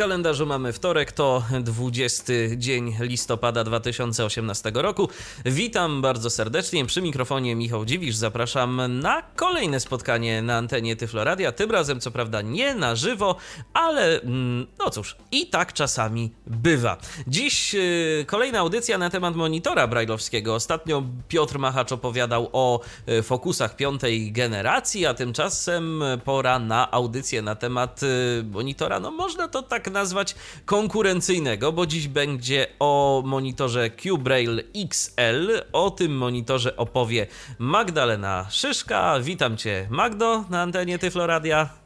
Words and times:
Kalendarzu 0.00 0.46
mamy 0.46 0.72
wtorek, 0.72 1.12
to 1.12 1.42
20 1.60 2.32
dzień 2.56 2.96
listopada 3.00 3.64
2018 3.64 4.72
roku. 4.74 5.08
Witam 5.44 6.02
bardzo 6.02 6.30
serdecznie. 6.30 6.86
Przy 6.86 7.02
mikrofonie 7.02 7.56
Michał 7.56 7.84
Dziwisz. 7.84 8.16
Zapraszam 8.16 9.00
na 9.00 9.22
kolejne 9.36 9.80
spotkanie 9.80 10.42
na 10.42 10.56
antenie 10.56 10.96
Tyfloradia. 10.96 11.52
Tym 11.52 11.70
razem, 11.70 12.00
co 12.00 12.10
prawda, 12.10 12.42
nie 12.42 12.74
na 12.74 12.96
żywo, 12.96 13.36
ale 13.74 14.20
mm, 14.20 14.66
no 14.78 14.90
cóż, 14.90 15.16
i 15.32 15.46
tak 15.46 15.72
czasami 15.72 16.32
bywa. 16.46 16.96
Dziś 17.26 17.74
yy, 17.74 18.24
kolejna 18.26 18.58
audycja 18.58 18.98
na 18.98 19.10
temat 19.10 19.34
monitora 19.34 19.86
brajlowskiego. 19.86 20.54
Ostatnio 20.54 21.02
Piotr 21.28 21.58
Machacz 21.58 21.92
opowiadał 21.92 22.48
o 22.52 22.80
yy, 23.06 23.22
fokusach 23.22 23.76
piątej 23.76 24.32
generacji, 24.32 25.06
a 25.06 25.14
tymczasem 25.14 26.02
pora 26.24 26.58
na 26.58 26.90
audycję 26.90 27.42
na 27.42 27.54
temat 27.54 28.02
yy, 28.02 28.44
monitora. 28.50 29.00
No 29.00 29.10
można 29.10 29.48
to 29.48 29.62
tak 29.62 29.89
nazwać 29.90 30.34
konkurencyjnego, 30.64 31.72
bo 31.72 31.86
dziś 31.86 32.08
będzie 32.08 32.66
o 32.78 33.22
monitorze 33.26 33.90
Q-Braille 33.90 34.62
XL. 34.76 35.62
O 35.72 35.90
tym 35.90 36.16
monitorze 36.16 36.76
opowie 36.76 37.26
Magdalena 37.58 38.46
Szyszka. 38.50 39.20
Witam 39.20 39.56
Cię, 39.56 39.86
Magdo, 39.90 40.44
na 40.50 40.62
antenie 40.62 40.98
Tyfloradia. 40.98 41.79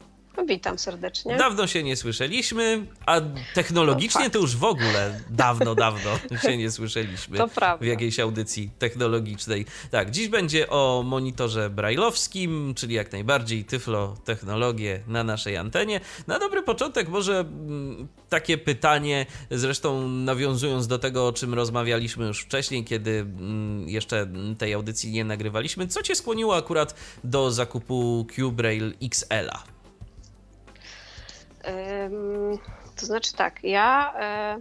Witam 0.47 0.79
serdecznie. 0.79 1.37
Dawno 1.37 1.67
się 1.67 1.83
nie 1.83 1.95
słyszeliśmy, 1.95 2.85
a 3.05 3.21
technologicznie 3.53 4.23
no, 4.23 4.29
to 4.29 4.39
już 4.39 4.55
w 4.55 4.63
ogóle 4.63 5.21
dawno, 5.29 5.75
dawno 5.75 6.11
się 6.43 6.57
nie 6.57 6.71
słyszeliśmy 6.71 7.37
to 7.37 7.47
prawda. 7.47 7.83
w 7.83 7.87
jakiejś 7.87 8.19
audycji 8.19 8.69
technologicznej. 8.79 9.65
Tak, 9.91 10.11
dziś 10.11 10.27
będzie 10.27 10.69
o 10.69 11.03
monitorze 11.05 11.69
brajlowskim, 11.69 12.73
czyli 12.75 12.95
jak 12.95 13.11
najbardziej 13.11 13.65
tyflo 13.65 14.17
technologię 14.25 14.99
na 15.07 15.23
naszej 15.23 15.57
antenie. 15.57 15.99
Na 16.27 16.39
dobry 16.39 16.63
początek 16.63 17.09
może 17.09 17.39
mm, 17.39 18.07
takie 18.29 18.57
pytanie, 18.57 19.25
zresztą 19.51 20.07
nawiązując 20.07 20.87
do 20.87 20.99
tego, 20.99 21.27
o 21.27 21.33
czym 21.33 21.53
rozmawialiśmy 21.53 22.27
już 22.27 22.41
wcześniej, 22.41 22.83
kiedy 22.83 23.11
mm, 23.11 23.89
jeszcze 23.89 24.27
tej 24.57 24.73
audycji 24.73 25.11
nie 25.11 25.25
nagrywaliśmy. 25.25 25.87
Co 25.87 26.01
cię 26.01 26.15
skłoniło 26.15 26.55
akurat 26.55 26.95
do 27.23 27.51
zakupu 27.51 28.27
Q-Braille 28.35 28.93
XL-a? 29.01 29.74
To 32.95 33.05
znaczy 33.05 33.33
tak, 33.33 33.63
ja 33.63 34.13
e, 34.19 34.59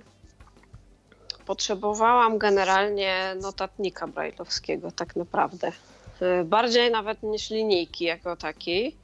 potrzebowałam 1.47 2.39
generalnie 2.39 3.37
notatnika 3.43 4.07
brajlowskiego 4.07 4.91
tak 4.91 5.17
naprawdę. 5.17 5.73
E, 6.21 6.45
bardziej 6.45 6.91
nawet 6.91 7.23
niż 7.23 7.51
linijki 7.51 8.05
jako 8.05 8.37
takiej. 8.37 8.97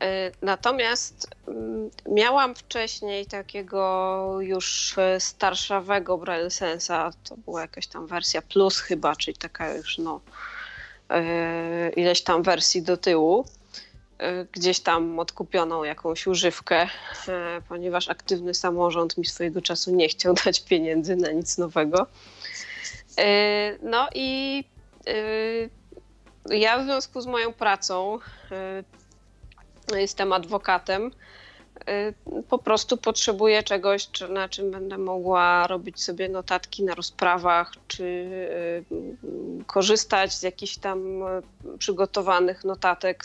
E, 0.00 0.30
natomiast 0.42 1.28
mm, 1.48 1.90
miałam 2.08 2.54
wcześniej 2.54 3.26
takiego 3.26 4.36
już 4.40 4.96
starszawego 5.18 6.18
Braille 6.18 6.50
Sensa, 6.50 7.10
to 7.24 7.36
była 7.36 7.60
jakaś 7.60 7.86
tam 7.86 8.06
wersja 8.06 8.42
plus 8.42 8.80
chyba, 8.80 9.16
czyli 9.16 9.36
taka 9.36 9.74
już 9.74 9.98
no 9.98 10.20
ileś 11.96 12.22
tam 12.22 12.42
wersji 12.42 12.82
do 12.82 12.96
tyłu. 12.96 13.44
E, 14.18 14.44
gdzieś 14.44 14.80
tam 14.80 15.18
odkupioną 15.18 15.84
jakąś 15.84 16.26
używkę, 16.26 16.88
e, 17.28 17.62
ponieważ 17.68 18.08
aktywny 18.08 18.54
samorząd 18.54 19.18
mi 19.18 19.24
swojego 19.24 19.62
czasu 19.62 19.94
nie 19.94 20.08
chciał 20.08 20.34
dać 20.44 20.60
pieniędzy 20.60 21.16
na 21.16 21.32
nic 21.32 21.58
nowego. 21.58 22.06
E, 23.18 23.78
no 23.82 24.08
i 24.14 24.64
ja 26.50 26.78
w 26.78 26.84
związku 26.84 27.20
z 27.20 27.26
moją 27.26 27.52
pracą 27.52 28.18
jestem 29.96 30.32
adwokatem 30.32 31.10
Y, 31.88 32.42
po 32.42 32.58
prostu 32.58 32.96
potrzebuję 32.96 33.62
czegoś, 33.62 34.08
na 34.28 34.48
czym 34.48 34.70
będę 34.70 34.98
mogła 34.98 35.66
robić 35.66 36.02
sobie 36.02 36.28
notatki 36.28 36.84
na 36.84 36.94
rozprawach, 36.94 37.72
czy 37.88 38.04
y, 38.04 38.84
korzystać 39.66 40.34
z 40.34 40.42
jakichś 40.42 40.76
tam 40.76 41.22
y, 41.22 41.78
przygotowanych 41.78 42.64
notatek 42.64 43.24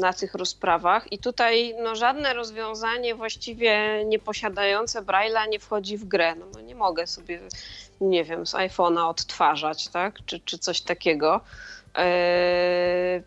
na 0.00 0.12
tych 0.12 0.34
rozprawach. 0.34 1.12
I 1.12 1.18
tutaj 1.18 1.74
no, 1.82 1.96
żadne 1.96 2.34
rozwiązanie 2.34 3.14
właściwie 3.14 4.04
nie 4.04 4.18
posiadające 4.18 5.02
Braille'a 5.02 5.48
nie 5.48 5.58
wchodzi 5.58 5.96
w 5.98 6.04
grę. 6.04 6.34
No, 6.34 6.46
no 6.54 6.60
nie 6.60 6.74
mogę 6.74 7.06
sobie, 7.06 7.40
nie 8.00 8.24
wiem, 8.24 8.46
z 8.46 8.54
iPhone'a 8.54 9.08
odtwarzać, 9.08 9.88
tak? 9.88 10.18
czy, 10.26 10.40
czy 10.40 10.58
coś 10.58 10.80
takiego. 10.80 11.40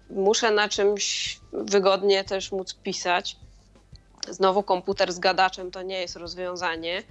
Muszę 0.09 0.51
na 0.51 0.69
czymś 0.69 1.39
wygodnie 1.53 2.23
też 2.23 2.51
móc 2.51 2.73
pisać. 2.73 3.37
Znowu 4.29 4.63
komputer 4.63 5.13
z 5.13 5.19
gadaczem 5.19 5.71
to 5.71 5.81
nie 5.81 6.01
jest 6.01 6.15
rozwiązanie. 6.15 7.03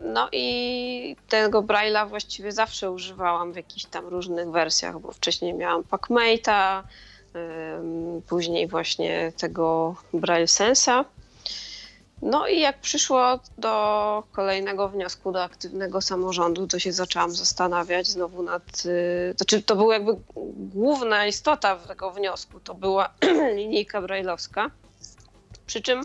No 0.00 0.28
i 0.32 1.16
tego 1.28 1.62
Braille'a 1.62 2.08
właściwie 2.08 2.52
zawsze 2.52 2.90
używałam 2.90 3.52
w 3.52 3.56
jakichś 3.56 3.84
tam 3.84 4.06
różnych 4.06 4.50
wersjach, 4.50 4.98
bo 4.98 5.12
wcześniej 5.12 5.54
miałam 5.54 5.82
PacMate'a, 5.82 6.82
później 8.28 8.68
właśnie 8.68 9.32
tego 9.36 9.96
Braille 10.12 10.48
Sensa. 10.48 11.04
No 12.22 12.48
i 12.48 12.60
jak 12.60 12.80
przyszło 12.80 13.40
do 13.58 14.22
kolejnego 14.32 14.88
wniosku, 14.88 15.32
do 15.32 15.42
aktywnego 15.42 16.00
samorządu, 16.00 16.66
to 16.66 16.78
się 16.78 16.92
zaczęłam 16.92 17.30
zastanawiać 17.30 18.06
znowu 18.06 18.42
nad. 18.42 18.62
Y, 18.86 19.34
znaczy, 19.36 19.62
to 19.62 19.76
była 19.76 19.94
jakby 19.94 20.12
główna 20.56 21.26
istota 21.26 21.76
tego 21.76 22.10
wniosku, 22.10 22.60
to 22.60 22.74
była 22.74 23.14
linijka 23.56 24.02
brajlowska. 24.02 24.70
Przy 25.66 25.82
czym 25.82 26.02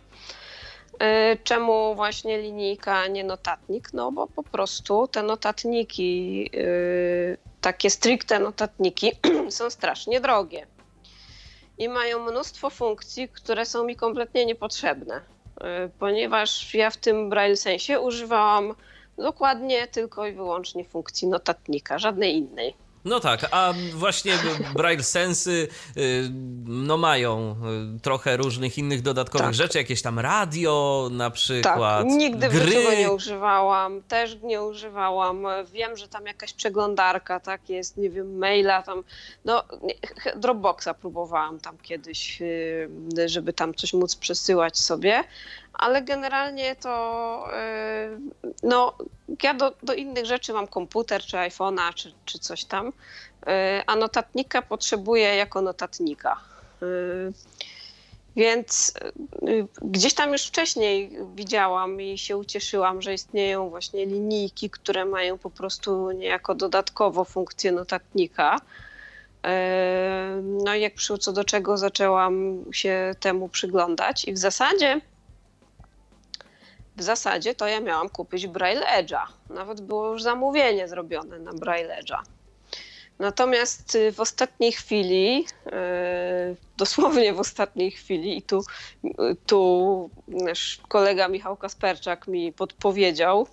Czemu 1.43 1.95
właśnie 1.95 2.41
linijka, 2.41 3.07
nie 3.07 3.23
notatnik? 3.23 3.93
No 3.93 4.11
bo 4.11 4.27
po 4.27 4.43
prostu 4.43 5.07
te 5.07 5.23
notatniki, 5.23 6.49
e, 6.53 7.37
takie 7.61 7.89
stricte 7.89 8.39
notatniki, 8.39 9.11
są 9.49 9.69
strasznie 9.69 10.21
drogie 10.21 10.67
i 11.77 11.89
mają 11.89 12.31
mnóstwo 12.31 12.69
funkcji, 12.69 13.29
które 13.29 13.65
są 13.65 13.83
mi 13.83 13.95
kompletnie 13.95 14.45
niepotrzebne, 14.45 15.21
e, 15.61 15.89
ponieważ 15.99 16.73
ja 16.73 16.89
w 16.89 16.97
tym 16.97 17.29
Braille 17.29 17.57
sensie 17.57 17.99
używałam 17.99 18.75
dokładnie 19.17 19.87
tylko 19.87 20.27
i 20.27 20.31
wyłącznie 20.31 20.85
funkcji 20.85 21.27
notatnika, 21.27 21.99
żadnej 21.99 22.35
innej. 22.37 22.75
No 23.05 23.19
tak, 23.19 23.47
a 23.51 23.73
właśnie 23.93 24.33
Braille 24.75 25.03
Sensy 25.03 25.67
y, 25.97 26.29
no 26.65 26.97
mają 26.97 27.55
y, 27.95 27.99
trochę 27.99 28.37
różnych 28.37 28.77
innych 28.77 29.01
dodatkowych 29.01 29.47
tak. 29.47 29.55
rzeczy, 29.55 29.77
jakieś 29.77 30.01
tam 30.01 30.19
radio 30.19 31.09
na 31.11 31.29
przykład. 31.29 32.03
Tak, 32.03 32.05
nigdy 32.05 32.49
gry. 32.49 32.71
tego 32.71 32.91
nie 32.91 33.11
używałam, 33.11 34.01
też 34.01 34.37
nie 34.43 34.61
używałam. 34.61 35.45
Wiem, 35.73 35.97
że 35.97 36.07
tam 36.07 36.25
jakaś 36.25 36.53
przeglądarka, 36.53 37.39
tak 37.39 37.69
jest, 37.69 37.97
nie 37.97 38.09
wiem, 38.09 38.37
maila 38.37 38.81
tam, 38.83 39.03
no 39.45 39.63
Dropboxa 40.35 40.89
próbowałam 41.01 41.59
tam 41.59 41.77
kiedyś, 41.77 42.41
y, 42.41 42.89
żeby 43.25 43.53
tam 43.53 43.73
coś 43.73 43.93
móc 43.93 44.15
przesyłać 44.15 44.79
sobie, 44.79 45.23
ale 45.73 46.01
generalnie 46.01 46.75
to 46.75 47.47
no 48.63 48.93
ja 49.43 49.53
do, 49.53 49.73
do 49.83 49.93
innych 49.93 50.25
rzeczy 50.25 50.53
mam 50.53 50.67
komputer, 50.67 51.21
czy 51.21 51.37
iPhone'a, 51.37 51.93
czy, 51.93 52.13
czy 52.25 52.39
coś 52.39 52.65
tam, 52.65 52.87
y, 52.87 52.91
a 53.87 53.95
notatnika 53.95 54.61
potrzebuję 54.61 55.35
jako 55.35 55.61
notatnika. 55.61 56.39
Y, 56.83 57.33
więc 58.35 58.93
y, 59.47 59.67
gdzieś 59.81 60.13
tam 60.13 60.31
już 60.31 60.43
wcześniej 60.43 61.17
widziałam 61.35 62.01
i 62.01 62.17
się 62.17 62.37
ucieszyłam, 62.37 63.01
że 63.01 63.13
istnieją 63.13 63.69
właśnie 63.69 64.05
linijki, 64.05 64.69
które 64.69 65.05
mają 65.05 65.37
po 65.37 65.49
prostu 65.49 66.11
niejako 66.11 66.55
dodatkowo 66.55 67.23
funkcję 67.23 67.71
notatnika. 67.71 68.57
No 70.41 70.75
i 70.75 70.81
jak 70.81 70.93
przyszło 70.93 71.17
co 71.17 71.33
do 71.33 71.43
czego, 71.43 71.77
zaczęłam 71.77 72.65
się 72.71 73.15
temu 73.19 73.49
przyglądać 73.49 74.25
i 74.25 74.33
w 74.33 74.37
zasadzie 74.37 75.01
w 76.97 77.03
zasadzie 77.03 77.55
to 77.55 77.67
ja 77.67 77.79
miałam 77.79 78.09
kupić 78.09 78.47
Braille 78.47 78.85
Edge'a. 78.85 79.25
Nawet 79.49 79.81
było 79.81 80.11
już 80.11 80.23
zamówienie 80.23 80.87
zrobione 80.87 81.39
na 81.39 81.53
Braille 81.53 82.01
Edge'a. 82.01 82.19
Natomiast 83.19 83.95
y, 83.95 84.11
w 84.11 84.19
ostatniej 84.19 84.71
chwili, 84.71 85.45
y, 85.67 85.71
dosłownie 86.77 87.33
w 87.33 87.39
ostatniej 87.39 87.91
chwili, 87.91 88.37
i 88.37 88.41
tu, 88.41 88.63
tu 89.45 90.09
nasz 90.27 90.79
kolega 90.87 91.27
Michał 91.27 91.57
Kasperczak 91.57 92.27
mi 92.27 92.53
podpowiedział, 92.53 93.47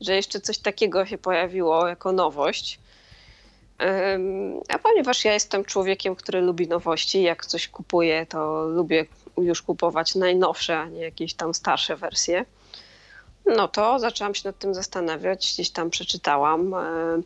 że 0.00 0.16
jeszcze 0.16 0.40
coś 0.40 0.58
takiego 0.58 1.06
się 1.06 1.18
pojawiło 1.18 1.88
jako 1.88 2.12
nowość. 2.12 2.80
A 4.68 4.78
ponieważ 4.78 5.24
ja 5.24 5.32
jestem 5.32 5.64
człowiekiem, 5.64 6.16
który 6.16 6.40
lubi 6.40 6.68
nowości, 6.68 7.22
jak 7.22 7.46
coś 7.46 7.68
kupuję, 7.68 8.26
to 8.26 8.64
lubię 8.64 9.06
już 9.38 9.62
kupować 9.62 10.14
najnowsze, 10.14 10.78
a 10.78 10.86
nie 10.86 11.00
jakieś 11.00 11.34
tam 11.34 11.54
starsze 11.54 11.96
wersje. 11.96 12.44
No 13.46 13.68
to 13.68 13.98
zaczęłam 13.98 14.34
się 14.34 14.48
nad 14.48 14.58
tym 14.58 14.74
zastanawiać, 14.74 15.52
gdzieś 15.54 15.70
tam 15.70 15.90
przeczytałam, 15.90 16.74
e, 16.74 17.22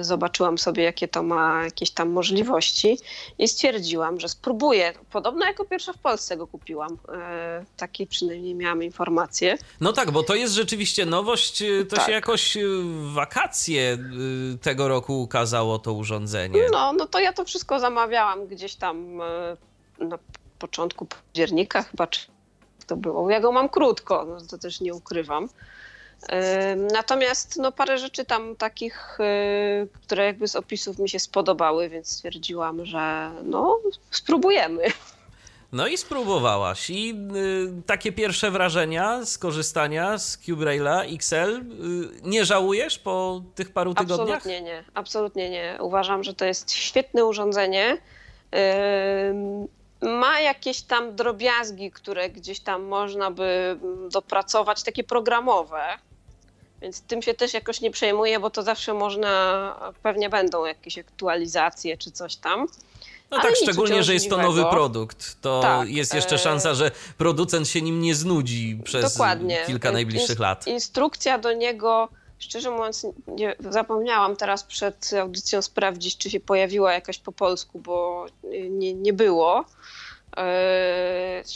zobaczyłam 0.00 0.58
sobie, 0.58 0.82
jakie 0.82 1.08
to 1.08 1.22
ma 1.22 1.64
jakieś 1.64 1.90
tam 1.90 2.10
możliwości 2.10 2.98
i 3.38 3.48
stwierdziłam, 3.48 4.20
że 4.20 4.28
spróbuję. 4.28 4.92
Podobno 5.10 5.46
jako 5.46 5.64
pierwsza 5.64 5.92
w 5.92 5.98
Polsce 5.98 6.36
go 6.36 6.46
kupiłam. 6.46 6.98
E, 7.08 7.64
takiej 7.76 8.06
przynajmniej 8.06 8.54
miałam 8.54 8.82
informację. 8.82 9.58
No 9.80 9.92
tak, 9.92 10.10
bo 10.10 10.22
to 10.22 10.34
jest 10.34 10.54
rzeczywiście 10.54 11.06
nowość. 11.06 11.62
E, 11.62 11.84
to 11.84 11.96
tak. 11.96 12.06
się 12.06 12.12
jakoś 12.12 12.58
w 12.60 13.12
wakacje 13.12 13.98
tego 14.62 14.88
roku 14.88 15.22
ukazało 15.22 15.78
to 15.78 15.92
urządzenie. 15.92 16.66
No, 16.72 16.92
no 16.92 17.06
to 17.06 17.20
ja 17.20 17.32
to 17.32 17.44
wszystko 17.44 17.80
zamawiałam 17.80 18.46
gdzieś 18.46 18.74
tam 18.74 19.16
na 19.98 20.18
początku 20.58 21.06
października 21.06 21.82
chyba, 21.82 22.06
czy 22.06 22.31
to 22.92 22.96
było. 22.96 23.30
Ja 23.30 23.40
go 23.40 23.52
mam 23.52 23.68
krótko, 23.68 24.24
no 24.24 24.46
to 24.50 24.58
też 24.58 24.80
nie 24.80 24.94
ukrywam. 24.94 25.48
Natomiast 26.92 27.56
no, 27.56 27.72
parę 27.72 27.98
rzeczy 27.98 28.24
tam 28.24 28.56
takich, 28.56 29.18
y, 29.20 29.88
które 30.06 30.24
jakby 30.24 30.48
z 30.48 30.56
opisów 30.56 30.98
mi 30.98 31.08
się 31.08 31.18
spodobały, 31.18 31.88
więc 31.88 32.08
stwierdziłam, 32.08 32.84
że 32.84 33.30
no 33.44 33.78
spróbujemy. 34.10 34.82
No 35.72 35.86
i 35.86 35.98
spróbowałaś. 35.98 36.90
I 36.90 37.14
y, 37.80 37.82
takie 37.86 38.12
pierwsze 38.12 38.50
wrażenia 38.50 39.24
z 39.24 39.38
korzystania 39.38 40.18
z 40.18 40.38
CubeRaila 40.38 41.04
XL 41.04 41.34
y, 41.34 41.62
nie 42.22 42.44
żałujesz 42.44 42.98
po 42.98 43.42
tych 43.54 43.72
paru 43.72 43.94
tygodniach? 43.94 44.36
Absolutnie 44.36 44.62
nie. 44.62 44.84
Absolutnie 44.94 45.50
nie. 45.50 45.78
Uważam, 45.80 46.24
że 46.24 46.34
to 46.34 46.44
jest 46.44 46.72
świetne 46.72 47.24
urządzenie. 47.24 47.98
Y, 48.54 48.58
ma 50.02 50.40
jakieś 50.40 50.82
tam 50.82 51.16
drobiazgi, 51.16 51.90
które 51.90 52.30
gdzieś 52.30 52.60
tam 52.60 52.82
można 52.82 53.30
by 53.30 53.78
mm, 53.82 54.08
dopracować, 54.08 54.82
takie 54.82 55.04
programowe. 55.04 55.82
Więc 56.82 57.00
tym 57.00 57.22
się 57.22 57.34
też 57.34 57.54
jakoś 57.54 57.80
nie 57.80 57.90
przejmuję, 57.90 58.40
bo 58.40 58.50
to 58.50 58.62
zawsze 58.62 58.94
można, 58.94 59.92
pewnie 60.02 60.30
będą 60.30 60.64
jakieś 60.64 60.98
aktualizacje 60.98 61.96
czy 61.96 62.10
coś 62.10 62.36
tam. 62.36 62.66
No 63.30 63.40
tak, 63.42 63.56
szczególnie, 63.56 64.02
że 64.02 64.14
jest 64.14 64.30
to 64.30 64.36
nowy 64.36 64.64
produkt. 64.70 65.40
To 65.40 65.60
tak, 65.60 65.88
jest 65.88 66.14
jeszcze 66.14 66.34
e, 66.34 66.38
szansa, 66.38 66.74
że 66.74 66.90
producent 67.18 67.68
się 67.68 67.82
nim 67.82 68.00
nie 68.00 68.14
znudzi 68.14 68.80
przez 68.84 69.12
dokładnie. 69.12 69.62
kilka 69.66 69.92
najbliższych 69.92 70.38
lat. 70.38 70.66
Instrukcja 70.66 71.38
do 71.38 71.52
niego 71.52 72.08
Szczerze 72.42 72.70
mówiąc, 72.70 73.06
nie, 73.26 73.56
zapomniałam 73.70 74.36
teraz 74.36 74.64
przed 74.64 75.10
audycją 75.20 75.62
sprawdzić, 75.62 76.16
czy 76.16 76.30
się 76.30 76.40
pojawiła 76.40 76.92
jakaś 76.92 77.18
po 77.18 77.32
polsku, 77.32 77.78
bo 77.78 78.26
nie, 78.70 78.94
nie 78.94 79.12
było. 79.12 79.64
Yy, 80.36 80.42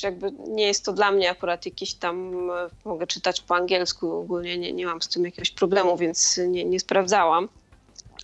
jakby 0.03 0.33
nie 0.49 0.67
jest 0.67 0.85
to 0.85 0.93
dla 0.93 1.11
mnie 1.13 1.31
akurat 1.31 1.67
jakieś 1.67 1.95
tam, 1.95 2.49
mogę 2.85 3.07
czytać 3.07 3.41
po 3.41 3.57
angielsku, 3.57 4.13
ogólnie 4.13 4.59
nie, 4.59 4.73
nie 4.73 4.87
mam 4.87 5.03
z 5.03 5.09
tym 5.09 5.25
jakiegoś 5.25 5.51
problemu, 5.51 5.97
więc 5.97 6.41
nie, 6.49 6.65
nie 6.65 6.81
sprawdzałam, 6.81 7.49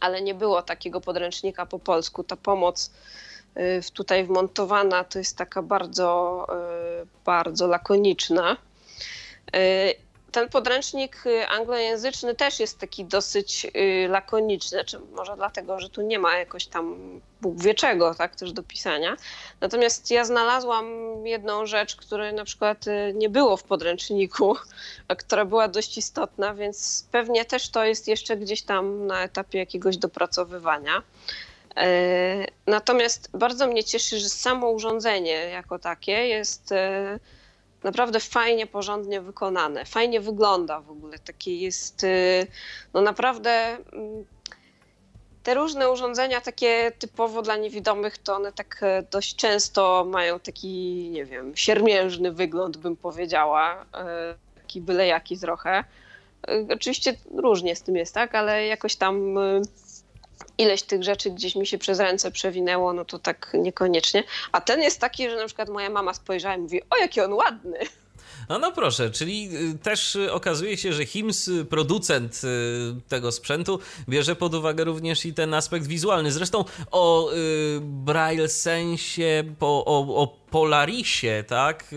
ale 0.00 0.22
nie 0.22 0.34
było 0.34 0.62
takiego 0.62 1.00
podręcznika 1.00 1.66
po 1.66 1.78
polsku. 1.78 2.24
Ta 2.24 2.36
pomoc 2.36 2.90
yy, 3.56 3.62
tutaj 3.94 4.24
wmontowana 4.24 5.04
to 5.04 5.18
jest 5.18 5.36
taka 5.36 5.62
bardzo, 5.62 6.46
bardzo 7.24 7.66
lakoniczna 7.66 8.56
ten 10.32 10.48
podręcznik 10.48 11.26
y, 11.26 11.48
anglojęzyczny 11.48 12.34
też 12.34 12.60
jest 12.60 12.78
taki 12.78 13.04
dosyć 13.04 13.66
y, 13.76 14.08
lakoniczny, 14.08 14.78
znaczy 14.78 15.00
może 15.14 15.36
dlatego, 15.36 15.80
że 15.80 15.90
tu 15.90 16.02
nie 16.02 16.18
ma 16.18 16.38
jakoś 16.38 16.66
tam 16.66 16.96
Bóg 17.40 17.62
wie 17.62 17.74
czego, 17.74 18.14
tak, 18.14 18.36
też 18.36 18.52
do 18.52 18.62
pisania. 18.62 19.16
Natomiast 19.60 20.10
ja 20.10 20.24
znalazłam 20.24 20.86
jedną 21.26 21.66
rzecz, 21.66 21.96
której 21.96 22.34
na 22.34 22.44
przykład 22.44 22.86
y, 22.86 23.12
nie 23.14 23.28
było 23.28 23.56
w 23.56 23.62
podręczniku, 23.62 24.56
a 25.08 25.14
która 25.22 25.44
była 25.44 25.68
dość 25.68 25.98
istotna, 25.98 26.54
więc 26.54 27.06
pewnie 27.12 27.44
też 27.44 27.68
to 27.68 27.84
jest 27.84 28.08
jeszcze 28.08 28.36
gdzieś 28.36 28.62
tam 28.62 29.06
na 29.06 29.22
etapie 29.22 29.58
jakiegoś 29.58 29.96
dopracowywania. 29.96 31.02
E, 31.76 32.46
natomiast 32.66 33.30
bardzo 33.34 33.66
mnie 33.66 33.84
cieszy, 33.84 34.18
że 34.18 34.28
samo 34.28 34.70
urządzenie 34.70 35.34
jako 35.34 35.78
takie 35.78 36.12
jest 36.12 36.74
naprawdę 37.84 38.20
fajnie, 38.20 38.66
porządnie 38.66 39.20
wykonane. 39.20 39.84
Fajnie 39.84 40.20
wygląda 40.20 40.80
w 40.80 40.90
ogóle. 40.90 41.18
Takie 41.18 41.56
jest, 41.56 42.04
y, 42.04 42.46
no 42.94 43.00
naprawdę 43.00 43.50
mm, 43.92 44.24
te 45.42 45.54
różne 45.54 45.90
urządzenia 45.90 46.40
takie 46.40 46.92
typowo 46.98 47.42
dla 47.42 47.56
niewidomych, 47.56 48.18
to 48.18 48.36
one 48.36 48.52
tak 48.52 48.78
e, 48.82 49.02
dość 49.10 49.36
często 49.36 50.06
mają 50.10 50.40
taki, 50.40 51.08
nie 51.10 51.24
wiem, 51.24 51.52
siermiężny 51.56 52.32
wygląd, 52.32 52.76
bym 52.76 52.96
powiedziała. 52.96 53.86
E, 53.94 54.34
taki 54.54 54.80
byle 54.80 55.06
jaki 55.06 55.38
trochę. 55.38 55.84
E, 56.48 56.66
oczywiście 56.74 57.14
różnie 57.34 57.76
z 57.76 57.82
tym 57.82 57.96
jest, 57.96 58.14
tak, 58.14 58.34
ale 58.34 58.66
jakoś 58.66 58.96
tam 58.96 59.38
y, 59.38 59.62
ileś 60.58 60.82
tych 60.82 61.02
rzeczy 61.02 61.30
gdzieś 61.30 61.56
mi 61.56 61.66
się 61.66 61.78
przez 61.78 62.00
ręce 62.00 62.30
przewinęło, 62.30 62.92
no 62.92 63.04
to 63.04 63.18
tak 63.18 63.50
niekoniecznie. 63.54 64.24
A 64.52 64.60
ten 64.60 64.82
jest 64.82 65.00
taki, 65.00 65.30
że 65.30 65.36
na 65.36 65.46
przykład 65.46 65.68
moja 65.68 65.90
mama 65.90 66.14
spojrzała 66.14 66.56
i 66.56 66.58
mówi, 66.58 66.82
o 66.90 66.96
jaki 66.96 67.20
on 67.20 67.32
ładny. 67.32 67.78
No, 68.48 68.58
no 68.58 68.72
proszę, 68.72 69.10
czyli 69.10 69.56
y, 69.56 69.78
też 69.78 70.16
y, 70.16 70.32
okazuje 70.32 70.76
się, 70.76 70.92
że 70.92 71.06
HIMS, 71.06 71.48
y, 71.48 71.64
producent 71.64 72.42
tego 73.08 73.32
sprzętu, 73.32 73.78
bierze 74.08 74.36
pod 74.36 74.54
uwagę 74.54 74.84
również 74.84 75.26
i 75.26 75.34
ten 75.34 75.54
aspekt 75.54 75.86
wizualny. 75.86 76.32
Zresztą 76.32 76.64
o 76.90 77.30
Braille 77.80 78.48
Sensie, 78.48 79.44
po, 79.58 79.84
o, 79.84 80.22
o 80.22 80.42
Polarisie, 80.50 81.44
tak, 81.48 81.94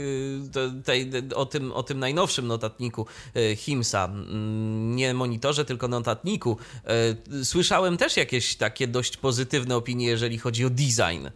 o, 1.36 1.46
tym, 1.46 1.72
o 1.72 1.84
tym 1.84 2.00
najnowszym 2.00 2.48
notatniku 2.48 3.06
HIMSa, 3.56 4.06
mm, 4.06 4.96
nie 4.96 5.14
monitorze, 5.14 5.66
tylko 5.66 5.88
notatniku, 5.88 6.58
słyszałem 7.44 7.98
też 7.98 8.18
jakieś 8.18 8.56
takie 8.56 8.88
dość 8.88 9.18
pozytywne 9.18 9.76
opinie, 9.76 10.08
jeżeli 10.08 10.38
chodzi 10.38 10.66
o 10.66 10.70
design 10.70 11.28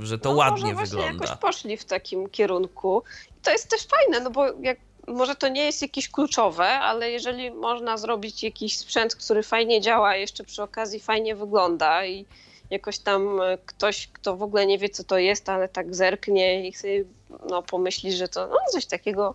że 0.00 0.18
to 0.18 0.30
no, 0.30 0.36
ładnie 0.36 0.74
może 0.74 0.86
wygląda. 0.86 1.12
jakoś 1.12 1.40
poszli 1.40 1.76
w 1.76 1.84
takim 1.84 2.28
kierunku. 2.28 3.02
I 3.30 3.40
to 3.42 3.50
jest 3.50 3.70
też 3.70 3.80
fajne, 3.86 4.20
no 4.20 4.30
bo 4.30 4.46
jak, 4.60 4.78
może 5.06 5.34
to 5.34 5.48
nie 5.48 5.64
jest 5.64 5.82
jakieś 5.82 6.08
kluczowe, 6.08 6.68
ale 6.68 7.10
jeżeli 7.10 7.50
można 7.50 7.96
zrobić 7.96 8.42
jakiś 8.42 8.78
sprzęt, 8.78 9.14
który 9.16 9.42
fajnie 9.42 9.80
działa, 9.80 10.16
jeszcze 10.16 10.44
przy 10.44 10.62
okazji 10.62 11.00
fajnie 11.00 11.36
wygląda 11.36 12.06
i 12.06 12.26
jakoś 12.70 12.98
tam 12.98 13.40
ktoś, 13.66 14.08
kto 14.12 14.36
w 14.36 14.42
ogóle 14.42 14.66
nie 14.66 14.78
wie, 14.78 14.88
co 14.88 15.04
to 15.04 15.18
jest, 15.18 15.48
ale 15.48 15.68
tak 15.68 15.94
zerknie 15.94 16.68
i 16.68 16.72
sobie 16.72 17.04
no, 17.50 17.62
pomyśli, 17.62 18.12
że 18.12 18.28
to 18.28 18.46
no, 18.46 18.56
coś 18.72 18.86
takiego 18.86 19.34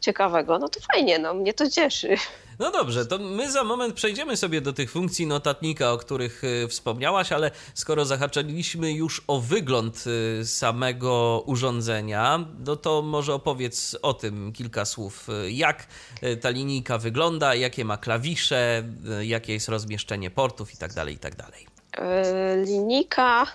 ciekawego, 0.00 0.58
no 0.58 0.68
to 0.68 0.80
fajnie, 0.92 1.18
no 1.18 1.34
mnie 1.34 1.54
to 1.54 1.70
cieszy. 1.70 2.16
No 2.58 2.70
dobrze, 2.70 3.06
to 3.06 3.18
my 3.18 3.52
za 3.52 3.64
moment 3.64 3.94
przejdziemy 3.94 4.36
sobie 4.36 4.60
do 4.60 4.72
tych 4.72 4.90
funkcji 4.90 5.26
notatnika, 5.26 5.92
o 5.92 5.98
których 5.98 6.44
y, 6.44 6.68
wspomniałaś, 6.68 7.32
ale 7.32 7.50
skoro 7.74 8.04
zahaczyliśmy 8.04 8.92
już 8.92 9.22
o 9.26 9.40
wygląd 9.40 10.04
y, 10.40 10.46
samego 10.46 11.42
urządzenia, 11.46 12.46
no 12.66 12.76
to 12.76 13.02
może 13.02 13.34
opowiedz 13.34 13.96
o 14.02 14.14
tym 14.14 14.52
kilka 14.52 14.84
słów. 14.84 15.26
Jak 15.48 15.86
y, 16.22 16.36
ta 16.36 16.50
linijka 16.50 16.98
wygląda, 16.98 17.54
jakie 17.54 17.84
ma 17.84 17.96
klawisze, 17.96 18.82
jakie 19.20 19.52
jest 19.52 19.68
rozmieszczenie 19.68 20.30
portów 20.30 20.70
itd., 20.70 20.94
tak 20.94 21.10
itd. 21.10 21.36
Tak 21.36 22.04
linijka 22.66 23.46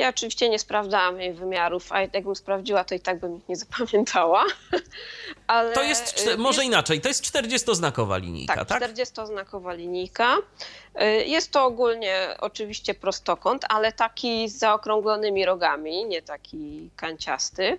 ja 0.00 0.08
oczywiście 0.08 0.48
nie 0.48 0.58
sprawdzałam 0.58 1.20
jej 1.20 1.32
wymiarów, 1.32 1.92
a 1.92 2.00
jakbym 2.00 2.34
sprawdziła, 2.34 2.84
to 2.84 2.94
i 2.94 3.00
tak 3.00 3.20
bym 3.20 3.36
ich 3.36 3.48
nie 3.48 3.56
zapamiętała. 3.56 4.44
Ale 5.46 5.72
to 5.72 5.82
jest, 5.82 6.26
y, 6.26 6.36
może 6.36 6.62
jest... 6.62 6.68
inaczej, 6.68 7.00
to 7.00 7.08
jest 7.08 7.24
40-znakowa 7.24 8.20
linijka, 8.20 8.64
tak? 8.64 8.80
Tak, 8.80 8.92
40-znakowa 8.92 9.76
linijka. 9.76 10.36
Y, 11.02 11.24
jest 11.26 11.50
to 11.50 11.64
ogólnie 11.64 12.36
oczywiście 12.38 12.94
prostokąt, 12.94 13.64
ale 13.68 13.92
taki 13.92 14.48
z 14.48 14.58
zaokrąglonymi 14.58 15.44
rogami, 15.44 16.06
nie 16.06 16.22
taki 16.22 16.90
kanciasty. 16.96 17.78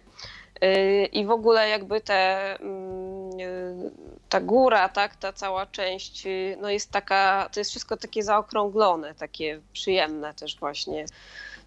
Y, 0.64 1.06
I 1.12 1.26
w 1.26 1.32
ogóle 1.32 1.70
jakby 1.70 2.02
te, 2.02 2.56
mm, 2.60 3.92
ta 4.30 4.42
góra, 4.42 4.90
tak, 4.90 5.16
ta 5.16 5.34
cała 5.34 5.66
część, 5.66 6.24
no 6.62 6.70
jest 6.70 6.92
taka, 6.92 7.50
to 7.54 7.60
jest 7.60 7.70
wszystko 7.70 7.98
takie 7.98 8.24
zaokrąglone, 8.24 9.16
takie 9.16 9.62
przyjemne 9.74 10.34
też 10.34 10.58
właśnie 10.58 11.06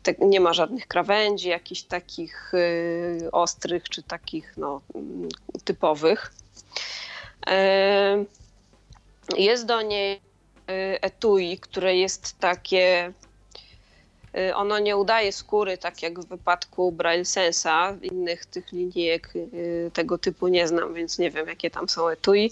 te, 0.05 0.15
nie 0.27 0.41
ma 0.41 0.53
żadnych 0.53 0.87
krawędzi, 0.87 1.49
jakichś 1.49 1.83
takich 1.83 2.55
y, 2.55 3.29
ostrych 3.33 3.89
czy 3.89 4.03
takich 4.03 4.57
no, 4.57 4.81
mm, 4.95 5.29
typowych. 5.65 6.33
Y, 7.49 8.27
jest 9.39 9.67
do 9.67 9.83
niej 9.83 10.15
y, 10.17 10.21
etui, 11.01 11.59
które 11.59 11.97
jest 11.97 12.39
takie 12.39 13.13
y, 14.39 14.55
ono 14.55 14.79
nie 14.79 14.97
udaje 14.97 15.33
skóry, 15.33 15.79
tak 15.79 16.03
jak 16.03 16.21
w 16.21 16.27
wypadku 16.27 16.93
Braille 16.93 17.25
Sensa. 17.25 17.97
Innych 18.03 18.47
tych 18.47 18.73
linijek 18.73 19.33
tego 19.93 20.19
typu 20.19 20.49
nie 20.49 20.69
znam, 20.69 20.95
więc 20.95 21.19
nie 21.19 21.31
wiem, 21.31 21.49
jakie 21.49 21.71
tam 21.71 21.89
są 21.89 22.09
etui. 22.09 22.51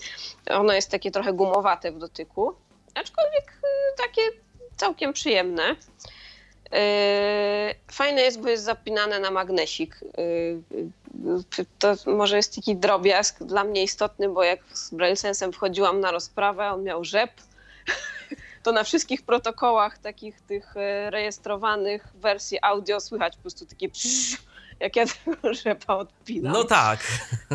Ono 0.50 0.72
jest 0.72 0.90
takie 0.90 1.10
trochę 1.10 1.32
gumowate 1.32 1.92
w 1.92 1.98
dotyku. 1.98 2.54
Aczkolwiek 2.94 3.60
takie 3.98 4.22
całkiem 4.76 5.12
przyjemne. 5.12 5.76
Fajne 7.90 8.22
jest, 8.22 8.40
bo 8.40 8.48
jest 8.48 8.64
zapinane 8.64 9.20
na 9.20 9.30
magnesik. 9.30 10.00
To 11.78 11.94
może 12.06 12.36
jest 12.36 12.54
taki 12.54 12.76
drobiazg 12.76 13.42
dla 13.42 13.64
mnie 13.64 13.82
istotny, 13.82 14.28
bo 14.28 14.42
jak 14.42 14.60
z 14.72 14.92
BrailleSense'em 14.94 15.52
wchodziłam 15.52 16.00
na 16.00 16.10
rozprawę, 16.10 16.70
on 16.70 16.82
miał 16.82 17.04
rzep, 17.04 17.30
to 18.62 18.72
na 18.72 18.84
wszystkich 18.84 19.22
protokołach 19.22 19.98
takich 19.98 20.40
tych 20.40 20.74
rejestrowanych 21.10 22.08
wersji 22.14 22.58
audio 22.62 23.00
słychać 23.00 23.36
po 23.36 23.42
prostu 23.42 23.66
takie 23.66 23.88
psz, 23.88 24.36
jak 24.82 24.96
ja 24.96 25.04
tego 25.24 25.54
rzepa 25.54 25.94
odpinam. 25.96 26.52
No 26.52 26.64
tak. 26.64 27.00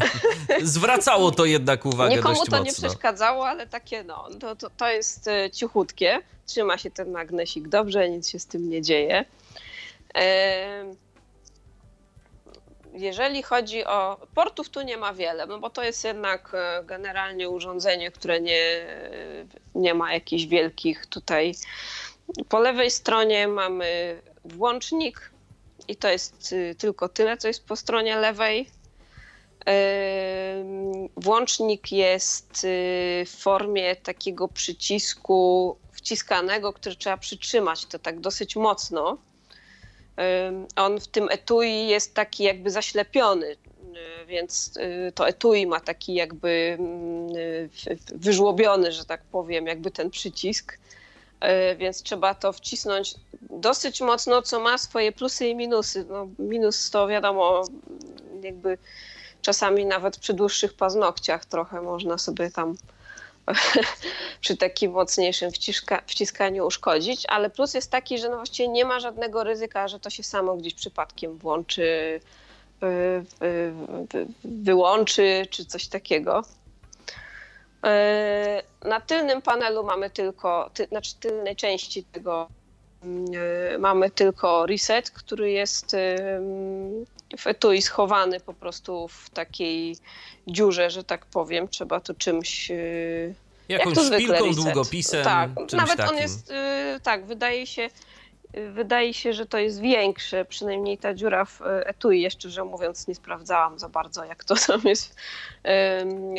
Zwracało 0.64 1.32
to 1.32 1.46
jednak 1.46 1.86
uwagę 1.86 2.16
Nikomu 2.16 2.36
dość 2.36 2.50
to 2.50 2.58
mocno. 2.58 2.66
nie 2.66 2.74
przeszkadzało, 2.74 3.48
ale 3.48 3.68
takie 3.68 4.04
no, 4.04 4.30
to, 4.40 4.56
to, 4.56 4.70
to 4.70 4.90
jest 4.90 5.28
e, 5.28 5.52
cichutkie. 5.52 6.20
Trzyma 6.46 6.78
się 6.78 6.92
ten 6.92 7.12
magnesik 7.12 7.68
dobrze, 7.68 8.10
nic 8.10 8.30
się 8.30 8.40
z 8.40 8.46
tym 8.46 8.70
nie 8.70 8.82
dzieje. 8.82 9.26
Jeżeli 12.94 13.44
chodzi 13.44 13.86
o. 13.86 14.28
Portów 14.36 14.70
tu 14.70 14.82
nie 14.82 14.98
ma 14.98 15.14
wiele, 15.14 15.46
no 15.46 15.60
bo 15.60 15.70
to 15.70 15.84
jest 15.84 16.04
jednak 16.04 16.52
e, 16.54 16.84
generalnie 16.84 17.50
urządzenie, 17.50 18.12
które 18.12 18.42
nie, 18.42 18.86
nie 19.76 19.94
ma 19.94 20.14
jakichś 20.14 20.46
wielkich 20.46 21.06
tutaj. 21.06 21.56
Po 22.50 22.60
lewej 22.60 22.92
stronie 22.92 23.48
mamy 23.48 24.22
włącznik 24.46 25.32
i 25.88 25.96
to 25.96 26.10
jest 26.10 26.54
y, 26.54 26.76
tylko 26.78 27.10
tyle, 27.10 27.38
co 27.38 27.48
jest 27.48 27.66
po 27.66 27.76
stronie 27.76 28.16
lewej. 28.16 28.70
Włącznik 31.18 31.92
jest 31.92 32.64
y, 32.64 33.24
w 33.26 33.36
formie 33.40 33.96
takiego 33.96 34.48
przycisku 34.48 35.78
wciskanego, 35.92 36.74
który 36.74 36.96
trzeba 36.96 37.18
przytrzymać 37.18 37.86
to 37.86 38.00
tak 38.00 38.20
dosyć 38.20 38.56
mocno. 38.56 39.18
On 40.76 41.00
w 41.00 41.08
tym 41.08 41.28
etui 41.32 41.88
jest 41.88 42.14
taki 42.14 42.44
jakby 42.44 42.72
zaślepiony, 42.72 43.48
y, 43.52 44.26
więc 44.28 44.74
to 45.16 45.28
etui 45.28 45.68
ma 45.68 45.80
taki 45.80 46.14
jakby 46.14 46.78
mm, 46.80 47.30
wyżłobiony, 48.16 48.92
że 48.92 49.06
tak 49.06 49.24
powiem, 49.24 49.68
jakby 49.68 49.92
ten 49.92 50.10
przycisk. 50.10 50.78
Więc 51.78 52.04
trzeba 52.04 52.34
to 52.34 52.54
wcisnąć 52.54 53.16
dosyć 53.42 54.02
mocno, 54.02 54.42
co 54.42 54.60
ma 54.60 54.78
swoje 54.78 55.12
plusy 55.12 55.48
i 55.48 55.56
minusy. 55.56 56.06
No, 56.10 56.28
minus 56.40 56.92
to 56.92 57.08
wiadomo, 57.08 57.64
jakby 58.42 58.78
czasami 59.42 59.86
nawet 59.86 60.18
przy 60.18 60.34
dłuższych 60.34 60.74
paznokciach 60.74 61.46
trochę 61.46 61.82
można 61.82 62.18
sobie 62.18 62.52
tam 62.52 62.76
przy 64.42 64.58
takim 64.58 64.92
mocniejszym 64.92 65.52
wciska, 65.52 66.02
wciskaniu 66.08 66.66
uszkodzić, 66.66 67.26
ale 67.28 67.50
plus 67.50 67.74
jest 67.74 67.92
taki, 67.92 68.18
że 68.18 68.30
no 68.30 68.36
właściwie 68.36 68.70
nie 68.70 68.86
ma 68.86 69.00
żadnego 69.00 69.44
ryzyka, 69.44 69.88
że 69.88 70.00
to 70.00 70.10
się 70.10 70.24
samo 70.24 70.56
gdzieś 70.56 70.74
przypadkiem 70.74 71.38
włączy, 71.38 72.20
wyłączy 74.44 75.48
czy 75.50 75.66
coś 75.66 75.88
takiego. 75.88 76.44
Na 78.86 79.02
tylnym 79.08 79.42
panelu 79.42 79.84
mamy 79.84 80.10
tylko, 80.10 80.70
ty, 80.74 80.86
znaczy 80.86 81.16
tylnej 81.20 81.56
części 81.56 82.04
tego 82.04 82.48
E, 83.04 83.78
mamy 83.78 84.12
tylko 84.12 84.66
reset, 84.66 85.12
który 85.12 85.52
jest 85.52 85.96
w 87.38 87.48
etui 87.48 87.82
schowany 87.82 88.40
po 88.40 88.54
prostu 88.54 89.08
w 89.08 89.30
takiej 89.30 89.98
dziurze, 90.48 90.90
że 90.90 91.04
tak 91.04 91.26
powiem. 91.26 91.68
Trzeba 91.68 92.00
to 92.00 92.14
czymś. 92.14 92.72
E, 92.72 92.76
Jakąś 93.70 93.96
jak 93.96 93.96
to 93.96 94.14
szpilką, 94.16 94.46
reset. 94.46 94.56
długopisem. 94.64 95.24
Tak, 95.24 95.50
nawet 95.74 95.98
takim. 95.98 96.16
on 96.16 96.22
jest. 96.22 96.52
E, 96.52 97.00
tak, 97.04 97.26
wydaje 97.26 97.68
się. 97.68 97.90
Wydaje 98.72 99.14
się, 99.14 99.34
że 99.34 99.46
to 99.46 99.58
jest 99.58 99.82
większe, 99.82 100.46
przynajmniej 100.46 100.98
ta 100.98 101.14
dziura 101.14 101.46
w 101.46 101.62
etui. 101.62 102.22
Jeszcze, 102.22 102.40
szczerze 102.40 102.64
mówiąc, 102.64 103.08
nie 103.08 103.16
sprawdzałam 103.16 103.80
za 103.80 103.90
bardzo, 103.90 104.24
jak 104.24 104.44
to 104.44 104.56
tam 104.68 104.82
jest. 104.86 105.16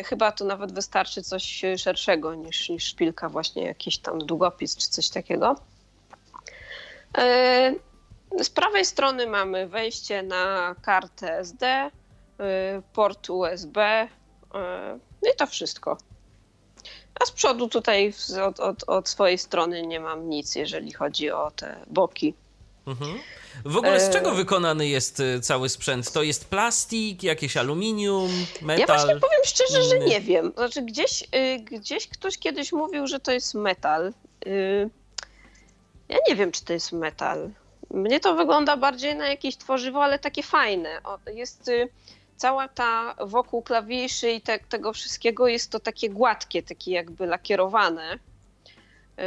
Chyba 0.05 0.33
to 0.33 0.45
nawet 0.45 0.73
wystarczy 0.73 1.23
coś 1.23 1.63
szerszego 1.77 2.35
niż, 2.35 2.69
niż 2.69 2.85
szpilka, 2.85 3.29
właśnie 3.29 3.65
jakiś 3.65 3.99
tam 3.99 4.19
długopis 4.19 4.77
czy 4.77 4.89
coś 4.89 5.09
takiego. 5.09 5.57
E, 7.19 7.75
z 8.41 8.51
prawej 8.51 8.85
strony 8.85 9.27
mamy 9.27 9.69
wejście 9.69 10.23
na 10.23 10.75
kartę 10.83 11.39
SD, 11.39 11.67
e, 11.67 11.91
port 12.93 13.31
USB 13.31 13.81
e, 13.83 14.09
no 15.23 15.31
i 15.35 15.37
to 15.37 15.47
wszystko. 15.47 15.99
A 17.21 17.27
z 17.27 17.31
przodu 17.31 17.69
tutaj 17.69 18.13
od, 18.47 18.61
od, 18.61 18.85
od 18.87 19.09
swojej 19.09 19.39
strony 19.39 19.87
nie 19.87 20.01
mam 20.01 20.29
nic, 20.29 20.55
jeżeli 20.55 20.93
chodzi 20.93 21.31
o 21.31 21.51
te 21.51 21.77
boki. 21.87 22.35
Mhm. 22.87 23.19
W 23.65 23.77
ogóle 23.77 24.01
z 24.01 24.11
czego 24.11 24.35
wykonany 24.35 24.87
jest 24.87 25.23
cały 25.43 25.69
sprzęt? 25.69 26.13
To 26.13 26.23
jest 26.23 26.51
plastik, 26.51 27.23
jakieś 27.23 27.57
aluminium, 27.57 28.31
metal? 28.63 28.79
Ja 28.79 28.87
właśnie 28.87 29.21
powiem 29.21 29.41
szczerze, 29.45 29.83
że 29.83 29.99
nie 29.99 30.21
wiem. 30.21 30.53
Znaczy 30.57 30.83
gdzieś, 30.83 31.25
gdzieś 31.65 32.09
ktoś 32.09 32.39
kiedyś 32.39 32.73
mówił, 32.73 33.07
że 33.07 33.21
to 33.21 33.33
jest 33.33 33.55
metal. 33.55 34.13
Ja 36.09 36.19
nie 36.29 36.37
wiem, 36.37 36.53
czy 36.53 36.65
to 36.65 36.73
jest 36.73 36.93
metal. 36.93 37.51
Mnie 37.91 38.21
to 38.21 38.35
wygląda 38.35 38.77
bardziej 38.77 39.17
na 39.17 39.29
jakieś 39.29 39.57
tworzywo, 39.57 40.05
ale 40.05 40.19
takie 40.19 40.43
fajne. 40.43 41.01
Jest 41.35 41.69
y, 41.69 41.89
cała 42.39 42.69
ta 42.69 43.15
wokół 43.21 43.63
klawiszy 43.63 44.31
i 44.31 44.41
te, 44.41 44.59
tego 44.59 44.93
wszystkiego 44.93 45.49
jest 45.49 45.71
to 45.71 45.81
takie 45.81 46.11
gładkie, 46.11 46.63
takie 46.63 46.91
jakby 46.91 47.27
lakierowane. 47.27 48.19
Yy, 49.17 49.25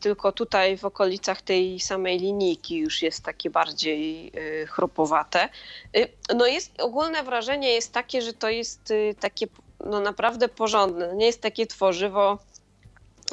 tylko 0.00 0.32
tutaj 0.32 0.76
w 0.76 0.84
okolicach 0.84 1.42
tej 1.42 1.80
samej 1.80 2.18
linijki 2.18 2.76
już 2.76 3.02
jest 3.02 3.24
takie 3.24 3.50
bardziej 3.50 4.24
yy, 4.24 4.66
chropowate. 4.66 5.48
Yy, 5.94 6.08
no 6.36 6.46
jest, 6.46 6.82
ogólne 6.82 7.22
wrażenie 7.22 7.68
jest 7.68 7.92
takie, 7.92 8.22
że 8.22 8.32
to 8.32 8.48
jest 8.48 8.92
takie 9.20 9.46
no 9.84 10.00
naprawdę 10.00 10.48
porządne. 10.48 11.16
Nie 11.16 11.26
jest 11.26 11.40
takie 11.40 11.66
tworzywo 11.66 12.38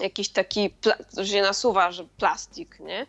jakiś 0.02 0.30
taki, 0.30 0.74
że 1.18 1.28
się 1.28 1.42
nasuwa, 1.42 1.92
że 1.92 2.06
plastik, 2.18 2.80
nie? 2.80 3.06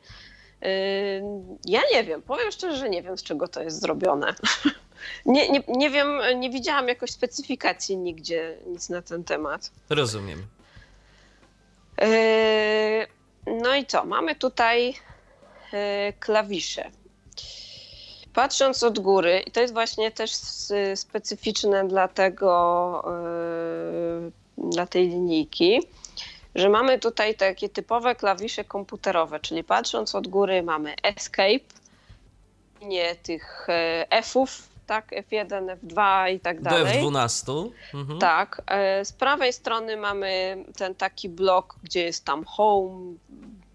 Ja 1.65 1.81
nie 1.93 2.05
wiem, 2.05 2.23
powiem 2.23 2.53
szczerze, 2.53 2.77
że 2.77 2.91
nie 2.91 3.03
wiem, 3.03 3.19
z 3.19 3.23
czego 3.23 3.49
to 3.49 3.63
jest 3.63 3.81
zrobione. 3.81 4.35
Nie, 5.27 5.49
nie, 5.49 5.63
nie 5.69 5.91
wiem, 5.91 6.21
nie 6.37 6.51
widziałam 6.51 6.89
jakoś 6.89 7.11
specyfikacji 7.11 7.97
nigdzie, 7.97 8.57
nic 8.67 8.89
na 8.89 9.03
ten 9.03 9.25
temat. 9.25 9.71
Rozumiem. 9.89 10.47
Yy, 12.01 13.07
no 13.47 13.75
i 13.75 13.87
co? 13.87 14.05
Mamy 14.05 14.35
tutaj 14.35 14.87
yy, 15.73 16.13
klawisze. 16.21 16.91
Patrząc 18.35 18.83
od 18.83 18.99
góry, 18.99 19.43
i 19.47 19.51
to 19.51 19.61
jest 19.61 19.73
właśnie 19.75 20.11
też 20.11 20.31
specyficzne 20.95 21.89
dla 21.89 22.09
tego, 22.09 23.05
dla 24.59 24.87
tej 24.87 25.09
linijki, 25.09 25.81
że 26.55 26.69
mamy 26.69 26.99
tutaj 26.99 27.35
takie 27.35 27.69
typowe 27.69 28.15
klawisze 28.15 28.65
komputerowe, 28.65 29.41
czyli 29.41 29.65
patrząc 29.65 30.15
od 30.15 30.29
góry 30.29 30.63
mamy 30.63 30.95
Escape, 31.03 31.75
nie 32.83 33.15
tych 33.17 33.67
F-ów, 34.11 34.69
tak, 34.91 35.13
F1, 35.13 35.77
F2 35.77 36.31
i 36.35 36.41
tak 36.41 36.61
dalej. 36.61 37.03
Do 37.03 37.11
F12. 37.11 37.71
Mhm. 37.95 38.19
Tak. 38.19 38.63
E, 38.67 39.05
z 39.05 39.13
prawej 39.13 39.53
strony 39.53 39.97
mamy 39.97 40.65
ten 40.77 40.95
taki 40.95 41.29
blok, 41.29 41.77
gdzie 41.83 42.03
jest 42.05 42.25
tam 42.25 42.45
home, 42.45 43.15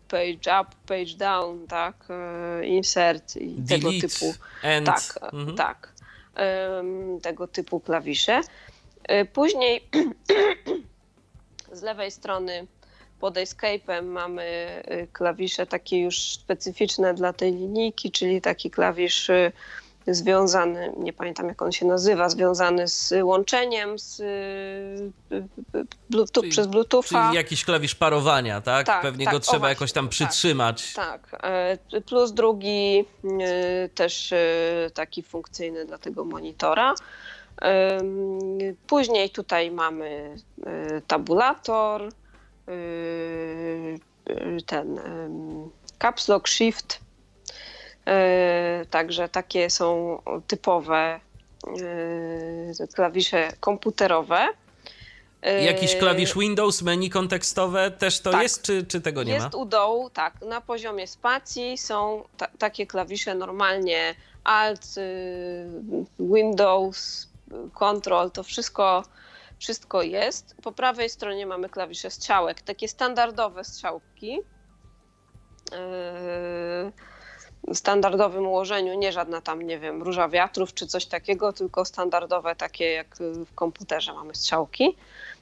page 0.08 0.62
up, 0.62 0.72
page 0.86 1.18
down, 1.18 1.68
tak, 1.68 1.96
e, 2.10 2.66
insert 2.66 3.36
i 3.36 3.48
Delete, 3.48 3.86
tego 3.86 3.92
typu. 3.92 4.34
end. 4.64 4.86
Tak, 4.86 5.34
mhm. 5.34 5.56
tak. 5.56 5.96
Tego 7.22 7.48
typu 7.48 7.80
klawisze. 7.80 8.42
Później 9.34 9.88
z 11.80 11.82
lewej 11.82 12.12
strony 12.12 12.68
pod 13.20 13.36
Escape'em 13.36 14.04
mamy 14.04 14.84
klawisze 15.14 15.66
takie 15.66 16.00
już 16.02 16.20
specyficzne 16.20 17.14
dla 17.14 17.34
tej 17.34 17.54
linijki, 17.54 18.12
czyli 18.12 18.42
taki 18.42 18.72
klawisz 18.72 19.32
związany, 20.08 20.94
nie 20.98 21.14
pamiętam 21.14 21.48
jak 21.48 21.62
on 21.62 21.72
się 21.72 21.86
nazywa, 21.86 22.30
związany 22.30 22.88
z 22.88 23.14
łączeniem 23.24 24.00
z 24.00 24.20
y, 24.20 25.12
Bluetooth, 26.10 26.42
czyli, 26.42 26.52
przez 26.52 26.68
Bluetootha. 26.68 27.24
Czyli 27.24 27.36
jakiś 27.36 27.66
klawisz 27.66 27.96
parowania, 27.96 28.62
tak? 28.62 28.88
tak 28.88 29.02
Pewnie 29.02 29.26
tak, 29.26 29.34
go 29.34 29.40
trzeba 29.40 29.60
właśnie, 29.60 29.74
jakoś 29.74 29.92
tam 29.92 30.06
tak, 30.06 30.12
przytrzymać. 30.12 30.94
Tak, 30.94 31.30
tak. 31.30 31.42
Plus 32.06 32.32
drugi 32.32 33.06
też 33.96 34.34
taki 34.94 35.24
funkcyjny 35.24 35.86
dla 35.86 35.98
tego 35.98 36.26
monitora. 36.26 36.94
Później 38.88 39.30
tutaj 39.30 39.72
mamy 39.72 40.36
tabulator, 41.08 42.10
ten 44.66 45.00
caps 46.00 46.28
lock 46.28 46.48
shift. 46.48 47.05
Także 48.90 49.30
takie 49.30 49.70
są 49.70 50.22
typowe 50.48 51.20
klawisze 52.96 53.52
komputerowe. 53.60 54.48
Jakiś 55.66 55.96
klawisz 55.96 56.38
Windows, 56.38 56.82
menu 56.82 57.10
kontekstowe 57.10 57.92
też 57.92 58.20
to 58.20 58.32
tak. 58.32 58.42
jest, 58.42 58.62
czy, 58.62 58.86
czy 58.86 59.02
tego 59.02 59.24
nie 59.24 59.34
jest 59.34 59.44
ma? 59.44 59.46
Jest 59.46 59.56
u 59.56 59.66
dołu, 59.66 60.10
tak. 60.10 60.42
Na 60.42 60.62
poziomie 60.62 61.08
spacji 61.08 61.78
są 61.78 62.24
ta, 62.38 62.48
takie 62.48 62.88
klawisze 62.88 63.36
normalnie 63.36 64.16
Alt, 64.44 64.86
Windows, 66.20 67.28
Control, 67.74 68.32
to 68.32 68.44
wszystko, 68.44 69.04
wszystko 69.60 70.02
jest. 70.02 70.56
Po 70.64 70.72
prawej 70.72 71.10
stronie 71.10 71.46
mamy 71.46 71.70
klawisze 71.70 72.10
strzałek, 72.10 72.62
takie 72.62 72.88
standardowe 72.88 73.64
strzałki 73.64 74.40
w 75.72 76.92
standardowym 77.74 78.48
ułożeniu, 78.48 79.00
nie 79.00 79.12
żadna 79.12 79.42
tam, 79.42 79.62
nie 79.62 79.80
wiem, 79.80 80.04
róża 80.04 80.30
wiatrów 80.30 80.74
czy 80.74 80.88
coś 80.88 81.06
takiego, 81.06 81.54
tylko 81.54 81.86
standardowe 81.86 82.56
takie 82.56 82.92
jak 82.92 83.16
w 83.20 83.56
komputerze 83.56 84.14
mamy 84.14 84.36
strzałki. 84.36 84.96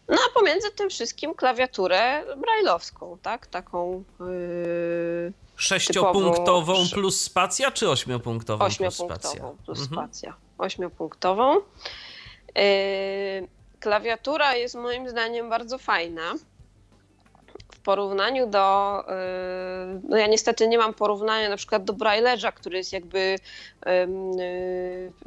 No 0.09 0.17
a 0.29 0.39
pomiędzy 0.39 0.71
tym 0.71 0.89
wszystkim 0.89 1.33
klawiaturę 1.33 2.23
brajlowską, 2.37 3.17
tak? 3.21 3.47
Taką 3.47 4.03
yy, 4.19 5.33
Sześciopunktową 5.55 6.33
typową, 6.33 6.89
plus 6.93 7.21
spacja, 7.21 7.71
czy 7.71 7.89
ośmiopunktową, 7.89 8.65
ośmiopunktową 8.65 9.19
plus 9.19 9.29
spacja? 9.29 9.65
Plus 9.65 9.79
mhm. 9.79 10.07
spacja. 10.07 10.35
Ośmiopunktową. 10.57 11.55
Yy, 11.55 11.63
klawiatura 13.79 14.55
jest 14.55 14.75
moim 14.75 15.09
zdaniem 15.09 15.49
bardzo 15.49 15.77
fajna 15.77 16.33
porównaniu 17.79 18.47
do, 18.47 18.99
y, 19.01 20.01
no 20.09 20.17
ja 20.17 20.27
niestety 20.27 20.67
nie 20.67 20.77
mam 20.77 20.93
porównania 20.93 21.49
na 21.49 21.57
przykład 21.57 21.83
do 21.83 21.93
Braille'a, 21.93 22.51
który 22.53 22.77
jest 22.77 22.93
jakby 22.93 23.19
y, 23.19 23.39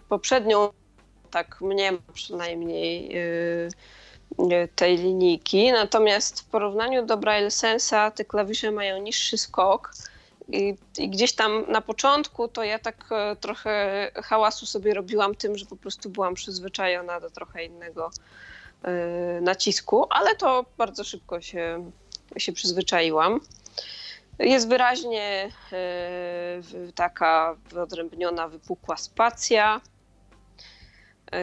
poprzednią, 0.09 0.69
tak 1.31 1.61
mnie 1.61 1.93
przynajmniej 2.15 3.19
y, 3.19 3.69
tej 4.75 4.99
linijki, 4.99 5.73
natomiast 5.73 6.41
w 6.41 6.45
porównaniu 6.45 7.07
do 7.07 7.17
Braille 7.17 7.51
Sensa 7.51 8.11
te 8.11 8.25
klawisze 8.25 8.71
mają 8.71 9.03
niższy 9.03 9.39
skok 9.39 9.93
i, 10.49 10.75
i, 10.99 11.09
gdzieś 11.09 11.33
tam 11.33 11.65
na 11.69 11.81
początku 11.81 12.49
to 12.49 12.65
ja 12.65 12.79
tak 12.79 13.05
e, 13.11 13.37
trochę 13.37 14.11
hałasu 14.15 14.67
sobie 14.67 14.95
robiłam 14.95 15.35
tym, 15.35 15.59
że 15.59 15.67
po 15.67 15.77
prostu 15.77 16.11
byłam 16.11 16.35
przyzwyczajona 16.35 17.21
do 17.21 17.31
trochę 17.31 17.65
innego 17.65 18.11
nacisku, 19.41 20.07
ale 20.11 20.37
to 20.37 20.65
bardzo 20.79 21.05
szybko 21.05 21.41
się 21.41 21.91
się 22.39 22.53
przyzwyczaiłam. 22.53 23.41
Jest 24.39 24.69
wyraźnie 24.69 25.51
e, 25.73 26.93
taka 26.95 27.57
wyodrębniona, 27.71 28.49
wypukła 28.49 28.97
spacja. 28.97 29.81
E, 31.33 31.39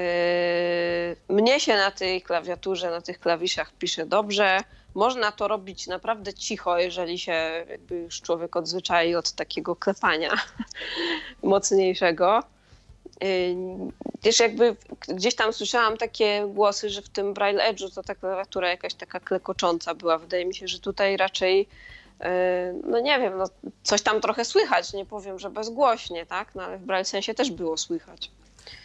mnie 1.29 1.59
się 1.59 1.75
na 1.75 1.91
tej 1.91 2.21
klawiaturze, 2.21 2.91
na 2.91 3.01
tych 3.01 3.19
klawiszach 3.19 3.73
pisze 3.73 4.05
dobrze. 4.05 4.59
Można 4.93 5.31
to 5.31 5.47
robić 5.47 5.88
naprawdę 5.88 6.33
cicho, 6.33 6.77
jeżeli 6.77 7.19
się 7.19 7.65
jakby 7.69 7.95
już 7.95 8.21
człowiek 8.21 8.55
odzwyczai 8.55 9.15
od 9.15 9.31
takiego 9.31 9.75
klepania 9.75 10.31
mocniejszego. 11.43 12.43
Wiesz, 14.24 14.39
jakby 14.39 14.75
gdzieś 15.08 15.36
tam 15.36 15.53
słyszałam 15.53 15.98
takie 15.98 16.46
głosy, 16.48 16.89
że 16.89 17.01
w 17.01 17.10
tym 17.10 17.34
Braille 17.34 17.72
Edge'u 17.72 17.96
to 17.96 18.03
ta 18.03 18.15
klawiatura 18.15 18.70
jakaś 18.70 18.93
taka 18.93 19.20
klekocząca 19.20 19.96
była. 19.96 20.17
Wydaje 20.17 20.46
mi 20.46 20.55
się, 20.55 20.67
że 20.67 20.79
tutaj 20.79 21.17
raczej 21.17 21.67
no 22.88 23.00
nie 23.00 23.20
wiem, 23.20 23.38
no 23.38 23.46
coś 23.84 24.01
tam 24.01 24.22
trochę 24.22 24.46
słychać, 24.46 24.93
nie 24.93 25.05
powiem, 25.05 25.39
że 25.39 25.50
bezgłośnie, 25.50 26.25
tak? 26.25 26.55
No 26.55 26.63
ale 26.63 26.77
w 26.77 26.82
Braille 26.82 27.05
sensie 27.05 27.34
też 27.34 27.51
było 27.51 27.77
słychać. 27.77 28.32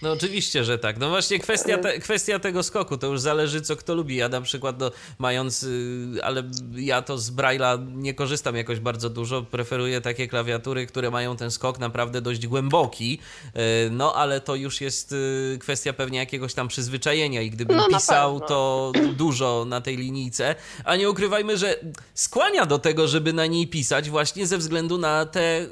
No 0.03 0.13
oczywiście, 0.13 0.65
że 0.65 0.79
tak. 0.79 0.99
No 0.99 1.09
właśnie 1.09 1.39
kwestia, 1.39 1.79
te, 1.79 1.99
kwestia 1.99 2.39
tego 2.39 2.63
skoku, 2.63 2.99
to 2.99 3.07
już 3.07 3.21
zależy 3.21 3.61
co 3.61 3.77
kto 3.77 3.95
lubi. 3.95 4.17
Ja 4.17 4.29
na 4.29 4.41
przykład 4.41 4.81
no, 4.81 4.91
mając, 5.19 5.63
y, 5.63 6.07
ale 6.23 6.43
ja 6.75 7.03
to 7.03 7.19
z 7.19 7.31
Braille'a 7.31 7.97
nie 7.97 8.15
korzystam 8.15 8.57
jakoś 8.57 8.81
bardzo 8.81 9.11
dużo. 9.11 9.43
Preferuję 9.43 10.01
takie 10.01 10.29
klawiatury, 10.29 10.87
które 10.87 11.11
mają 11.11 11.37
ten 11.37 11.51
skok 11.51 11.79
naprawdę 11.79 12.21
dość 12.21 12.47
głęboki. 12.47 13.19
Y, 13.47 13.91
no 13.91 14.15
ale 14.15 14.41
to 14.41 14.55
już 14.55 14.81
jest 14.81 15.13
y, 15.13 15.59
kwestia 15.61 15.93
pewnie 15.93 16.19
jakiegoś 16.19 16.55
tam 16.55 16.69
przyzwyczajenia 16.69 17.43
i 17.43 17.51
gdybym 17.51 17.77
no, 17.77 17.89
pisał 17.89 18.41
to 18.41 18.93
dużo 19.17 19.65
na 19.69 19.81
tej 19.81 19.97
linijce, 19.97 20.55
a 20.85 20.97
nie 20.97 21.11
ukrywajmy, 21.11 21.57
że 21.57 21.77
skłania 22.15 22.67
do 22.67 22.79
tego, 22.79 23.09
żeby 23.09 23.33
na 23.33 23.47
niej 23.47 23.67
pisać 23.67 24.11
właśnie 24.11 24.47
ze 24.47 24.59
względu 24.59 24.99
na 24.99 25.27
te 25.27 25.67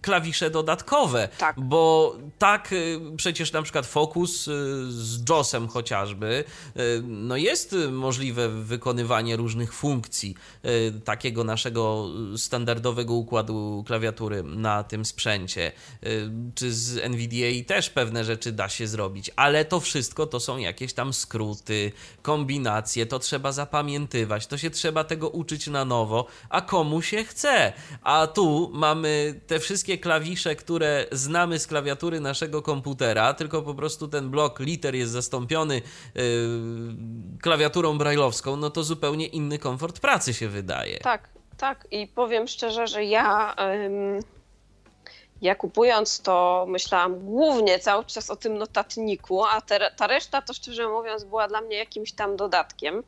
klawisze 0.00 0.50
dodatkowe. 0.50 1.28
Tak. 1.38 1.60
Bo 1.60 2.16
tak 2.38 2.74
przecież 3.16 3.35
na 3.52 3.62
przykład 3.62 3.86
Focus 3.86 4.48
y, 4.48 4.52
z 4.88 5.28
JOSem 5.28 5.68
chociażby, 5.68 6.44
y, 6.76 7.02
no 7.04 7.36
jest 7.36 7.76
możliwe 7.92 8.48
wykonywanie 8.48 9.36
różnych 9.36 9.74
funkcji 9.74 10.34
y, 10.64 11.00
takiego 11.04 11.44
naszego 11.44 12.08
standardowego 12.36 13.14
układu 13.14 13.84
klawiatury 13.86 14.42
na 14.42 14.84
tym 14.84 15.04
sprzęcie. 15.04 15.72
Czy 16.54 16.72
z 16.72 16.98
NVDA 16.98 17.64
też 17.66 17.90
pewne 17.90 18.24
rzeczy 18.24 18.52
da 18.52 18.68
się 18.68 18.86
zrobić, 18.86 19.30
ale 19.36 19.64
to 19.64 19.80
wszystko 19.80 20.26
to 20.26 20.40
są 20.40 20.58
jakieś 20.58 20.92
tam 20.92 21.12
skróty, 21.12 21.92
kombinacje, 22.22 23.06
to 23.06 23.18
trzeba 23.18 23.52
zapamiętywać, 23.52 24.46
to 24.46 24.58
się 24.58 24.70
trzeba 24.70 25.04
tego 25.04 25.28
uczyć 25.28 25.66
na 25.66 25.84
nowo, 25.84 26.26
a 26.48 26.60
komu 26.60 27.02
się 27.02 27.24
chce. 27.24 27.72
A 28.02 28.26
tu 28.26 28.70
mamy 28.74 29.40
te 29.46 29.58
wszystkie 29.58 29.98
klawisze, 29.98 30.56
które 30.56 31.06
znamy 31.12 31.58
z 31.58 31.66
klawiatury 31.66 32.20
naszego 32.20 32.62
komputera, 32.62 33.25
tylko 33.34 33.62
po 33.62 33.74
prostu 33.74 34.08
ten 34.08 34.30
blok 34.30 34.60
liter 34.60 34.94
jest 34.94 35.12
zastąpiony 35.12 35.82
yy, 36.14 36.22
klawiaturą 37.42 37.98
brailleowską, 37.98 38.56
no 38.56 38.70
to 38.70 38.84
zupełnie 38.84 39.26
inny 39.26 39.58
komfort 39.58 40.00
pracy 40.00 40.34
się 40.34 40.48
wydaje. 40.48 40.98
Tak, 40.98 41.28
tak. 41.56 41.86
I 41.90 42.06
powiem 42.06 42.48
szczerze, 42.48 42.86
że 42.86 43.04
ja. 43.04 43.54
Ym... 43.86 44.20
Ja 45.42 45.54
kupując 45.54 46.20
to 46.20 46.66
myślałam 46.68 47.20
głównie 47.20 47.78
cały 47.78 48.04
czas 48.04 48.30
o 48.30 48.36
tym 48.36 48.58
notatniku, 48.58 49.44
a 49.44 49.60
te, 49.60 49.90
ta 49.96 50.06
reszta 50.06 50.42
to 50.42 50.54
szczerze 50.54 50.88
mówiąc 50.88 51.24
była 51.24 51.48
dla 51.48 51.60
mnie 51.60 51.76
jakimś 51.76 52.12
tam 52.12 52.36
dodatkiem. 52.36 53.02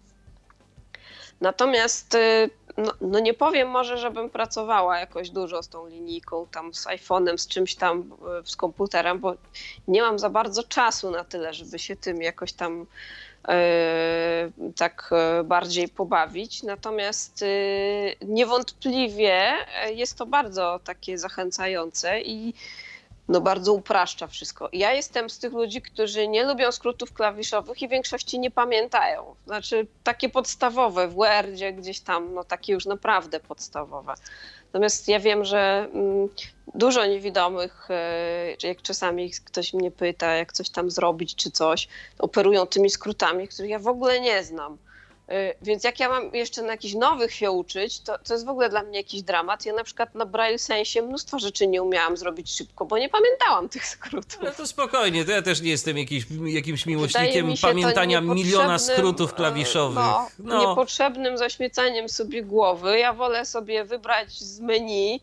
Natomiast 1.40 2.14
y, 2.14 2.50
no, 2.78 2.92
no, 3.00 3.20
nie 3.20 3.34
powiem 3.34 3.68
może, 3.68 3.98
żebym 3.98 4.30
pracowała 4.30 4.98
jakoś 4.98 5.30
dużo 5.30 5.62
z 5.62 5.68
tą 5.68 5.86
linijką, 5.86 6.46
tam 6.50 6.74
z 6.74 6.86
iPhone'em, 6.86 7.38
z 7.38 7.48
czymś 7.48 7.74
tam, 7.74 8.12
y, 8.42 8.50
z 8.50 8.56
komputerem, 8.56 9.18
bo 9.18 9.34
nie 9.88 10.02
mam 10.02 10.18
za 10.18 10.30
bardzo 10.30 10.62
czasu 10.62 11.10
na 11.10 11.24
tyle, 11.24 11.54
żeby 11.54 11.78
się 11.78 11.96
tym 11.96 12.22
jakoś 12.22 12.52
tam 12.52 12.86
yy, 13.48 14.72
tak 14.76 15.10
bardziej 15.44 15.88
pobawić. 15.88 16.62
Natomiast 16.62 17.44
niewątpliwie 18.22 19.52
jest 19.94 20.18
to 20.18 20.26
bardzo 20.26 20.80
takie 20.84 21.18
zachęcające 21.18 22.20
i 22.20 22.54
no 23.28 23.40
bardzo 23.40 23.72
upraszcza 23.72 24.26
wszystko. 24.26 24.68
Ja 24.72 24.92
jestem 24.92 25.30
z 25.30 25.38
tych 25.38 25.52
ludzi, 25.52 25.82
którzy 25.82 26.28
nie 26.28 26.44
lubią 26.44 26.72
skrótów 26.72 27.12
klawiszowych 27.12 27.82
i 27.82 27.88
w 27.88 27.90
większości 27.90 28.38
nie 28.38 28.50
pamiętają. 28.50 29.34
Znaczy 29.46 29.86
takie 30.04 30.28
podstawowe 30.28 31.08
w 31.08 31.14
Wordzie 31.14 31.72
gdzieś 31.72 32.00
tam, 32.00 32.34
no 32.34 32.44
takie 32.44 32.72
już 32.72 32.86
naprawdę 32.86 33.40
podstawowe. 33.40 34.14
Natomiast 34.64 35.08
ja 35.08 35.20
wiem, 35.20 35.44
że 35.44 35.88
mm, 35.94 36.28
dużo 36.74 37.06
niewidomych, 37.06 37.88
e, 37.90 38.56
jak 38.62 38.82
czasami 38.82 39.30
ktoś 39.44 39.74
mnie 39.74 39.90
pyta, 39.90 40.34
jak 40.34 40.52
coś 40.52 40.70
tam 40.70 40.90
zrobić 40.90 41.34
czy 41.34 41.50
coś, 41.50 41.88
operują 42.18 42.66
tymi 42.66 42.90
skrótami, 42.90 43.48
których 43.48 43.70
ja 43.70 43.78
w 43.78 43.86
ogóle 43.86 44.20
nie 44.20 44.44
znam. 44.44 44.78
Y, 45.32 45.54
więc 45.62 45.84
jak 45.84 46.00
ja 46.00 46.08
mam 46.08 46.34
jeszcze 46.34 46.62
na 46.62 46.68
jakichś 46.72 46.94
nowych 46.94 47.34
się 47.34 47.50
uczyć, 47.50 48.00
to, 48.00 48.18
to 48.18 48.34
jest 48.34 48.46
w 48.46 48.48
ogóle 48.48 48.68
dla 48.68 48.82
mnie 48.82 48.98
jakiś 48.98 49.22
dramat. 49.22 49.66
Ja 49.66 49.72
na 49.72 49.84
przykład 49.84 50.14
na 50.14 50.26
Braille 50.26 50.58
Sensie 50.58 51.02
mnóstwo 51.02 51.38
rzeczy 51.38 51.66
nie 51.66 51.82
umiałam 51.82 52.16
zrobić 52.16 52.50
szybko, 52.56 52.84
bo 52.84 52.98
nie 52.98 53.08
pamiętałam 53.08 53.68
tych 53.68 53.86
skrótów. 53.86 54.38
No 54.42 54.50
to 54.50 54.66
spokojnie, 54.66 55.24
to 55.24 55.30
ja 55.32 55.42
też 55.42 55.60
nie 55.60 55.70
jestem 55.70 55.98
jakiś, 55.98 56.26
jakimś 56.46 56.86
miłośnikiem 56.86 57.54
pamiętania 57.62 58.20
miliona 58.20 58.78
skrótów 58.78 59.34
klawiszowych. 59.34 59.96
No, 59.96 60.28
no. 60.38 60.60
Niepotrzebnym 60.60 61.38
zaśmiecaniem 61.38 62.08
sobie 62.08 62.42
głowy. 62.42 62.98
Ja 62.98 63.12
wolę 63.12 63.46
sobie 63.46 63.84
wybrać 63.84 64.32
z 64.32 64.60
menu 64.60 65.20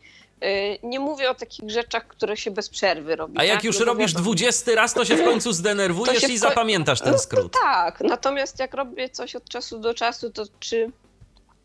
nie 0.84 1.00
mówię 1.00 1.30
o 1.30 1.36
takich 1.36 1.70
rzeczach, 1.70 2.08
które 2.08 2.38
się 2.38 2.52
bez 2.52 2.70
przerwy 2.70 3.16
robi. 3.16 3.40
A 3.40 3.44
jak 3.44 3.56
tak? 3.56 3.64
już 3.64 3.80
no 3.80 3.86
robisz 3.86 4.14
dwudziesty 4.14 4.76
raz, 4.76 4.94
to 4.94 5.06
się 5.06 5.16
w 5.16 5.24
końcu 5.24 5.54
zdenerwujesz 5.54 6.30
i 6.30 6.38
zapamiętasz 6.38 7.02
ten 7.02 7.12
no 7.12 7.20
skrót. 7.20 7.54
No 7.54 7.60
tak, 7.62 8.02
natomiast 8.02 8.60
jak 8.60 8.74
robię 8.74 9.10
coś 9.10 9.36
od 9.36 9.50
czasu 9.50 9.80
do 9.80 9.94
czasu, 9.94 10.30
to 10.30 10.44
czy 10.60 10.92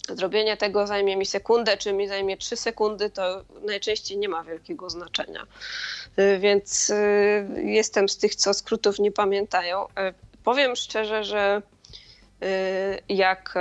zrobienie 0.09 0.57
tego 0.57 0.87
zajmie 0.87 1.17
mi 1.17 1.27
sekundę, 1.27 1.77
czy 1.77 1.93
mi 1.93 2.09
zajmie 2.09 2.37
trzy 2.37 2.57
sekundy, 2.57 3.11
to 3.11 3.45
najczęściej 3.67 4.19
nie 4.19 4.29
ma 4.29 4.45
wielkiego 4.45 4.91
znaczenia. 4.91 5.47
Y, 6.19 6.39
więc 6.39 6.91
y, 6.91 7.63
jestem 7.65 8.09
z 8.09 8.17
tych, 8.19 8.35
co 8.35 8.55
skrótów 8.55 8.99
nie 8.99 9.13
pamiętają. 9.13 9.87
Powiem 10.45 10.77
szczerze, 10.77 11.25
że 11.25 11.63
jak 13.09 13.55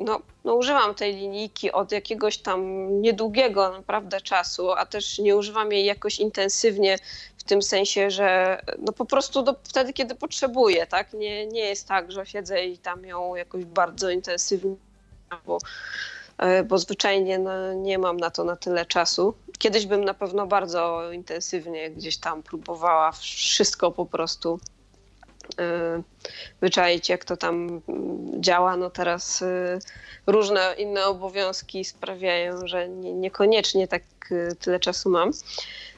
no, 0.00 0.20
no 0.44 0.54
używam 0.54 0.94
tej 0.94 1.16
linijki 1.16 1.72
od 1.72 1.92
jakiegoś 1.92 2.38
tam 2.38 2.88
niedługiego 3.02 3.70
naprawdę 3.72 4.20
czasu, 4.20 4.72
a 4.72 4.86
też 4.86 5.18
nie 5.18 5.36
używam 5.36 5.72
jej 5.72 5.84
jakoś 5.84 6.18
intensywnie 6.18 6.98
w 7.38 7.44
tym 7.44 7.62
sensie, 7.62 8.10
że 8.10 8.60
no 8.78 8.92
po 8.92 9.04
prostu 9.04 9.42
do, 9.42 9.56
wtedy, 9.62 9.92
kiedy 9.92 10.14
potrzebuję, 10.14 10.86
tak? 10.86 11.12
Nie, 11.12 11.46
nie 11.46 11.60
jest 11.60 11.88
tak, 11.88 12.12
że 12.12 12.26
siedzę 12.26 12.64
i 12.64 12.78
tam 12.78 13.04
ją 13.04 13.34
jakoś 13.34 13.64
bardzo 13.64 14.10
intensywnie, 14.10 14.76
bo, 15.46 15.58
e, 16.38 16.62
bo 16.62 16.78
zwyczajnie 16.78 17.38
no, 17.38 17.72
nie 17.72 17.98
mam 17.98 18.16
na 18.16 18.30
to 18.30 18.44
na 18.44 18.56
tyle 18.56 18.86
czasu. 18.86 19.34
Kiedyś 19.58 19.86
bym 19.86 20.04
na 20.04 20.14
pewno 20.14 20.46
bardzo 20.46 21.12
intensywnie 21.12 21.90
gdzieś 21.90 22.16
tam 22.16 22.42
próbowała 22.42 23.12
wszystko 23.12 23.90
po 23.90 24.06
prostu 24.06 24.60
wyczaić, 26.60 27.08
jak 27.08 27.24
to 27.24 27.36
tam 27.36 27.82
działa. 28.40 28.76
No 28.76 28.90
teraz 28.90 29.42
e, 29.42 29.78
różne 30.26 30.74
inne 30.78 31.06
obowiązki 31.06 31.84
sprawiają, 31.84 32.66
że 32.66 32.88
nie, 32.88 33.12
niekoniecznie 33.12 33.88
tak 33.88 34.02
tyle 34.60 34.80
czasu 34.80 35.10
mam. 35.10 35.30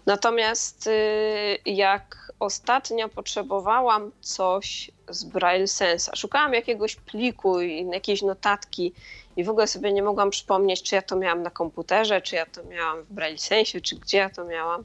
Natomiast 0.06 0.86
y, 0.86 1.58
jak 1.66 2.32
ostatnio 2.40 3.08
potrzebowałam 3.08 4.12
coś 4.20 4.90
z 5.08 5.24
Braille 5.24 5.68
Sensa, 5.68 6.16
szukałam 6.16 6.54
jakiegoś 6.54 6.96
pliku 6.96 7.60
i 7.60 7.86
jakiejś 7.92 8.22
notatki 8.22 8.92
i 9.36 9.44
w 9.44 9.50
ogóle 9.50 9.66
sobie 9.66 9.92
nie 9.92 10.02
mogłam 10.02 10.30
przypomnieć, 10.30 10.82
czy 10.82 10.94
ja 10.94 11.02
to 11.02 11.16
miałam 11.16 11.42
na 11.42 11.50
komputerze, 11.50 12.22
czy 12.22 12.36
ja 12.36 12.46
to 12.46 12.64
miałam 12.64 13.02
w 13.02 13.12
Braille 13.12 13.38
Sensie, 13.38 13.80
czy 13.80 13.96
gdzie 13.96 14.18
ja 14.18 14.30
to 14.30 14.44
miałam. 14.44 14.84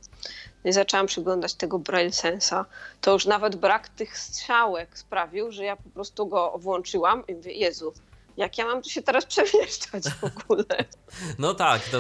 Zaczęłam 0.71 1.07
przyglądać 1.07 1.53
tego 1.53 1.79
Braille 1.79 2.11
Sensa. 2.11 2.65
To 3.01 3.13
już 3.13 3.25
nawet 3.25 3.55
brak 3.55 3.89
tych 3.89 4.17
strzałek 4.17 4.97
sprawił, 4.97 5.51
że 5.51 5.63
ja 5.63 5.75
po 5.75 5.89
prostu 5.89 6.27
go 6.27 6.53
włączyłam 6.57 7.23
i 7.27 7.33
mówię, 7.33 7.53
Jezu, 7.53 7.93
jak 8.37 8.57
ja 8.57 8.65
mam 8.65 8.81
tu 8.81 8.89
się 8.89 9.01
teraz 9.01 9.25
przemieszczać 9.35 10.03
w 10.03 10.23
ogóle? 10.23 10.85
No 11.39 11.53
tak, 11.53 11.81
to 11.81 11.99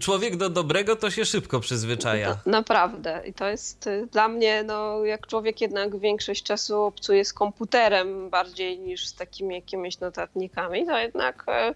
człowiek 0.00 0.36
do 0.36 0.50
dobrego 0.50 0.96
to 0.96 1.10
się 1.10 1.24
szybko 1.24 1.60
przyzwyczaja. 1.60 2.28
No, 2.28 2.52
naprawdę. 2.52 3.22
I 3.26 3.32
to 3.32 3.48
jest 3.48 3.86
y, 3.86 4.08
dla 4.12 4.28
mnie, 4.28 4.62
no, 4.62 5.04
jak 5.04 5.26
człowiek 5.26 5.60
jednak 5.60 5.98
większość 5.98 6.42
czasu 6.42 6.82
obcuje 6.82 7.24
z 7.24 7.32
komputerem 7.32 8.30
bardziej 8.30 8.78
niż 8.78 9.06
z 9.06 9.14
takimi 9.14 9.54
jakimiś 9.54 10.00
notatnikami, 10.00 10.86
to 10.86 10.98
jednak 10.98 11.46
y, 11.48 11.74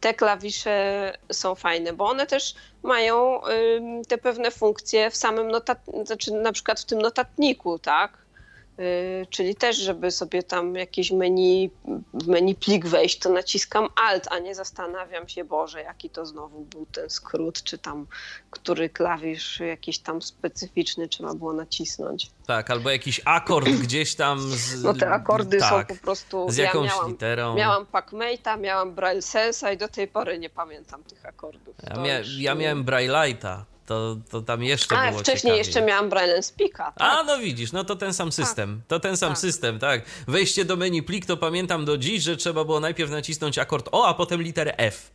te 0.00 0.14
klawisze 0.14 1.12
są 1.32 1.54
fajne, 1.54 1.92
bo 1.92 2.08
one 2.08 2.26
też 2.26 2.54
mają 2.82 3.40
te 4.08 4.18
pewne 4.18 4.50
funkcje 4.50 5.10
w 5.10 5.16
samym 5.16 5.48
notatniku, 5.48 6.06
znaczy 6.06 6.32
na 6.32 6.52
przykład 6.52 6.80
w 6.80 6.84
tym 6.84 6.98
notatniku, 6.98 7.78
tak? 7.78 8.18
Y, 8.80 9.26
czyli 9.30 9.54
też, 9.54 9.76
żeby 9.76 10.10
sobie 10.10 10.42
tam 10.42 10.74
jakieś 10.74 11.10
menu, 11.10 11.70
w 12.14 12.28
menu 12.28 12.54
plik 12.54 12.86
wejść, 12.86 13.18
to 13.18 13.30
naciskam 13.30 13.88
Alt, 13.96 14.28
a 14.30 14.38
nie 14.38 14.54
zastanawiam 14.54 15.28
się, 15.28 15.44
Boże, 15.44 15.82
jaki 15.82 16.10
to 16.10 16.26
znowu 16.26 16.60
był 16.60 16.86
ten 16.86 17.10
skrót, 17.10 17.62
czy 17.62 17.78
tam 17.78 18.06
który 18.50 18.88
klawisz 18.88 19.60
jakiś 19.60 19.98
tam 19.98 20.22
specyficzny 20.22 21.08
trzeba 21.08 21.34
było 21.34 21.52
nacisnąć. 21.52 22.30
Tak, 22.46 22.70
albo 22.70 22.90
jakiś 22.90 23.20
akord 23.24 23.68
gdzieś 23.84 24.14
tam. 24.14 24.40
Z, 24.40 24.82
no 24.82 24.94
te 24.94 25.10
akordy 25.10 25.58
tak, 25.58 25.88
są 25.88 25.96
po 25.96 26.02
prostu. 26.02 26.50
Z 26.50 26.56
jakąś 26.56 26.88
ja 26.88 26.94
miałam, 26.94 27.10
literą. 27.10 27.54
Miałam 27.54 27.86
Pacmate'a, 27.92 28.60
miałam 28.60 28.94
Braille 28.94 29.22
Sensa 29.22 29.72
i 29.72 29.76
do 29.76 29.88
tej 29.88 30.08
pory 30.08 30.38
nie 30.38 30.50
pamiętam 30.50 31.04
tych 31.04 31.26
akordów. 31.26 31.74
Ja, 31.90 32.02
mia 32.02 32.18
już... 32.18 32.38
ja 32.38 32.54
miałem 32.54 32.84
Braille'a 32.84 33.62
to, 33.90 34.16
to 34.30 34.42
tam 34.42 34.62
jeszcze 34.62 34.98
A, 34.98 35.08
było 35.08 35.20
wcześniej 35.20 35.40
ciekawiej. 35.40 35.58
jeszcze 35.58 35.82
miałam 35.82 36.08
Braille 36.08 36.42
Speaka. 36.42 36.92
Tak? 36.92 36.94
A, 36.98 37.22
no 37.22 37.38
widzisz, 37.38 37.72
no 37.72 37.84
to 37.84 37.96
ten 37.96 38.14
sam 38.14 38.28
tak. 38.28 38.34
system. 38.34 38.76
Tak. 38.76 38.88
To 38.88 39.00
ten 39.00 39.16
sam 39.16 39.28
tak. 39.28 39.38
system, 39.38 39.78
tak. 39.78 40.02
Wejście 40.28 40.64
do 40.64 40.76
menu 40.76 41.02
plik, 41.02 41.26
to 41.26 41.36
pamiętam 41.36 41.84
do 41.84 41.98
dziś, 41.98 42.22
że 42.22 42.36
trzeba 42.36 42.64
było 42.64 42.80
najpierw 42.80 43.10
nacisnąć 43.10 43.58
akord 43.58 43.88
O, 43.92 44.06
a 44.06 44.14
potem 44.14 44.42
literę 44.42 44.76
F. 44.76 45.10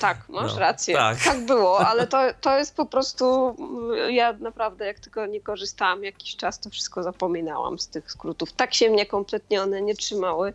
Tak, 0.00 0.28
masz 0.28 0.52
no, 0.54 0.58
rację. 0.58 0.96
Tak. 0.96 1.24
tak 1.24 1.46
było, 1.46 1.78
ale 1.88 2.06
to, 2.06 2.18
to 2.40 2.58
jest 2.58 2.76
po 2.76 2.86
prostu. 2.86 3.56
Ja 4.08 4.32
naprawdę, 4.32 4.86
jak 4.86 5.00
tylko 5.00 5.26
nie 5.26 5.40
korzystałam 5.40 6.04
jakiś 6.04 6.36
czas, 6.36 6.60
to 6.60 6.70
wszystko 6.70 7.02
zapominałam 7.02 7.78
z 7.78 7.88
tych 7.88 8.12
skrótów. 8.12 8.52
Tak 8.52 8.74
się 8.74 8.90
mnie 8.90 9.06
kompletnie 9.06 9.62
one 9.62 9.82
nie 9.82 9.94
trzymały, 9.94 10.52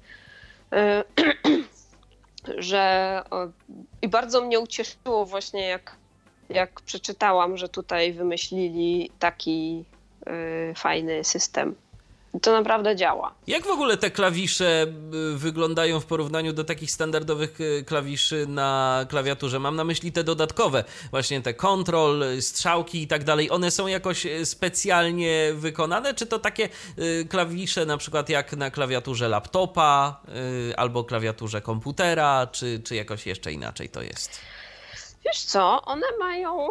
e, 0.73 1.03
że. 2.69 3.23
I 4.01 4.07
bardzo 4.07 4.41
mnie 4.41 4.59
ucieszyło 4.59 5.25
właśnie, 5.25 5.67
jak 5.67 5.95
jak 6.49 6.81
przeczytałam, 6.81 7.57
że 7.57 7.69
tutaj 7.69 8.13
wymyślili 8.13 9.11
taki 9.19 9.83
y, 10.27 10.73
fajny 10.75 11.23
system. 11.23 11.75
To 12.41 12.51
naprawdę 12.51 12.95
działa. 12.95 13.33
Jak 13.47 13.63
w 13.63 13.69
ogóle 13.69 13.97
te 13.97 14.11
klawisze 14.11 14.85
y, 15.33 15.37
wyglądają 15.37 15.99
w 15.99 16.05
porównaniu 16.05 16.53
do 16.53 16.63
takich 16.63 16.91
standardowych 16.91 17.61
y, 17.61 17.83
klawiszy 17.87 18.45
na 18.47 19.05
klawiaturze? 19.09 19.59
Mam 19.59 19.75
na 19.75 19.83
myśli 19.83 20.11
te 20.11 20.23
dodatkowe, 20.23 20.83
właśnie 21.11 21.41
te 21.41 21.53
kontrol, 21.53 22.23
strzałki 22.39 23.01
i 23.01 23.07
tak 23.07 23.23
dalej. 23.23 23.51
One 23.51 23.71
są 23.71 23.87
jakoś 23.87 24.27
specjalnie 24.43 25.51
wykonane, 25.53 26.13
czy 26.13 26.25
to 26.25 26.39
takie 26.39 26.69
klawisze 27.29 27.85
na 27.85 27.97
przykład 27.97 28.29
jak 28.29 28.53
na 28.53 28.71
klawiaturze 28.71 29.29
laptopa 29.29 30.21
albo 30.77 31.03
klawiaturze 31.03 31.61
komputera, 31.61 32.47
czy, 32.51 32.81
czy 32.83 32.95
jakoś 32.95 33.25
jeszcze 33.25 33.53
inaczej 33.53 33.89
to 33.89 34.01
jest? 34.01 34.41
Wiesz 35.27 35.43
co, 35.43 35.81
one 35.85 36.07
mają. 36.19 36.67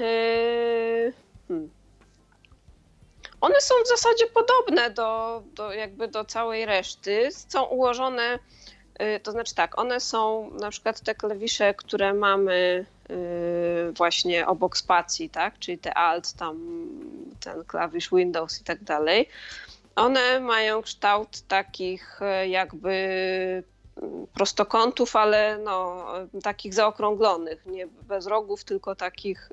Yy, 0.00 1.12
hmm. 1.48 1.70
One 3.40 3.60
są 3.60 3.74
w 3.84 3.88
zasadzie 3.88 4.26
podobne 4.26 4.90
do, 4.90 5.42
do, 5.54 5.72
jakby 5.72 6.08
do 6.08 6.24
całej 6.24 6.66
reszty. 6.66 7.28
Są 7.48 7.64
ułożone, 7.64 8.38
yy, 9.00 9.20
to 9.20 9.32
znaczy 9.32 9.54
tak, 9.54 9.78
one 9.78 10.00
są 10.00 10.50
na 10.50 10.70
przykład 10.70 11.00
te 11.00 11.14
klawisze, 11.14 11.74
które 11.74 12.14
mamy 12.14 12.86
yy, 13.08 13.92
właśnie 13.92 14.46
obok 14.46 14.76
spacji, 14.76 15.30
tak? 15.30 15.58
Czyli 15.58 15.78
te 15.78 15.94
Alt, 15.94 16.32
tam 16.32 16.86
ten 17.40 17.64
klawisz 17.64 18.10
Windows 18.12 18.60
i 18.60 18.64
tak 18.64 18.84
dalej. 18.84 19.28
One 19.96 20.40
mają 20.40 20.82
kształt 20.82 21.40
takich 21.48 22.20
jakby 22.48 23.62
prostokątów, 24.34 25.16
ale 25.16 25.58
no, 25.58 26.04
takich 26.42 26.74
zaokrąglonych, 26.74 27.66
nie 27.66 27.86
bez 27.86 28.26
rogów, 28.26 28.64
tylko 28.64 28.94
takich. 28.94 29.50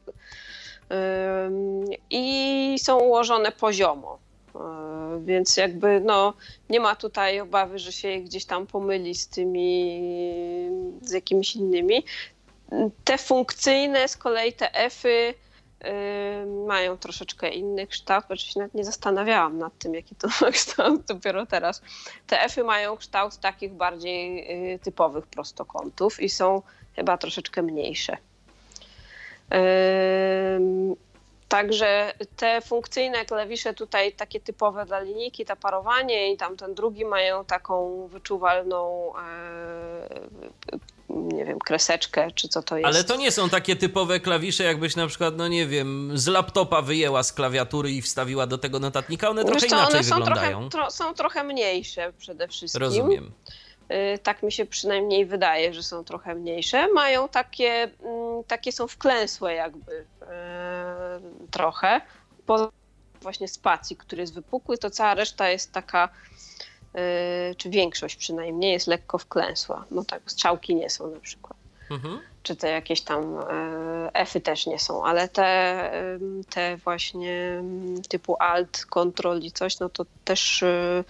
I 2.10 2.75
są 2.80 2.99
ułożone 2.99 3.52
poziomo. 3.52 4.19
E, 4.56 4.60
więc 5.25 5.58
jakby 5.58 6.02
no, 6.06 6.34
nie 6.69 6.80
ma 6.80 6.95
tutaj 6.95 7.39
obawy, 7.39 7.80
że 7.80 7.91
się 7.91 8.17
gdzieś 8.17 8.45
tam 8.45 8.67
pomyli 8.67 9.15
z 9.15 9.28
tymi, 9.28 10.02
z 11.02 11.12
jakimiś 11.12 11.56
innymi. 11.56 12.06
Te 13.04 13.17
funkcyjne, 13.17 14.08
z 14.08 14.17
kolei 14.17 14.54
te 14.54 14.73
F-y, 14.73 15.34
mają 16.67 16.97
troszeczkę 16.97 17.49
inny 17.49 17.87
kształt, 17.87 18.25
oczywiście 18.29 18.59
nawet 18.59 18.73
nie 18.73 18.83
zastanawiałam 18.83 19.57
nad 19.57 19.77
tym, 19.77 19.93
jaki 19.93 20.15
to 20.15 20.27
ma 20.41 20.51
kształt 20.59 21.01
dopiero 21.05 21.45
teraz. 21.45 21.81
Te 22.27 22.41
F-y 22.41 22.63
mają 22.63 22.97
kształt 22.97 23.37
takich 23.37 23.73
bardziej 23.73 24.47
y, 24.73 24.79
typowych 24.79 25.27
prostokątów 25.27 26.19
i 26.19 26.29
są 26.29 26.61
chyba 26.95 27.17
troszeczkę 27.17 27.61
mniejsze. 27.61 28.17
Także 31.49 32.13
te 32.35 32.61
funkcyjne 32.61 33.25
klawisze 33.25 33.73
tutaj 33.73 34.13
takie 34.13 34.39
typowe 34.39 34.85
dla 34.85 34.99
linijki, 34.99 35.45
ta 35.45 35.55
parowanie 35.55 36.33
i 36.33 36.37
tam 36.37 36.57
ten 36.57 36.73
drugi 36.73 37.05
mają 37.05 37.45
taką 37.45 38.07
wyczuwalną 38.07 39.11
e, 39.15 39.21
nie 41.10 41.45
wiem, 41.45 41.60
kreseczkę, 41.60 42.32
czy 42.32 42.48
co 42.48 42.63
to 42.63 42.78
jest. 42.78 42.88
Ale 42.88 43.04
to 43.04 43.15
nie 43.15 43.32
są 43.32 43.50
takie 43.50 43.76
typowe 43.76 44.19
klawisze, 44.19 44.63
jakbyś 44.63 44.95
na 44.95 45.08
przykład, 45.08 45.38
no 45.38 45.48
nie 45.48 45.67
wiem, 45.67 46.12
z 46.13 46.28
laptopa 46.28 46.82
wyjęła 46.82 47.24
z 47.24 47.34
klawiatury 47.34 47.91
i 47.91 48.02
wstawiła 48.02 48.48
do 48.48 48.58
tego 48.58 48.80
notatnika, 48.80 49.30
one 49.30 49.45
trochę 49.45 49.67
inaczej 49.67 49.95
one 49.95 50.04
są 50.04 50.15
wyglądają. 50.15 50.69
Trochę, 50.69 50.69
tro, 50.69 50.91
są 50.91 51.13
trochę 51.13 51.43
mniejsze 51.43 52.13
przede 52.17 52.48
wszystkim. 52.48 52.82
Rozumiem. 52.82 53.32
Y, 53.91 54.19
tak 54.24 54.43
mi 54.43 54.52
się 54.52 54.65
przynajmniej 54.65 55.26
wydaje, 55.26 55.74
że 55.74 55.84
są 55.84 56.04
trochę 56.04 56.36
mniejsze. 56.36 56.88
Mają 56.93 57.30
takie, 57.30 57.72
mm, 58.04 58.43
takie 58.48 58.72
są 58.72 58.88
wklęsłe 58.88 59.54
jakby 59.54 59.91
y, 59.91 60.06
trochę. 61.52 62.02
Poza 62.45 62.69
właśnie 63.22 63.48
spacji, 63.48 63.95
który 63.98 64.22
jest 64.22 64.34
wypukły, 64.34 64.78
to 64.78 64.89
cała 64.89 65.13
reszta 65.13 65.50
jest 65.50 65.72
taka 65.72 66.10
czy 67.58 67.69
większość 67.69 68.15
przynajmniej 68.15 68.73
jest 68.73 68.88
lekko 68.88 69.17
wklęsła. 69.17 69.86
No 69.91 70.04
tak, 70.04 70.21
strzałki 70.25 70.75
nie 70.75 70.89
są 70.89 71.12
na 71.12 71.19
przykład. 71.19 71.58
Mhm. 71.91 72.19
Czy 72.43 72.56
te 72.56 72.69
jakieś 72.69 73.02
tam 73.02 73.38
y, 73.38 73.43
F-y 74.13 74.41
też 74.41 74.65
nie 74.65 74.80
są, 74.80 75.06
ale 75.06 75.28
te, 75.28 75.91
te 76.49 76.78
właśnie 76.78 77.63
typu 78.10 78.36
Alt, 78.39 78.86
Control 78.86 79.39
i 79.39 79.52
coś, 79.52 79.80
no 79.80 79.89
to 79.89 80.06
też 80.23 80.62
y, 80.62 81.04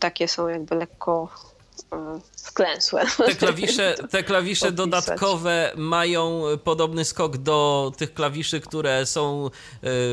takie 0.00 0.28
są 0.28 0.48
jakby 0.48 0.74
lekko 0.74 1.28
wklęsłe. 2.44 3.04
Te 3.26 3.34
klawisze, 3.34 3.94
te 4.10 4.22
klawisze 4.22 4.72
dodatkowe 4.72 5.72
mają 5.76 6.42
podobny 6.64 7.04
skok 7.04 7.36
do 7.36 7.92
tych 7.96 8.14
klawiszy, 8.14 8.60
które 8.60 9.06
są 9.06 9.46
e, 9.46 9.50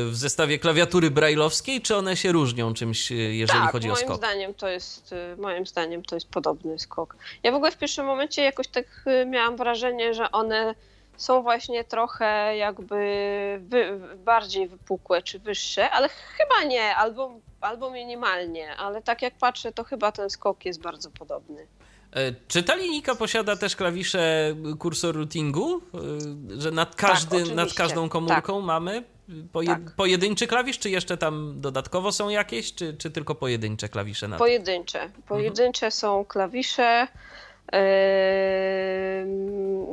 w 0.04 0.10
zestawie 0.12 0.58
klawiatury 0.58 1.10
brailleowskiej, 1.10 1.82
czy 1.82 1.96
one 1.96 2.16
się 2.16 2.32
różnią 2.32 2.74
czymś, 2.74 3.12
e, 3.12 3.14
jeżeli 3.14 3.60
tak, 3.60 3.72
chodzi 3.72 3.90
o 3.90 3.96
skok? 3.96 4.08
Moim 4.08 4.18
zdaniem 4.18 4.54
to 4.54 4.68
jest, 4.68 5.12
e, 5.12 5.36
moim 5.36 5.66
zdaniem 5.66 6.02
to 6.02 6.14
jest 6.14 6.28
podobny 6.28 6.78
skok. 6.78 7.16
Ja 7.42 7.52
w 7.52 7.54
ogóle 7.54 7.70
w 7.70 7.78
pierwszym 7.78 8.06
momencie 8.06 8.42
jakoś 8.42 8.68
tak 8.68 9.04
miałam 9.26 9.56
wrażenie, 9.56 10.14
że 10.14 10.30
one 10.30 10.74
są 11.16 11.42
właśnie 11.42 11.84
trochę 11.84 12.56
jakby 12.56 12.96
wy, 13.62 14.00
bardziej 14.24 14.68
wypukłe 14.68 15.22
czy 15.22 15.38
wyższe, 15.38 15.90
ale 15.90 16.08
chyba 16.08 16.64
nie, 16.64 16.96
albo, 16.96 17.30
albo 17.60 17.90
minimalnie, 17.90 18.76
ale 18.76 19.02
tak 19.02 19.22
jak 19.22 19.34
patrzę, 19.38 19.72
to 19.72 19.84
chyba 19.84 20.12
ten 20.12 20.30
skok 20.30 20.64
jest 20.64 20.80
bardzo 20.80 21.10
podobny. 21.10 21.66
E, 22.12 22.34
czy 22.48 22.62
ta 22.62 22.74
linijka 22.74 23.14
posiada 23.14 23.56
też 23.56 23.76
klawisze 23.76 24.54
kursor 24.78 25.16
routingu? 25.16 25.76
E, 25.76 26.60
że 26.60 26.70
nad, 26.70 26.96
każdy, 26.96 27.44
tak, 27.44 27.54
nad 27.54 27.74
każdą 27.74 28.08
komórką 28.08 28.56
tak. 28.56 28.64
mamy 28.64 29.04
poje, 29.52 29.68
tak. 29.68 29.94
pojedynczy 29.96 30.46
klawisz, 30.46 30.78
czy 30.78 30.90
jeszcze 30.90 31.16
tam 31.16 31.60
dodatkowo 31.60 32.12
są 32.12 32.28
jakieś, 32.28 32.74
czy, 32.74 32.94
czy 32.94 33.10
tylko 33.10 33.34
pojedyncze 33.34 33.88
klawisze? 33.88 34.28
Nad... 34.28 34.38
Pojedyncze. 34.38 35.10
Pojedyncze 35.28 35.86
mhm. 35.86 35.92
są 35.92 36.24
klawisze. 36.24 37.06
Yy, 37.72 37.78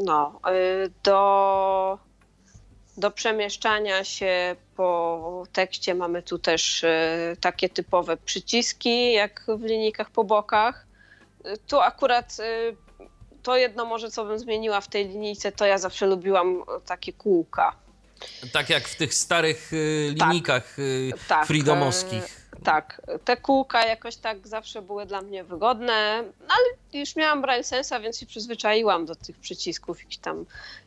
no, 0.03 0.39
do, 1.03 1.97
do 2.97 3.11
przemieszczania 3.11 4.03
się 4.03 4.55
po 4.75 5.43
tekście 5.53 5.95
mamy 5.95 6.23
tu 6.23 6.39
też 6.39 6.83
yy, 6.83 7.37
takie 7.37 7.69
typowe 7.69 8.17
przyciski, 8.17 9.13
jak 9.13 9.45
w 9.47 9.63
linijkach 9.63 10.09
po 10.09 10.23
bokach. 10.23 10.85
Tu 11.67 11.79
akurat 11.79 12.37
y, 12.39 12.75
to 13.43 13.57
jedno 13.57 13.85
może, 13.85 14.11
co 14.11 14.25
bym 14.25 14.39
zmieniła 14.39 14.81
w 14.81 14.87
tej 14.87 15.07
linijce, 15.07 15.51
to 15.51 15.65
ja 15.65 15.77
zawsze 15.77 16.05
lubiłam 16.07 16.63
takie 16.85 17.13
kółka. 17.13 17.75
Tak 18.51 18.69
jak 18.69 18.87
w 18.87 18.95
tych 18.95 19.13
starych 19.13 19.73
y, 19.73 20.15
linijkach 20.19 20.77
tak, 21.11 21.27
tak, 21.27 21.47
freedomowskich 21.47 22.44
tak, 22.65 23.01
te 23.25 23.37
kółka 23.37 23.85
jakoś 23.85 24.15
tak 24.15 24.47
zawsze 24.47 24.81
były 24.81 25.05
dla 25.05 25.21
mnie 25.21 25.43
wygodne, 25.43 26.23
no 26.39 26.47
ale 26.49 26.99
już 26.99 27.15
miałam 27.15 27.41
Braille 27.41 27.63
Sensa, 27.63 27.99
więc 27.99 28.19
się 28.19 28.25
przyzwyczaiłam 28.25 29.05
do 29.05 29.15
tych 29.15 29.39
przycisków. 29.39 29.97
Tam, 30.21 30.45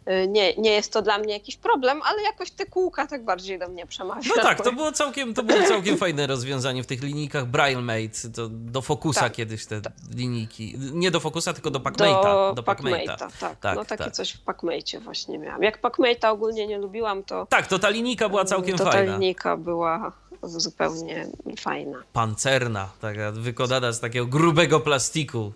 y, 0.09 0.29
nie, 0.29 0.55
nie 0.55 0.71
jest 0.71 0.93
to 0.93 1.03
dla 1.03 1.19
mnie 1.19 1.33
jakiś 1.33 1.57
problem, 1.57 2.01
ale 2.05 2.23
jakoś 2.23 2.51
te 2.51 2.67
kółka 2.67 3.07
tak 3.07 3.25
bardziej 3.25 3.59
do 3.59 3.69
mnie 3.69 3.87
przemawiały. 3.87 4.37
No 4.37 4.43
tak, 4.43 4.65
to 4.65 4.73
było 4.79 4.93
całkiem, 4.93 5.35
to 5.35 5.43
było 5.43 5.63
całkiem 5.63 5.97
fajne 5.97 6.27
rozwiązanie 6.27 6.83
w 6.83 6.87
tych 6.87 7.03
linijkach 7.03 7.47
BrailleMate, 7.47 8.31
to 8.35 8.49
do 8.49 8.83
Focusa 8.83 9.21
tak, 9.21 9.33
kiedyś 9.33 9.67
te 9.67 9.81
tak. 9.81 9.93
linijki. 10.15 10.75
Nie 10.79 11.11
do 11.11 11.21
Focusa, 11.21 11.53
tylko 11.53 11.71
do 11.71 11.79
PacMate'a. 11.79 12.23
Do, 12.23 12.53
do 12.55 12.63
PacMate'a, 12.63 13.17
tak, 13.41 13.57
tak. 13.57 13.77
No 13.77 13.85
takie 13.85 14.05
tak. 14.05 14.13
coś 14.13 14.33
w 14.33 14.41
PacMate 14.41 15.01
właśnie 15.01 15.39
miałam. 15.39 15.63
Jak 15.63 15.83
PacMate'a 15.83 16.31
ogólnie 16.31 16.67
nie 16.67 16.79
lubiłam, 16.79 17.25
to... 17.25 17.47
Tak, 17.47 17.67
to 17.67 17.79
ta 17.79 17.89
linijka 17.89 18.29
była 18.29 18.45
całkiem 18.45 18.79
to 18.79 18.85
fajna. 18.85 19.13
ta 19.13 19.19
linijka 19.19 19.57
była 19.57 20.13
zupełnie 20.43 21.27
fajna. 21.59 22.03
Pancerna, 22.13 22.91
taka 23.01 23.33
wykonana 23.33 23.93
z 23.93 24.01
takiego 24.01 24.27
grubego 24.27 24.81
plastiku 24.81 25.53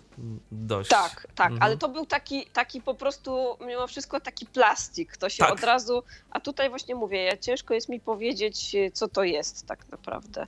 dość. 0.51 0.89
Tak, 0.89 1.27
tak, 1.35 1.51
mhm. 1.51 1.63
ale 1.63 1.77
to 1.77 1.89
był 1.89 2.05
taki, 2.05 2.45
taki 2.45 2.81
po 2.81 2.93
prostu 2.93 3.57
mimo 3.61 3.87
wszystko 3.87 4.19
taki 4.19 4.45
plastik, 4.45 5.17
to 5.17 5.29
się 5.29 5.43
tak. 5.43 5.53
od 5.53 5.63
razu, 5.63 6.03
a 6.31 6.39
tutaj 6.39 6.69
właśnie 6.69 6.95
mówię, 6.95 7.23
ja, 7.23 7.37
ciężko 7.37 7.73
jest 7.73 7.89
mi 7.89 7.99
powiedzieć, 7.99 8.75
co 8.93 9.07
to 9.07 9.23
jest 9.23 9.67
tak 9.67 9.89
naprawdę. 9.91 10.47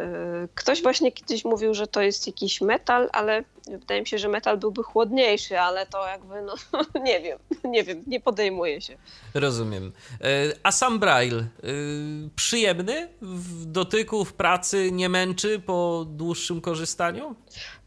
Y, 0.00 0.48
ktoś 0.54 0.82
właśnie 0.82 1.12
kiedyś 1.12 1.44
mówił, 1.44 1.74
że 1.74 1.86
to 1.86 2.02
jest 2.02 2.26
jakiś 2.26 2.60
metal, 2.60 3.08
ale 3.12 3.44
wydaje 3.66 4.00
mi 4.00 4.06
się, 4.06 4.18
że 4.18 4.28
metal 4.28 4.58
byłby 4.58 4.82
chłodniejszy, 4.82 5.60
ale 5.60 5.86
to 5.86 6.06
jakby, 6.06 6.42
no 6.42 6.54
nie 7.08 7.20
wiem, 7.20 7.38
nie 7.64 7.84
wiem, 7.84 8.02
nie 8.06 8.20
podejmuje 8.20 8.80
się. 8.80 8.96
Rozumiem. 9.34 9.92
Y, 10.20 10.58
a 10.62 10.72
sam 10.72 10.98
Braille, 10.98 11.38
y, 11.38 11.46
przyjemny 12.36 13.08
w 13.22 13.64
dotyku, 13.64 14.24
w 14.24 14.32
pracy, 14.32 14.92
nie 14.92 15.08
męczy 15.08 15.58
po 15.58 16.06
dłuższym 16.08 16.60
korzystaniu? 16.60 17.34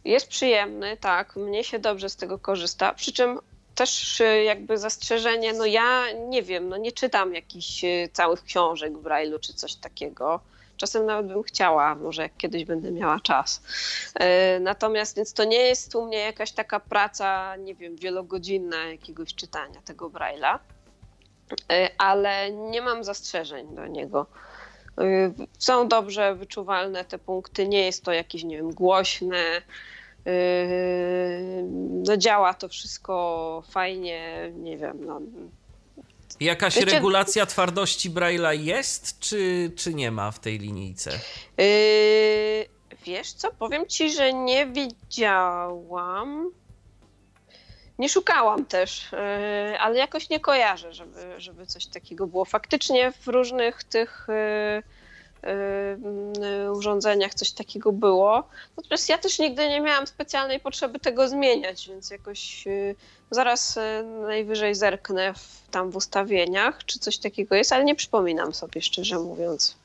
Jest 0.05 0.27
przyjemny, 0.27 0.97
tak, 0.97 1.35
mnie 1.35 1.63
się 1.63 1.79
dobrze 1.79 2.09
z 2.09 2.15
tego 2.15 2.39
korzysta, 2.39 2.93
przy 2.93 3.11
czym 3.13 3.39
też 3.75 4.21
jakby 4.45 4.77
zastrzeżenie, 4.77 5.53
no 5.53 5.65
ja 5.65 6.11
nie 6.11 6.43
wiem, 6.43 6.69
no 6.69 6.77
nie 6.77 6.91
czytam 6.91 7.33
jakichś 7.33 7.81
całych 8.13 8.43
książek 8.43 8.97
w 8.97 9.03
Braille'u 9.03 9.39
czy 9.39 9.53
coś 9.53 9.75
takiego. 9.75 10.39
Czasem 10.77 11.05
nawet 11.05 11.27
bym 11.27 11.43
chciała, 11.43 11.95
może 11.95 12.21
jak 12.21 12.37
kiedyś 12.37 12.65
będę 12.65 12.91
miała 12.91 13.19
czas. 13.19 13.63
E, 14.15 14.59
natomiast 14.59 15.15
więc 15.15 15.33
to 15.33 15.43
nie 15.43 15.57
jest 15.57 15.95
u 15.95 16.05
mnie 16.05 16.17
jakaś 16.17 16.51
taka 16.51 16.79
praca, 16.79 17.55
nie 17.55 17.75
wiem, 17.75 17.95
wielogodzinna 17.95 18.77
jakiegoś 18.85 19.35
czytania 19.35 19.81
tego 19.85 20.09
Braille'a, 20.09 20.59
e, 21.71 21.89
ale 21.97 22.51
nie 22.51 22.81
mam 22.81 23.03
zastrzeżeń 23.03 23.75
do 23.75 23.87
niego. 23.87 24.25
E, 24.97 25.03
są 25.59 25.87
dobrze 25.87 26.35
wyczuwalne 26.35 27.05
te 27.05 27.17
punkty, 27.19 27.67
nie 27.67 27.85
jest 27.85 28.03
to 28.03 28.13
jakieś, 28.13 28.43
nie 28.43 28.57
wiem, 28.57 28.71
głośne. 28.71 29.61
No 32.05 32.17
działa 32.17 32.53
to 32.53 32.69
wszystko 32.69 33.63
fajnie, 33.69 34.51
nie 34.55 34.77
wiem, 34.77 35.05
no, 35.05 35.21
Jakaś 36.43 36.75
Wiecie, 36.75 36.91
regulacja 36.91 37.45
twardości 37.45 38.11
Braille'a 38.11 38.63
jest, 38.63 39.19
czy, 39.19 39.71
czy 39.75 39.93
nie 39.93 40.11
ma 40.11 40.31
w 40.31 40.39
tej 40.39 40.59
linijce? 40.59 41.11
Yy, 41.57 41.65
wiesz 43.05 43.33
co, 43.33 43.51
powiem 43.51 43.87
ci, 43.87 44.11
że 44.11 44.33
nie 44.33 44.67
widziałam. 44.67 46.51
Nie 47.99 48.09
szukałam 48.09 48.65
też, 48.65 49.11
yy, 49.11 49.79
ale 49.79 49.97
jakoś 49.97 50.29
nie 50.29 50.39
kojarzę, 50.39 50.93
żeby, 50.93 51.19
żeby 51.37 51.65
coś 51.65 51.85
takiego 51.85 52.27
było. 52.27 52.45
Faktycznie 52.45 53.11
w 53.11 53.27
różnych 53.27 53.83
tych 53.83 54.27
yy, 54.29 54.83
urządzeniach 56.71 57.33
coś 57.33 57.51
takiego 57.51 57.91
było. 57.91 58.47
Natomiast 58.77 59.09
ja 59.09 59.17
też 59.17 59.39
nigdy 59.39 59.69
nie 59.69 59.81
miałam 59.81 60.07
specjalnej 60.07 60.59
potrzeby 60.59 60.99
tego 60.99 61.27
zmieniać, 61.27 61.87
więc 61.87 62.09
jakoś 62.09 62.65
yy, 62.65 62.95
Zaraz 63.33 63.79
najwyżej 64.27 64.75
zerknę 64.75 65.33
w, 65.33 65.71
tam 65.71 65.91
w 65.91 65.95
ustawieniach, 65.95 66.85
czy 66.85 66.99
coś 66.99 67.17
takiego 67.17 67.55
jest, 67.55 67.73
ale 67.73 67.83
nie 67.83 67.95
przypominam 67.95 68.53
sobie, 68.53 68.81
szczerze 68.81 69.19
mówiąc. 69.19 69.75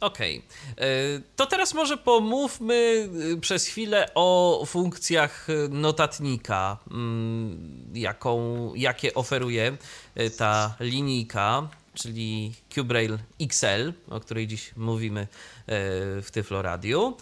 Okej. 0.00 0.42
Okay. 0.74 0.86
E, 0.86 1.20
to 1.36 1.46
teraz 1.46 1.74
może 1.74 1.96
pomówmy 1.96 3.08
przez 3.40 3.66
chwilę 3.66 4.08
o 4.14 4.62
funkcjach 4.66 5.46
notatnika, 5.70 6.78
mm, 6.90 7.90
jaką, 7.94 8.72
jakie 8.74 9.14
oferuje 9.14 9.76
ta 10.38 10.74
linijka, 10.80 11.68
czyli 11.94 12.52
QBraille 12.70 13.18
XL, 13.40 13.92
o 14.08 14.20
której 14.20 14.46
dziś 14.46 14.72
mówimy 14.76 15.26
w 16.22 16.28
Tyflo 16.32 16.62
Radio. 16.62 17.16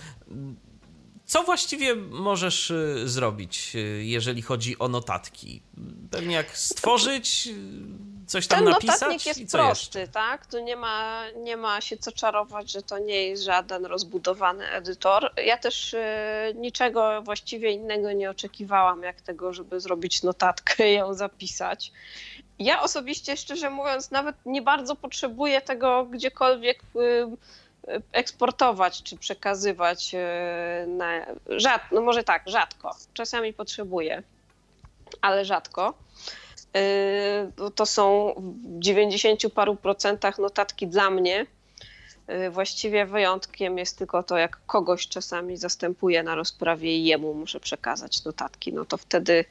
Co 1.31 1.43
właściwie 1.43 1.95
możesz 1.97 2.71
y, 2.71 3.09
zrobić, 3.09 3.73
y, 3.75 4.05
jeżeli 4.05 4.43
chodzi 4.43 4.79
o 4.79 4.89
notatki? 4.89 5.63
Pewnie 6.11 6.35
jak 6.35 6.59
stworzyć, 6.59 7.49
y, 8.25 8.27
coś 8.27 8.47
tam 8.47 8.59
Ten 8.59 8.69
napisać? 8.69 9.01
notatnik 9.01 9.27
jest 9.27 9.53
prosty, 9.53 9.99
jeszcze? 9.99 10.13
tak? 10.13 10.47
Tu 10.47 10.65
nie 10.65 10.77
ma, 10.77 11.23
nie 11.31 11.57
ma 11.57 11.81
się 11.81 11.97
co 11.97 12.13
czarować, 12.13 12.73
że 12.73 12.83
to 12.83 12.99
nie 12.99 13.29
jest 13.29 13.43
żaden 13.43 13.87
rozbudowany 13.87 14.71
edytor. 14.71 15.33
Ja 15.47 15.59
też 15.59 15.97
niczego 16.55 17.23
właściwie 17.23 17.71
innego 17.71 18.13
nie 18.13 18.31
oczekiwałam, 18.31 19.03
jak 19.03 19.21
tego, 19.21 19.53
żeby 19.53 19.81
zrobić 19.81 20.23
notatkę 20.23 20.93
i 20.93 20.95
ją 20.95 21.15
zapisać. 21.15 21.93
Ja 22.59 22.83
osobiście, 22.83 23.37
szczerze 23.37 23.71
mówiąc, 23.71 24.11
nawet 24.11 24.37
nie 24.47 24.63
bardzo 24.63 24.97
potrzebuję 24.97 25.61
tego 25.61 26.05
gdziekolwiek 26.05 26.83
eksportować 28.13 29.03
czy 29.03 29.17
przekazywać 29.17 30.15
e, 30.15 30.87
na 30.89 31.27
no 31.93 32.01
może 32.01 32.25
tak, 32.25 32.43
rzadko. 32.47 32.97
Czasami 33.15 33.53
potrzebuję, 33.53 34.23
ale 35.21 35.45
rzadko. 35.45 35.95
E, 36.77 37.71
to 37.75 37.87
są 37.87 38.35
w 38.37 38.81
90 38.81 39.41
paru 39.55 39.77
procentach 39.77 40.39
notatki 40.39 40.87
dla 40.87 41.11
mnie. 41.11 41.47
E, 42.27 42.51
właściwie 42.51 43.07
wyjątkiem 43.07 43.79
jest 43.79 43.99
tylko 43.99 44.23
to, 44.23 44.39
jak 44.39 44.61
kogoś 44.67 45.09
czasami 45.09 45.57
zastępuję 45.57 46.23
na 46.23 46.35
rozprawie 46.35 46.97
i 46.97 47.05
jemu 47.05 47.35
muszę 47.35 47.61
przekazać 47.61 48.25
notatki. 48.25 48.73
No 48.73 48.85
to 48.85 48.97
wtedy 48.97 49.45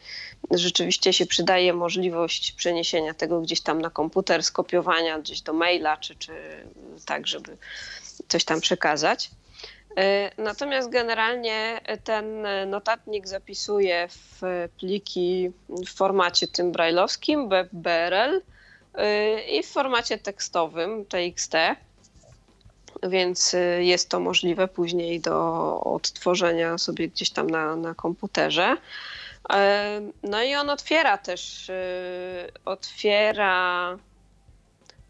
rzeczywiście 0.51 1.13
się 1.13 1.25
przydaje 1.25 1.73
możliwość 1.73 2.51
przeniesienia 2.51 3.13
tego 3.13 3.41
gdzieś 3.41 3.61
tam 3.61 3.81
na 3.81 3.89
komputer, 3.89 4.43
skopiowania 4.43 5.19
gdzieś 5.19 5.41
do 5.41 5.53
maila, 5.53 5.97
czy, 5.97 6.15
czy 6.15 6.31
tak, 7.05 7.27
żeby 7.27 7.57
coś 8.29 8.45
tam 8.45 8.61
przekazać. 8.61 9.31
E, 9.97 10.31
natomiast 10.37 10.89
generalnie 10.89 11.81
ten 12.03 12.47
notatnik 12.67 13.27
zapisuje 13.27 14.07
w 14.07 14.41
pliki 14.79 15.51
w 15.69 15.89
formacie 15.89 16.47
tym 16.47 16.71
brailleowskim, 16.71 17.49
BRL 17.73 18.41
e, 18.93 19.41
i 19.41 19.63
w 19.63 19.67
formacie 19.67 20.17
tekstowym 20.17 21.05
TXT, 21.05 21.53
więc 23.03 23.53
e, 23.53 23.83
jest 23.83 24.09
to 24.09 24.19
możliwe 24.19 24.67
później 24.67 25.19
do 25.19 25.79
odtworzenia 25.83 26.77
sobie 26.77 27.07
gdzieś 27.07 27.29
tam 27.29 27.49
na, 27.49 27.75
na 27.75 27.95
komputerze. 27.95 28.77
No 30.23 30.43
i 30.43 30.55
on 30.55 30.69
otwiera 30.69 31.17
też, 31.17 31.71
otwiera 32.65 33.97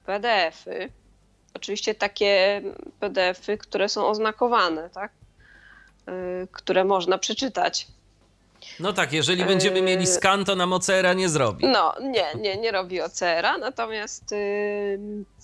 PDF-y 0.06 0.90
Oczywiście 1.54 1.96
takie 1.96 2.62
PDFy, 3.00 3.58
które 3.58 3.90
są 3.90 4.08
oznakowane, 4.08 4.90
tak? 4.90 5.12
Y, 6.10 6.48
które 6.52 6.84
można 6.84 7.18
przeczytać. 7.18 7.88
No 8.80 8.94
tak, 8.94 9.14
jeżeli 9.14 9.46
będziemy 9.46 9.82
mieli 9.82 10.08
skan, 10.08 10.46
to 10.46 10.56
nam 10.56 10.74
OCR-a 10.74 11.14
nie 11.14 11.30
zrobi. 11.30 11.68
No, 11.68 11.96
nie, 12.02 12.26
nie, 12.36 12.58
nie 12.58 12.72
robi 12.72 13.02
OCR-a, 13.02 13.58
natomiast 13.58 14.36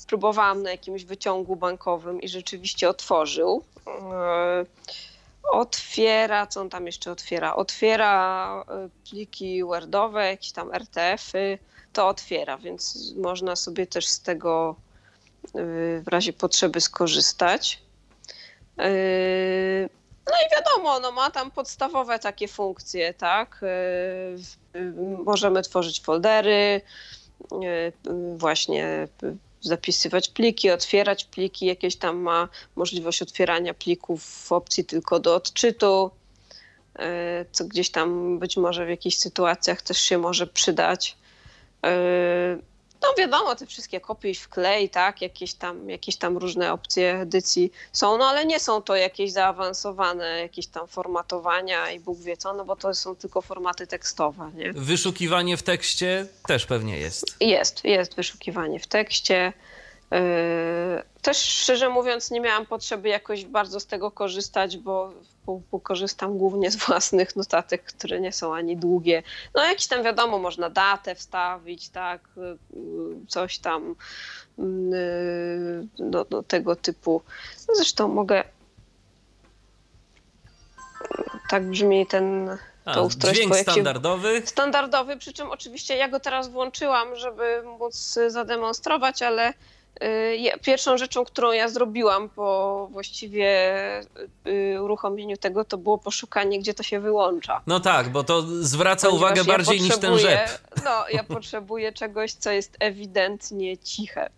próbowałam 0.08 0.64
na 0.64 0.72
jakimś 0.72 1.04
wyciągu 1.04 1.56
bankowym 1.56 2.22
i 2.22 2.30
rzeczywiście 2.30 2.90
otworzył. 2.90 3.64
Yy, 3.88 4.66
otwiera, 5.52 6.48
co 6.48 6.62
on 6.62 6.70
tam 6.70 6.86
jeszcze 6.86 7.12
otwiera? 7.12 7.56
Otwiera 7.56 8.64
pliki 9.10 9.64
Wordowe, 9.64 10.28
jakieś 10.28 10.52
tam 10.52 10.74
RTF-y, 10.74 11.58
to 11.94 12.08
otwiera, 12.08 12.58
więc 12.58 13.14
można 13.18 13.56
sobie 13.56 13.88
też 13.88 14.08
z 14.08 14.22
tego 14.22 14.76
w 15.54 16.08
razie 16.08 16.34
potrzeby 16.34 16.82
skorzystać. 16.82 17.82
Yy, 18.78 19.90
no 20.28 20.34
i 20.48 20.56
wiadomo, 20.56 21.00
no 21.00 21.12
ma 21.12 21.32
tam 21.32 21.52
podstawowe 21.52 22.20
takie 22.20 22.48
funkcje, 22.48 23.14
tak? 23.14 23.62
Yy, 24.74 24.94
możemy 25.26 25.62
tworzyć 25.62 26.02
foldery, 26.02 26.82
właśnie 28.38 29.08
zapisywać 29.62 30.30
pliki, 30.30 30.72
otwierać 30.72 31.26
pliki, 31.26 31.66
jakieś 31.66 31.96
tam 31.96 32.18
ma 32.18 32.50
możliwość 32.76 33.22
otwierania 33.22 33.74
plików 33.74 34.24
w 34.24 34.52
opcji 34.52 34.86
tylko 34.86 35.20
do 35.20 35.36
odczytu, 35.36 36.12
co 37.52 37.66
gdzieś 37.66 37.90
tam 37.90 38.40
być 38.40 38.58
może 38.58 38.86
w 38.86 38.90
jakichś 38.90 39.18
sytuacjach 39.18 39.82
też 39.82 39.98
się 39.98 40.18
może 40.18 40.48
przydać. 40.48 41.18
No 43.06 43.14
wiadomo, 43.18 43.56
te 43.56 43.66
wszystkie 43.66 44.00
kopiuj 44.00 44.36
w 44.36 44.50
klej, 44.50 44.90
tak, 44.90 45.22
jakieś 45.22 45.54
tam, 45.54 45.90
jakieś 45.90 46.16
tam 46.16 46.38
różne 46.38 46.74
opcje 46.74 47.20
edycji 47.22 47.72
są, 47.92 48.18
no 48.18 48.26
ale 48.26 48.46
nie 48.46 48.60
są 48.60 48.82
to 48.82 48.96
jakieś 48.96 49.32
zaawansowane, 49.32 50.40
jakieś 50.42 50.68
tam 50.68 50.88
formatowania 50.88 51.92
i 51.92 52.00
Bóg 52.00 52.20
wie 52.20 52.38
co, 52.38 52.54
no 52.54 52.66
bo 52.66 52.76
to 52.76 52.94
są 52.94 53.16
tylko 53.16 53.42
formaty 53.42 53.88
tekstowe, 53.88 54.52
nie? 54.56 54.74
Wyszukiwanie 54.74 55.58
w 55.58 55.64
tekście 55.64 56.28
też 56.48 56.66
pewnie 56.66 57.00
jest. 57.00 57.36
Jest, 57.40 57.84
jest 57.84 58.16
wyszukiwanie 58.16 58.80
w 58.80 58.88
tekście. 58.88 59.54
Yy, 60.12 61.04
też 61.22 61.38
szczerze 61.38 61.90
mówiąc, 61.90 62.32
nie 62.32 62.42
miałam 62.42 62.66
potrzeby 62.66 63.10
jakoś 63.10 63.46
bardzo 63.46 63.80
z 63.80 63.86
tego 63.86 64.12
korzystać, 64.12 64.78
bo, 64.78 65.14
korzystam 65.84 66.38
głównie 66.38 66.72
z 66.72 66.76
własnych 66.76 67.36
notatek, 67.36 67.84
które 67.84 68.20
nie 68.20 68.32
są 68.32 68.56
ani 68.56 68.78
długie. 68.78 69.24
No, 69.56 69.64
jakieś 69.64 69.88
tam 69.88 70.04
wiadomo, 70.04 70.40
można 70.40 70.70
datę 70.70 71.16
wstawić, 71.16 71.90
tak, 71.90 72.22
yy, 72.38 72.58
coś 73.28 73.58
tam 73.58 73.96
yy, 74.58 75.88
no, 76.00 76.26
tego 76.48 76.76
typu. 76.76 77.22
No, 77.68 77.76
zresztą 77.76 78.08
mogę. 78.08 78.44
Tak 81.50 81.64
brzmi 81.70 82.08
ten 82.08 82.58
to 82.94 83.04
ustrojstwo. 83.04 83.46
Dźwięk 83.48 83.70
standardowy? 83.70 84.42
Standardowy, 84.46 85.18
przy 85.18 85.34
czym 85.34 85.52
oczywiście 85.52 85.98
ja 85.98 86.08
go 86.08 86.20
teraz 86.20 86.50
włączyłam, 86.50 87.16
żeby 87.16 87.64
móc 87.80 88.20
zademonstrować, 88.28 89.22
ale 89.22 89.54
pierwszą 90.62 90.98
rzeczą, 90.98 91.26
którą 91.26 91.52
ja 91.52 91.68
zrobiłam 91.68 92.30
po 92.30 92.88
właściwie 92.92 93.48
y, 94.48 94.82
uruchomieniu 94.82 95.38
tego, 95.38 95.66
to 95.66 95.78
było 95.78 95.98
poszukanie, 95.98 96.60
gdzie 96.60 96.74
to 96.74 96.84
się 96.84 97.00
wyłącza. 97.00 97.62
No 97.68 97.80
tak, 97.80 98.10
bo 98.10 98.24
to 98.24 98.42
zwraca 98.42 99.08
Ponieważ 99.08 99.24
uwagę 99.24 99.42
ja 99.42 99.58
bardziej 99.58 99.82
niż 99.82 99.98
ten 99.98 100.20
rzep. 100.20 100.50
No, 100.86 101.06
ja 101.12 101.24
potrzebuję 101.24 101.92
czegoś, 101.92 102.34
co 102.34 102.52
jest 102.52 102.78
ewidentnie 102.80 103.78
ciche. 103.78 104.30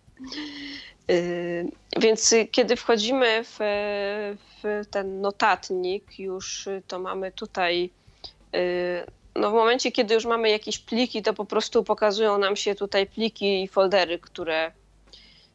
Y, 1.10 1.70
więc 1.96 2.34
kiedy 2.50 2.76
wchodzimy 2.76 3.44
w, 3.44 3.56
w 4.62 4.86
ten 4.90 5.20
notatnik, 5.20 6.18
już 6.18 6.68
to 6.86 6.98
mamy 6.98 7.32
tutaj 7.32 7.90
no 9.38 9.50
w 9.50 9.52
momencie, 9.52 9.92
kiedy 9.92 10.14
już 10.14 10.24
mamy 10.24 10.50
jakieś 10.50 10.78
pliki, 10.78 11.22
to 11.22 11.34
po 11.34 11.44
prostu 11.44 11.84
pokazują 11.84 12.38
nam 12.38 12.56
się 12.56 12.74
tutaj 12.74 13.06
pliki 13.06 13.62
i 13.62 13.68
foldery, 13.68 14.18
które 14.18 14.72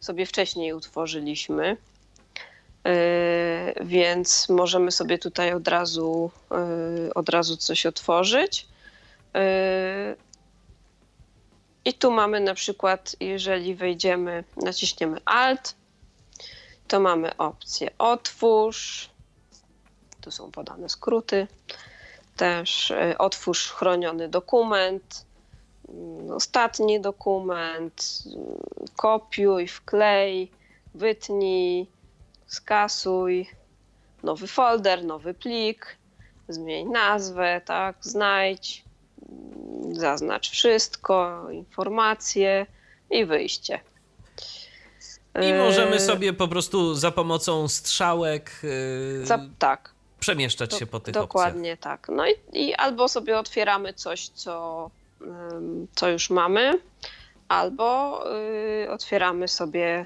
sobie 0.04 0.26
wcześniej 0.26 0.74
utworzyliśmy. 0.74 1.78
E, 2.88 3.86
więc 3.86 4.50
możemy 4.50 4.92
sobie 4.92 5.18
tutaj 5.18 5.54
od 5.54 5.68
razu, 5.68 6.32
e, 6.52 7.14
od 7.14 7.30
razu 7.30 7.58
coś 7.58 7.86
otworzyć. 7.86 8.68
E, 9.36 10.16
I 11.86 11.94
tu 11.94 12.12
mamy 12.12 12.40
na 12.40 12.54
przykład, 12.54 13.16
jeżeli 13.20 13.76
wejdziemy, 13.76 14.44
naciśniemy 14.58 15.18
Alt, 15.26 15.76
to 16.88 17.00
mamy 17.00 17.38
opcję 17.38 17.90
Otwórz. 17.98 19.10
Tu 20.22 20.32
są 20.32 20.52
podane 20.52 20.90
skróty. 20.90 21.48
Też 22.38 22.94
otwórz 23.18 23.72
chroniony 23.72 24.30
dokument 24.30 25.26
ostatni 26.36 27.02
dokument, 27.02 28.24
kopiuj, 28.96 29.68
wklej, 29.68 30.52
wytnij, 30.96 31.88
skasuj, 32.48 33.50
nowy 34.24 34.48
folder, 34.48 35.06
nowy 35.06 35.34
plik, 35.34 35.98
zmień 36.50 36.90
nazwę, 36.90 37.62
tak, 37.66 37.96
znajdź, 38.02 38.84
zaznacz 39.92 40.50
wszystko, 40.50 41.48
informacje 41.52 42.66
i 43.10 43.26
wyjście. 43.26 43.80
I 45.42 45.54
możemy 45.54 46.00
sobie 46.00 46.34
po 46.34 46.48
prostu 46.48 46.96
za 46.96 47.12
pomocą 47.12 47.68
strzałek 47.68 48.52
yy, 48.64 49.26
za, 49.26 49.40
tak. 49.60 49.94
przemieszczać 50.20 50.70
Do, 50.70 50.78
się 50.80 50.86
po 50.86 51.00
tych 51.00 51.14
Dokładnie 51.14 51.74
opcjach. 51.74 52.00
tak. 52.02 52.16
No 52.16 52.28
i, 52.28 52.34
i 52.54 52.74
albo 52.74 53.08
sobie 53.08 53.40
otwieramy 53.40 53.94
coś, 53.94 54.28
co 54.28 54.90
co 55.96 56.10
już 56.10 56.30
mamy, 56.30 56.80
albo 57.48 58.24
y, 58.84 58.92
otwieramy 58.92 59.48
sobie 59.48 60.06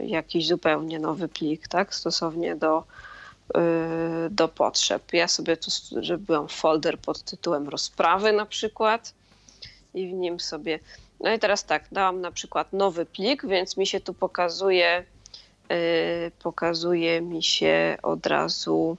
y, 0.00 0.06
jakiś 0.06 0.46
zupełnie 0.46 0.98
nowy 0.98 1.28
plik, 1.28 1.68
tak, 1.68 1.94
stosownie 1.94 2.56
do, 2.56 2.84
y, 3.56 4.30
do 4.30 4.48
potrzeb. 4.48 5.12
Ja 5.12 5.28
sobie 5.28 5.56
tu 5.56 5.70
zrobiłam 6.02 6.48
folder 6.48 6.98
pod 6.98 7.22
tytułem 7.22 7.68
rozprawy 7.68 8.32
na 8.32 8.46
przykład 8.46 9.14
i 9.94 10.08
w 10.08 10.12
nim 10.12 10.40
sobie. 10.40 10.78
No 11.20 11.32
i 11.32 11.38
teraz 11.38 11.64
tak, 11.64 11.84
dałam 11.92 12.20
na 12.20 12.32
przykład 12.32 12.72
nowy 12.72 13.06
plik, 13.06 13.46
więc 13.46 13.76
mi 13.76 13.86
się 13.86 14.00
tu 14.00 14.14
pokazuje, 14.14 15.04
pokazuje 16.42 17.20
mi 17.20 17.42
się 17.42 17.96
od 18.02 18.26
razu. 18.26 18.96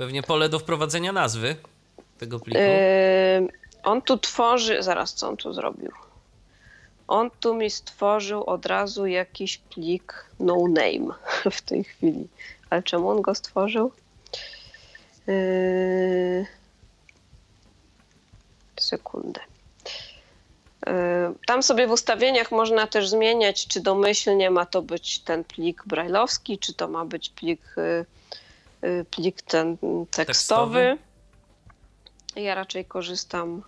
Pewnie 0.00 0.22
pole 0.22 0.48
do 0.48 0.58
wprowadzenia 0.58 1.12
nazwy 1.12 1.56
tego 2.18 2.40
pliku. 2.40 2.60
Yy, 2.60 3.48
on 3.82 4.02
tu 4.02 4.18
tworzy, 4.18 4.82
zaraz 4.82 5.14
co 5.14 5.28
on 5.28 5.36
tu 5.36 5.52
zrobił. 5.52 5.90
On 7.08 7.30
tu 7.40 7.54
mi 7.54 7.70
stworzył 7.70 8.44
od 8.44 8.66
razu 8.66 9.06
jakiś 9.06 9.58
plik 9.58 10.26
no 10.38 10.56
name 10.68 11.14
w 11.58 11.62
tej 11.62 11.84
chwili. 11.84 12.28
Ale 12.70 12.82
czemu 12.82 13.08
on 13.08 13.22
go 13.22 13.34
stworzył? 13.34 13.92
Yy, 15.26 16.46
sekundę. 18.80 19.40
Yy, 20.86 20.92
tam 21.46 21.62
sobie 21.62 21.86
w 21.86 21.90
ustawieniach 21.90 22.52
można 22.52 22.86
też 22.86 23.08
zmieniać, 23.08 23.66
czy 23.66 23.80
domyślnie 23.80 24.50
ma 24.50 24.66
to 24.66 24.82
być 24.82 25.18
ten 25.18 25.44
plik 25.44 25.82
brajlowski, 25.86 26.58
czy 26.58 26.74
to 26.74 26.88
ma 26.88 27.04
być 27.04 27.30
plik 27.30 27.60
yy, 27.76 28.04
plik 29.10 29.42
ten 29.42 29.76
tekstowy. 30.10 30.26
tekstowy. 30.26 30.98
Ja 32.36 32.54
raczej 32.54 32.84
korzystam, 32.84 33.62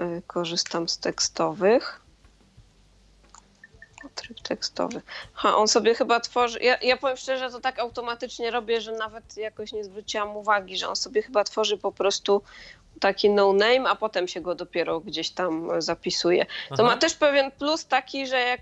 y, 0.00 0.22
korzystam 0.26 0.88
z 0.88 0.98
tekstowych. 0.98 2.00
Tryb 4.14 4.40
tekstowy. 4.40 5.02
Ha, 5.34 5.56
on 5.56 5.68
sobie 5.68 5.94
chyba 5.94 6.20
tworzy. 6.20 6.58
Ja, 6.60 6.78
ja 6.82 6.96
powiem 6.96 7.16
szczerze, 7.16 7.50
to 7.50 7.60
tak 7.60 7.78
automatycznie 7.78 8.50
robię, 8.50 8.80
że 8.80 8.92
nawet 8.92 9.36
jakoś 9.36 9.72
nie 9.72 9.84
zwróciłam 9.84 10.36
uwagi, 10.36 10.78
że 10.78 10.88
on 10.88 10.96
sobie 10.96 11.22
chyba 11.22 11.44
tworzy 11.44 11.78
po 11.78 11.92
prostu 11.92 12.42
taki 13.00 13.30
no 13.30 13.52
name, 13.52 13.90
a 13.90 13.94
potem 13.94 14.28
się 14.28 14.40
go 14.40 14.54
dopiero 14.54 15.00
gdzieś 15.00 15.30
tam 15.30 15.68
zapisuje. 15.78 16.46
To 16.68 16.74
Aha. 16.74 16.82
ma 16.82 16.96
też 16.96 17.14
pewien 17.14 17.50
plus 17.50 17.86
taki, 17.86 18.26
że 18.26 18.40
jak 18.40 18.60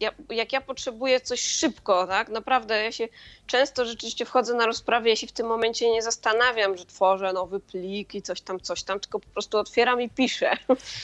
ja, 0.00 0.12
jak 0.30 0.52
ja 0.52 0.60
potrzebuję 0.60 1.20
coś 1.20 1.40
szybko, 1.40 2.06
tak, 2.06 2.28
naprawdę 2.28 2.84
ja 2.84 2.92
się 2.92 3.08
często 3.46 3.84
rzeczywiście 3.84 4.24
wchodzę 4.24 4.54
na 4.54 4.66
rozprawę, 4.66 5.16
się 5.16 5.26
w 5.26 5.32
tym 5.32 5.46
momencie 5.46 5.90
nie 5.90 6.02
zastanawiam, 6.02 6.76
że 6.76 6.86
tworzę 6.86 7.32
nowy 7.32 7.60
plik 7.60 8.14
i 8.14 8.22
coś 8.22 8.40
tam, 8.40 8.60
coś 8.60 8.82
tam, 8.82 9.00
tylko 9.00 9.20
po 9.20 9.28
prostu 9.28 9.58
otwieram 9.58 10.00
i 10.00 10.10
piszę. 10.10 10.56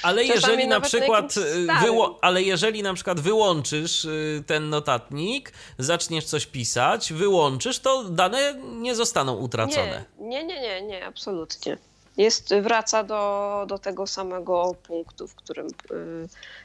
Ale 0.03 0.25
jeżeli 0.35 0.69
na 0.69 0.81
przykład 0.81 1.35
na 1.67 1.81
wyło- 1.81 2.19
ale 2.21 2.43
jeżeli 2.43 2.83
na 2.83 2.95
przykład 2.95 3.21
wyłączysz 3.21 4.05
y, 4.05 4.45
ten 4.47 4.71
notatnik, 4.71 5.53
zaczniesz 5.79 6.25
coś 6.25 6.47
pisać, 6.47 7.13
wyłączysz, 7.13 7.79
to 7.79 8.05
dane 8.05 8.55
nie 8.63 8.95
zostaną 8.95 9.37
utracone. 9.37 10.05
Nie, 10.19 10.45
nie, 10.45 10.61
nie, 10.61 10.61
nie, 10.61 10.83
nie 10.83 11.07
absolutnie 11.07 11.79
jest, 12.17 12.55
wraca 12.55 13.05
do, 13.05 13.65
do 13.69 13.79
tego 13.79 14.07
samego 14.07 14.75
punktu, 14.83 15.29
w 15.29 15.35
którym, 15.35 15.69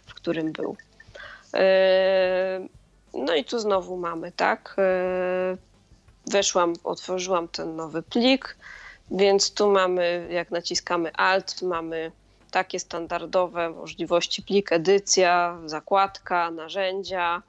w 0.05 0.13
którym 0.13 0.51
był. 0.51 0.77
E, 1.53 2.67
no 3.13 3.35
i 3.35 3.45
tu 3.45 3.59
znowu 3.59 3.97
mamy, 3.97 4.31
tak? 4.31 4.75
E, 4.77 5.57
weszłam, 6.31 6.73
otworzyłam 6.83 7.47
ten 7.47 7.75
nowy 7.75 8.03
plik, 8.03 8.57
więc 9.11 9.53
tu 9.53 9.71
mamy, 9.71 10.27
jak 10.31 10.51
naciskamy 10.51 11.13
Alt, 11.13 11.61
mamy 11.61 12.11
takie 12.51 12.79
standardowe 12.79 13.69
możliwości 13.69 14.43
plik, 14.43 14.71
edycja, 14.71 15.57
zakładka, 15.65 16.51
narzędzia. 16.51 17.41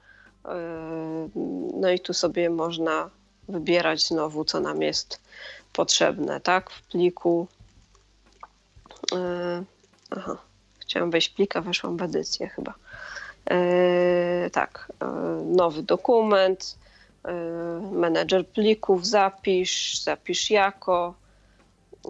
No 1.73 1.89
i 1.89 1.99
tu 1.99 2.13
sobie 2.13 2.49
można 2.49 3.09
wybierać 3.49 4.07
znowu, 4.07 4.45
co 4.45 4.59
nam 4.59 4.81
jest 4.81 5.21
potrzebne, 5.73 6.41
tak, 6.41 6.69
w 6.69 6.81
pliku. 6.81 7.47
Yy, 9.11 9.65
aha, 10.09 10.37
chciałam 10.79 11.11
wejść 11.11 11.29
plika, 11.29 11.61
weszłam 11.61 11.97
w 11.97 12.01
edycję 12.01 12.47
chyba. 12.47 12.73
Yy, 13.49 14.49
tak, 14.49 14.91
nowy 15.45 15.83
dokument, 15.83 16.77
menedżer 17.91 18.47
plików, 18.47 19.07
zapisz, 19.07 20.01
zapisz 20.03 20.51
jako, 20.51 21.13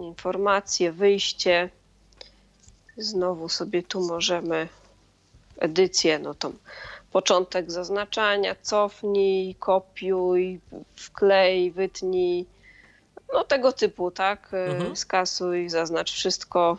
informacje, 0.00 0.92
wyjście. 0.92 1.70
Znowu 2.96 3.48
sobie 3.48 3.82
tu 3.82 4.00
możemy 4.00 4.68
edycję, 5.58 6.18
no 6.18 6.34
to 6.34 6.52
początek 7.12 7.70
zaznaczania, 7.72 8.56
cofnij, 8.62 9.54
kopiuj, 9.54 10.60
wklej, 10.96 11.70
wytnij, 11.70 12.46
no 13.32 13.44
tego 13.44 13.72
typu, 13.72 14.10
tak? 14.10 14.50
Mhm. 14.52 14.96
Skasuj, 14.96 15.68
zaznacz 15.68 16.12
wszystko 16.12 16.78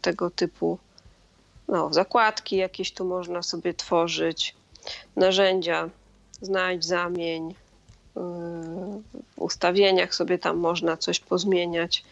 tego 0.00 0.30
typu. 0.30 0.78
No, 1.68 1.92
zakładki 1.92 2.56
jakieś 2.56 2.92
tu 2.92 3.04
można 3.04 3.42
sobie 3.42 3.74
tworzyć, 3.74 4.54
narzędzia, 5.16 5.88
znajdź, 6.40 6.84
zamień, 6.84 7.54
w 9.36 9.38
ustawieniach 9.38 10.14
sobie 10.14 10.38
tam 10.38 10.56
można 10.56 10.96
coś 10.96 11.20
pozmieniać. 11.20 12.04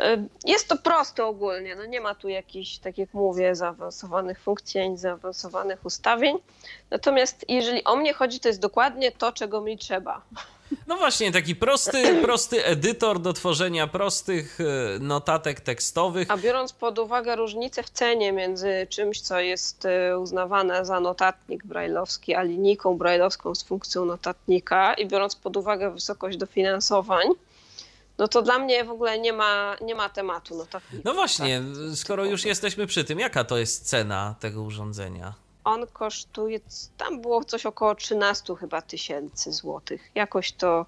E, 0.00 0.26
jest 0.44 0.68
to 0.68 0.76
proste 0.76 1.24
ogólnie, 1.24 1.76
no 1.76 1.86
nie 1.86 2.00
ma 2.00 2.14
tu 2.14 2.28
jakichś, 2.28 2.78
tak 2.78 2.98
jak 2.98 3.14
mówię, 3.14 3.54
zaawansowanych 3.54 4.40
funkcji 4.40 4.80
ani 4.80 4.98
zaawansowanych 4.98 5.86
ustawień. 5.86 6.38
Natomiast 6.90 7.44
jeżeli 7.48 7.84
o 7.84 7.96
mnie 7.96 8.14
chodzi, 8.14 8.40
to 8.40 8.48
jest 8.48 8.60
dokładnie 8.60 9.12
to, 9.12 9.32
czego 9.32 9.60
mi 9.60 9.78
trzeba. 9.78 10.22
No 10.86 10.96
właśnie, 10.96 11.32
taki 11.32 11.56
prosty, 11.56 12.22
prosty 12.22 12.64
edytor 12.64 13.20
do 13.20 13.32
tworzenia 13.32 13.86
prostych 13.86 14.58
e, 14.60 14.98
notatek 14.98 15.60
tekstowych. 15.60 16.30
A 16.30 16.36
biorąc 16.36 16.72
pod 16.72 16.98
uwagę 16.98 17.36
różnicę 17.36 17.82
w 17.82 17.90
cenie 17.90 18.32
między 18.32 18.86
czymś, 18.90 19.20
co 19.20 19.40
jest 19.40 19.84
e, 19.84 20.18
uznawane 20.18 20.84
za 20.84 21.00
notatnik 21.00 21.66
brajlowski, 21.66 22.34
a 22.34 22.42
linijką 22.42 22.98
brajlowską 22.98 23.54
z 23.54 23.62
funkcją 23.62 24.04
notatnika 24.04 24.94
i 24.94 25.06
biorąc 25.06 25.36
pod 25.36 25.56
uwagę 25.56 25.90
wysokość 25.90 26.38
dofinansowań, 26.38 27.26
no 28.18 28.28
to 28.28 28.42
dla 28.42 28.58
mnie 28.58 28.84
w 28.84 28.90
ogóle 28.90 29.18
nie 29.18 29.32
ma, 29.32 29.76
nie 29.80 29.94
ma 29.94 30.08
tematu 30.08 30.56
notatnika. 30.56 31.02
No 31.04 31.14
właśnie, 31.14 31.62
skoro 31.94 32.24
już 32.24 32.44
jesteśmy 32.44 32.86
przy 32.86 33.04
tym, 33.04 33.18
jaka 33.18 33.44
to 33.44 33.58
jest 33.58 33.88
cena 33.88 34.34
tego 34.40 34.62
urządzenia? 34.62 35.34
On 35.64 35.86
kosztuje, 35.86 36.60
tam 36.96 37.20
było 37.20 37.44
coś 37.44 37.66
około 37.66 37.94
13 37.94 38.54
chyba 38.56 38.82
tysięcy 38.82 39.52
złotych. 39.52 40.10
Jakoś 40.14 40.52
to 40.52 40.86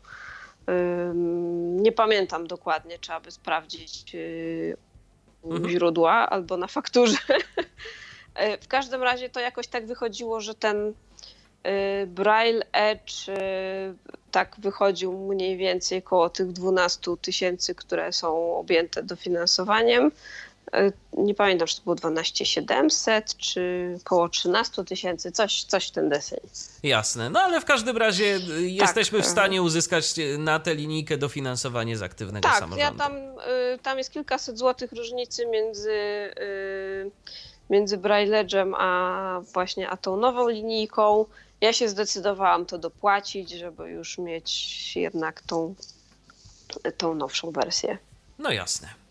nie 1.83 1.93
pamiętam 1.93 2.47
dokładnie, 2.47 2.99
trzeba 2.99 3.21
by 3.21 3.31
sprawdzić 3.31 4.15
yy, 4.15 4.77
mhm. 5.45 5.71
źródła 5.71 6.13
albo 6.13 6.57
na 6.57 6.67
fakturze. 6.67 7.19
E, 8.35 8.59
w 8.59 8.69
każdym 8.69 9.03
razie 9.03 9.29
to 9.29 9.41
jakoś 9.41 9.67
tak 9.67 9.87
wychodziło, 9.87 10.41
że 10.41 10.55
ten 10.55 10.89
y, 10.89 12.07
Braille 12.07 12.63
Edge 12.73 13.29
y, 13.29 13.35
tak 14.31 14.57
wychodził 14.59 15.19
mniej 15.19 15.57
więcej 15.57 16.03
koło 16.03 16.31
tych 16.31 16.53
12 16.53 17.11
tysięcy, 17.21 17.75
które 17.75 18.13
są 18.13 18.57
objęte 18.57 19.03
dofinansowaniem. 19.03 20.11
E, 20.73 20.93
nie 21.13 21.35
pamiętam, 21.35 21.69
czy 21.69 21.77
to 21.77 21.83
było 21.83 21.95
12700, 21.95 23.37
czy 23.37 23.95
około 24.01 24.29
13 24.29 24.85
tysięcy, 24.85 25.33
coś, 25.33 25.65
coś 25.65 25.89
w 25.89 25.91
ten 25.91 26.09
deseń. 26.09 26.41
Jasne, 26.83 27.31
no 27.31 27.41
ale 27.41 27.61
w 27.61 27.65
każdym 27.65 27.97
razie 27.97 28.41
tak. 28.41 28.49
jesteśmy 28.61 29.23
w 29.23 29.27
stanie 29.27 29.63
uzyskać 29.63 30.15
na 30.39 30.59
tę 30.59 30.75
linijkę 30.75 31.19
dofinansowanie 31.19 31.97
z 31.97 32.03
aktywnego 32.03 32.49
tak, 32.49 32.59
samorządu. 32.59 32.99
Tak, 32.99 33.13
ja 33.13 33.17
tam, 33.17 33.17
tam 33.83 33.99
jest 33.99 34.11
kilkaset 34.11 34.59
złotych 34.59 34.93
różnicy 34.93 35.47
między, 35.47 36.31
między 37.71 37.99
Braille'em 37.99 38.75
a 38.79 39.41
właśnie 39.53 39.91
a 39.91 39.97
tą 39.97 40.17
nową 40.17 40.49
linijką. 40.49 41.25
Ja 41.61 41.73
się 41.73 41.89
zdecydowałam 41.89 42.67
to 42.67 42.79
dopłacić, 42.79 43.51
żeby 43.51 43.91
już 43.91 44.19
mieć 44.19 44.97
jednak 44.97 45.43
tą, 45.43 45.75
tą 46.97 47.15
nowszą 47.15 47.51
wersję. 47.51 47.99
No 48.39 48.51
jasne. 48.51 49.04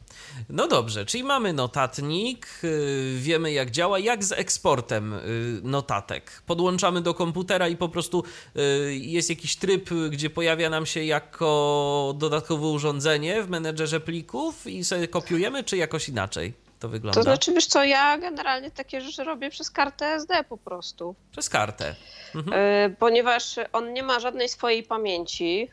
No 0.49 0.67
dobrze, 0.67 1.05
czyli 1.05 1.23
mamy 1.23 1.53
notatnik, 1.53 2.47
y, 2.63 3.15
wiemy 3.17 3.51
jak 3.51 3.71
działa. 3.71 3.99
Jak 3.99 4.23
z 4.23 4.31
eksportem 4.31 5.13
y, 5.13 5.19
notatek? 5.63 6.41
Podłączamy 6.45 7.01
do 7.01 7.13
komputera 7.13 7.67
i 7.67 7.77
po 7.77 7.89
prostu 7.89 8.23
y, 8.55 8.95
jest 8.95 9.29
jakiś 9.29 9.55
tryb, 9.55 9.89
gdzie 10.09 10.29
pojawia 10.29 10.69
nam 10.69 10.85
się 10.85 11.03
jako 11.03 12.13
dodatkowe 12.17 12.67
urządzenie 12.67 13.43
w 13.43 13.49
menedżerze 13.49 13.99
plików 13.99 14.67
i 14.67 14.83
sobie 14.83 15.07
kopiujemy, 15.07 15.63
czy 15.63 15.77
jakoś 15.77 16.09
inaczej? 16.09 16.53
To, 16.79 16.89
wygląda? 16.89 17.19
to 17.19 17.23
znaczy, 17.23 17.53
wiesz 17.53 17.65
co, 17.65 17.83
ja 17.83 18.17
generalnie 18.17 18.71
takie 18.71 19.01
rzeczy 19.01 19.23
robię 19.23 19.49
przez 19.49 19.71
kartę 19.71 20.05
SD 20.05 20.43
po 20.49 20.57
prostu. 20.57 21.15
Przez 21.31 21.49
kartę. 21.49 21.95
Mhm. 22.35 22.95
Ponieważ 22.95 23.55
on 23.73 23.93
nie 23.93 24.03
ma 24.03 24.19
żadnej 24.19 24.49
swojej 24.49 24.83
pamięci, 24.83 25.69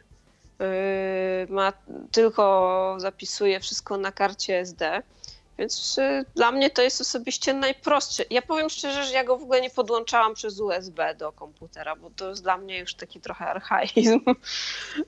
ma, 1.49 1.73
tylko 2.13 2.95
zapisuje 2.99 3.61
wszystko 3.61 3.97
na 3.97 4.13
karcie 4.13 4.59
SD. 4.59 5.03
Więc 5.59 5.97
yy, 5.97 6.25
dla 6.35 6.53
mnie 6.53 6.71
to 6.71 6.83
jest 6.83 7.01
osobiście 7.01 7.55
najprostsze. 7.55 8.25
Ja 8.31 8.43
powiem 8.43 8.71
szczerze, 8.71 9.05
że 9.05 9.13
ja 9.13 9.25
go 9.25 9.39
w 9.39 9.43
ogóle 9.43 9.61
nie 9.61 9.71
podłączałam 9.71 10.35
przez 10.35 10.61
USB 10.61 11.15
do 11.15 11.33
komputera, 11.33 11.97
bo 11.97 12.11
to 12.11 12.29
jest 12.29 12.43
dla 12.43 12.57
mnie 12.57 12.79
już 12.79 12.95
taki 12.95 13.21
trochę 13.21 13.47
archaizm. 13.47 14.21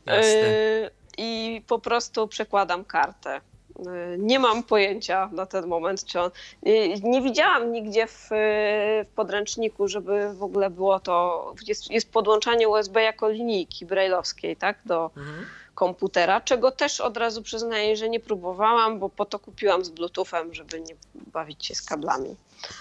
Jasne. 0.06 0.30
Yy, 0.30 0.90
I 1.18 1.62
po 1.66 1.78
prostu 1.78 2.28
przekładam 2.28 2.84
kartę. 2.84 3.40
Y, 3.78 4.18
nie 4.18 4.38
mam 4.38 4.62
pojęcia 4.62 5.28
na 5.32 5.46
ten 5.46 5.66
moment, 5.66 6.04
czy 6.04 6.20
on. 6.20 6.30
Y, 6.66 6.94
nie 7.02 7.22
widziałam 7.22 7.72
nigdzie 7.72 8.06
w, 8.06 8.28
w 8.30 9.06
podręczniku, 9.14 9.88
żeby 9.88 10.34
w 10.34 10.42
ogóle 10.42 10.70
było 10.70 11.00
to. 11.00 11.54
Jest, 11.66 11.90
jest 11.90 12.12
podłączanie 12.12 12.68
USB 12.68 13.02
jako 13.02 13.28
linijki 13.28 13.86
brailleowskiej, 13.86 14.56
tak, 14.56 14.78
do 14.84 15.10
mhm. 15.16 15.46
Komputera, 15.74 16.40
czego 16.40 16.70
też 16.70 17.00
od 17.00 17.16
razu 17.16 17.42
przyznaję, 17.42 17.96
że 17.96 18.08
nie 18.08 18.20
próbowałam, 18.20 18.98
bo 18.98 19.08
po 19.08 19.24
to 19.24 19.38
kupiłam 19.38 19.84
z 19.84 19.90
Bluetoothem, 19.90 20.54
żeby 20.54 20.80
nie 20.80 20.94
bawić 21.14 21.66
się 21.66 21.74
z 21.74 21.82
kablami. 21.82 22.36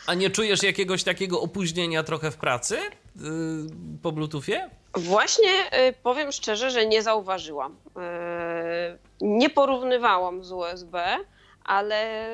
A 0.07 0.13
nie 0.13 0.29
czujesz 0.29 0.63
jakiegoś 0.63 1.03
takiego 1.03 1.41
opóźnienia 1.41 2.03
trochę 2.03 2.31
w 2.31 2.37
pracy 2.37 2.77
yy, 3.15 3.23
po 4.01 4.11
Bluetoothie? 4.11 4.69
Właśnie 4.93 5.49
powiem 6.03 6.31
szczerze, 6.31 6.71
że 6.71 6.85
nie 6.85 7.03
zauważyłam. 7.03 7.75
Nie 9.21 9.49
porównywałam 9.49 10.43
z 10.43 10.51
USB, 10.51 11.17
ale 11.63 12.29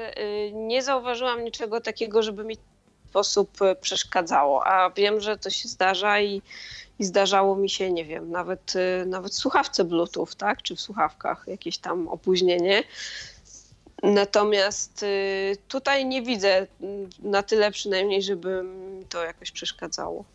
nie 0.53 0.84
zauważyłam 0.84 1.43
niczego 1.43 1.82
takiego, 1.82 2.24
żeby 2.24 2.43
mi 2.43 2.55
w 2.55 3.10
sposób 3.10 3.58
przeszkadzało. 3.82 4.68
A 4.68 4.89
wiem, 4.89 5.22
że 5.22 5.38
to 5.38 5.49
się 5.49 5.70
zdarza 5.70 6.22
i, 6.22 6.41
i 7.00 7.06
zdarzało 7.06 7.56
mi 7.56 7.70
się, 7.70 7.91
nie 7.91 8.06
wiem, 8.06 8.32
nawet, 8.32 8.74
nawet 9.06 9.32
w 9.32 9.36
słuchawce 9.36 9.84
Bluetooth, 9.84 10.28
tak? 10.38 10.62
Czy 10.62 10.76
w 10.76 10.82
słuchawkach 10.82 11.43
jakieś 11.48 11.78
tam 11.78 12.08
opóźnienie. 12.08 12.84
Natomiast 14.04 15.06
tutaj 15.68 16.06
nie 16.06 16.22
widzę 16.22 16.68
na 17.20 17.43
tyle 17.43 17.72
przynajmniej, 17.72 18.24
żeby 18.24 18.64
mi 18.64 19.06
to 19.06 19.24
jakoś 19.24 19.52
przeszkadzało. 19.52 20.26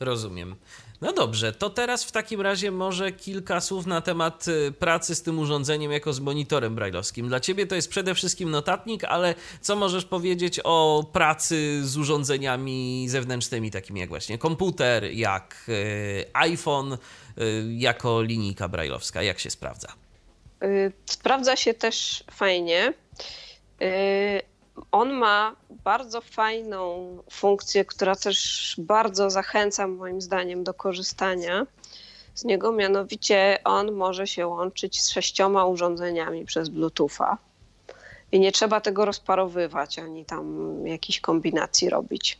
Rozumiem. 0.00 0.56
No 1.00 1.12
dobrze, 1.12 1.52
to 1.52 1.70
teraz 1.70 2.04
w 2.04 2.12
takim 2.12 2.40
razie 2.40 2.70
może 2.70 3.12
kilka 3.12 3.60
słów 3.60 3.86
na 3.86 4.00
temat 4.00 4.48
y, 4.48 4.72
pracy 4.72 5.14
z 5.14 5.22
tym 5.22 5.38
urządzeniem 5.38 5.92
jako 5.92 6.12
z 6.12 6.20
monitorem 6.20 6.74
brajlowskim. 6.74 7.28
Dla 7.28 7.40
ciebie 7.40 7.66
to 7.66 7.74
jest 7.74 7.90
przede 7.90 8.14
wszystkim 8.14 8.50
notatnik, 8.50 9.04
ale 9.04 9.34
co 9.60 9.76
możesz 9.76 10.04
powiedzieć 10.04 10.60
o 10.64 11.06
pracy 11.12 11.80
z 11.84 11.96
urządzeniami 11.96 13.06
zewnętrznymi, 13.08 13.70
takimi 13.70 14.00
jak 14.00 14.08
właśnie 14.08 14.38
komputer, 14.38 15.04
jak 15.04 15.64
y, 15.68 16.24
iPhone, 16.32 16.92
y, 16.92 16.98
jako 17.68 18.22
linijka 18.22 18.68
brajlowska? 18.68 19.22
Jak 19.22 19.38
się 19.40 19.50
sprawdza? 19.50 19.88
Sprawdza 21.06 21.56
się 21.56 21.74
też 21.74 22.24
fajnie 22.30 22.92
on 24.92 25.12
ma 25.12 25.56
bardzo 25.70 26.20
fajną 26.20 27.08
funkcję, 27.30 27.84
która 27.84 28.16
też 28.16 28.74
bardzo 28.78 29.30
zachęca 29.30 29.86
moim 29.86 30.20
zdaniem 30.20 30.64
do 30.64 30.74
korzystania 30.74 31.66
z 32.34 32.44
niego, 32.44 32.72
mianowicie 32.72 33.58
on 33.64 33.92
może 33.92 34.26
się 34.26 34.46
łączyć 34.46 35.02
z 35.02 35.10
sześcioma 35.10 35.66
urządzeniami 35.66 36.44
przez 36.44 36.68
Bluetootha. 36.68 37.38
I 38.32 38.40
nie 38.40 38.52
trzeba 38.52 38.80
tego 38.80 39.04
rozparowywać 39.04 39.98
ani 39.98 40.24
tam 40.24 40.86
jakichś 40.86 41.20
kombinacji 41.20 41.90
robić. 41.90 42.38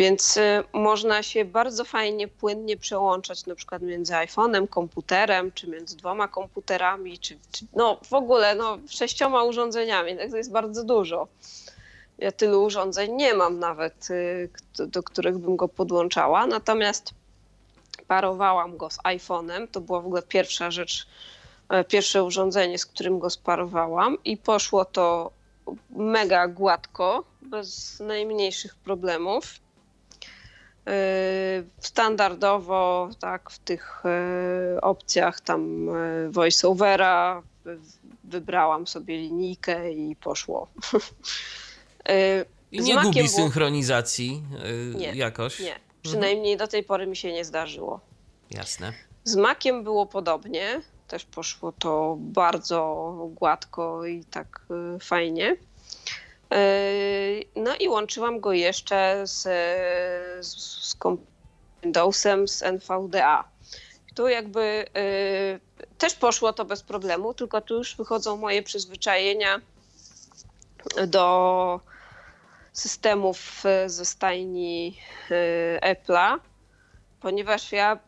Więc 0.00 0.36
y, 0.36 0.64
można 0.72 1.22
się 1.22 1.44
bardzo 1.44 1.84
fajnie, 1.84 2.28
płynnie 2.28 2.76
przełączać 2.76 3.46
na 3.46 3.54
przykład 3.54 3.82
między 3.82 4.12
iPhone'em, 4.12 4.68
komputerem, 4.68 5.52
czy 5.52 5.68
między 5.68 5.96
dwoma 5.96 6.28
komputerami, 6.28 7.18
czy, 7.18 7.38
czy 7.52 7.66
no 7.76 7.98
w 8.04 8.12
ogóle 8.12 8.54
no, 8.54 8.78
sześcioma 8.88 9.44
urządzeniami. 9.44 10.16
Tak 10.16 10.30
to 10.30 10.36
jest 10.36 10.52
bardzo 10.52 10.84
dużo. 10.84 11.28
Ja 12.18 12.32
tylu 12.32 12.64
urządzeń 12.64 13.12
nie 13.12 13.34
mam 13.34 13.58
nawet, 13.58 14.10
y, 14.10 14.48
do 14.86 15.02
których 15.02 15.38
bym 15.38 15.56
go 15.56 15.68
podłączała. 15.68 16.46
Natomiast 16.46 17.10
parowałam 18.08 18.76
go 18.76 18.90
z 18.90 18.98
iPhone'em. 18.98 19.68
To 19.72 19.80
była 19.80 20.00
w 20.00 20.06
ogóle 20.06 20.22
pierwsza 20.22 20.70
rzecz, 20.70 21.06
e, 21.68 21.84
pierwsze 21.84 22.24
urządzenie, 22.24 22.78
z 22.78 22.86
którym 22.86 23.18
go 23.18 23.30
sparowałam 23.30 24.16
i 24.24 24.36
poszło 24.36 24.84
to 24.84 25.30
mega 25.90 26.48
gładko, 26.48 27.24
bez 27.42 28.00
najmniejszych 28.00 28.74
problemów. 28.74 29.60
E, 30.86 31.62
standardowo, 31.80 33.10
tak, 33.20 33.50
w 33.50 33.58
tych 33.58 34.02
e, 34.04 34.80
opcjach 34.80 35.40
tam 35.40 35.90
voiceovera 36.30 37.42
wybrałam 38.24 38.86
sobie 38.86 39.16
linijkę 39.16 39.92
i 39.92 40.16
poszło. 40.16 40.68
I 42.72 42.80
nie 42.80 43.02
gubi 43.02 43.28
synchronizacji 43.28 44.42
nie, 44.94 45.12
jakoś? 45.14 45.60
Nie, 45.60 45.76
przynajmniej 46.02 46.56
do 46.56 46.68
tej 46.68 46.84
pory 46.84 47.06
mi 47.06 47.16
się 47.16 47.32
nie 47.32 47.44
zdarzyło. 47.44 48.00
Jasne. 48.50 48.92
Z 49.24 49.36
Makiem 49.36 49.84
było 49.84 50.06
podobnie, 50.06 50.80
też 51.08 51.24
poszło 51.24 51.72
to 51.72 52.16
bardzo 52.18 53.14
gładko 53.34 54.06
i 54.06 54.24
tak 54.24 54.60
y, 54.96 54.98
fajnie. 54.98 55.56
Y, 56.54 57.44
no 57.56 57.76
i 57.76 57.88
łączyłam 57.88 58.40
go 58.40 58.52
jeszcze 58.52 59.26
z, 59.26 59.42
z, 60.46 60.54
z 60.88 60.96
Windowsem, 61.82 62.48
z 62.48 62.62
NVDA. 62.62 63.44
Tu 64.14 64.28
jakby 64.28 64.60
y, 64.60 65.60
też 65.98 66.14
poszło 66.14 66.52
to 66.52 66.64
bez 66.64 66.82
problemu, 66.82 67.34
tylko 67.34 67.60
tu 67.60 67.74
już 67.74 67.96
wychodzą 67.96 68.36
moje 68.36 68.62
przyzwyczajenia 68.62 69.60
do 71.06 71.80
systemów 72.72 73.62
ze 73.86 74.04
stajni 74.04 74.96
Apple'a, 75.82 76.38
ponieważ 77.20 77.72
ja 77.72 77.98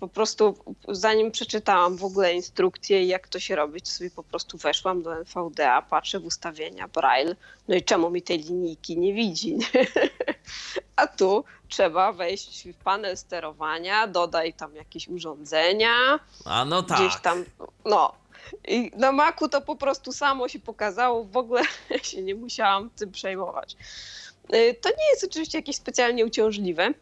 po 0.00 0.08
prostu 0.08 0.54
zanim 0.88 1.30
przeczytałam 1.30 1.96
w 1.96 2.04
ogóle 2.04 2.34
instrukcję 2.34 3.04
jak 3.04 3.28
to 3.28 3.40
się 3.40 3.56
robi, 3.56 3.82
to 3.82 3.90
sobie 3.90 4.10
po 4.10 4.22
prostu 4.22 4.58
weszłam 4.58 5.02
do 5.02 5.16
NVDA, 5.16 5.82
patrzę 5.82 6.20
w 6.20 6.26
ustawienia 6.26 6.88
Braille, 6.88 7.36
no 7.68 7.74
i 7.74 7.82
czemu 7.82 8.10
mi 8.10 8.22
tej 8.22 8.38
linijki 8.38 8.98
nie 8.98 9.14
widzi? 9.14 9.56
A 10.96 11.06
tu 11.06 11.44
trzeba 11.68 12.12
wejść 12.12 12.68
w 12.68 12.74
panel 12.74 13.16
sterowania, 13.16 14.06
dodaj 14.06 14.54
tam 14.54 14.76
jakieś 14.76 15.08
urządzenia. 15.08 16.20
A 16.44 16.64
no 16.64 16.82
tak. 16.82 16.98
Gdzieś 16.98 17.20
tam, 17.20 17.44
no. 17.84 18.12
I 18.68 18.90
na 18.96 19.12
Macu 19.12 19.48
to 19.48 19.60
po 19.60 19.76
prostu 19.76 20.12
samo 20.12 20.48
się 20.48 20.58
pokazało, 20.58 21.24
w 21.24 21.36
ogóle 21.36 21.62
się 22.02 22.22
nie 22.22 22.34
musiałam 22.34 22.90
tym 22.90 23.12
przejmować. 23.12 23.76
Y, 24.54 24.74
to 24.80 24.88
nie 24.88 25.10
jest 25.10 25.24
oczywiście 25.24 25.58
jakieś 25.58 25.76
specjalnie 25.76 26.26
uciążliwe, 26.26 26.94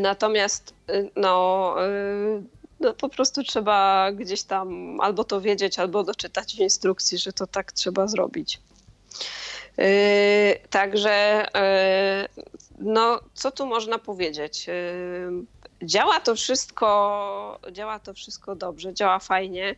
Natomiast 0.00 0.74
y, 0.90 1.10
no, 1.16 1.74
y, 1.86 2.42
no, 2.80 2.94
po 2.94 3.08
prostu 3.08 3.42
trzeba 3.42 4.12
gdzieś 4.12 4.42
tam 4.42 5.00
albo 5.00 5.24
to 5.24 5.40
wiedzieć, 5.40 5.78
albo 5.78 6.04
doczytać 6.04 6.56
w 6.56 6.58
instrukcji, 6.58 7.18
że 7.18 7.32
to 7.32 7.46
tak 7.46 7.72
trzeba 7.72 8.06
zrobić. 8.06 8.60
Y, 9.78 10.58
także 10.70 11.46
no, 12.78 13.20
co 13.34 13.50
tu 13.50 13.66
można 13.66 13.98
powiedzieć? 13.98 14.66
Działa 15.82 16.20
to 16.20 16.34
wszystko, 16.34 17.58
działa 17.72 17.98
to 17.98 18.14
wszystko 18.14 18.56
dobrze, 18.56 18.94
działa 18.94 19.18
fajnie. 19.18 19.74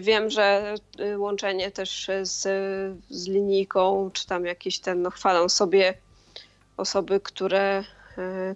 Wiem, 0.00 0.30
że 0.30 0.74
łączenie 1.16 1.70
też 1.70 2.10
z, 2.22 2.42
z 3.10 3.28
linijką, 3.28 4.10
czy 4.12 4.26
tam 4.26 4.46
jakieś 4.46 4.78
ten, 4.78 5.02
no 5.02 5.10
chwalą 5.10 5.48
sobie 5.48 5.94
osoby, 6.76 7.20
które 7.20 7.84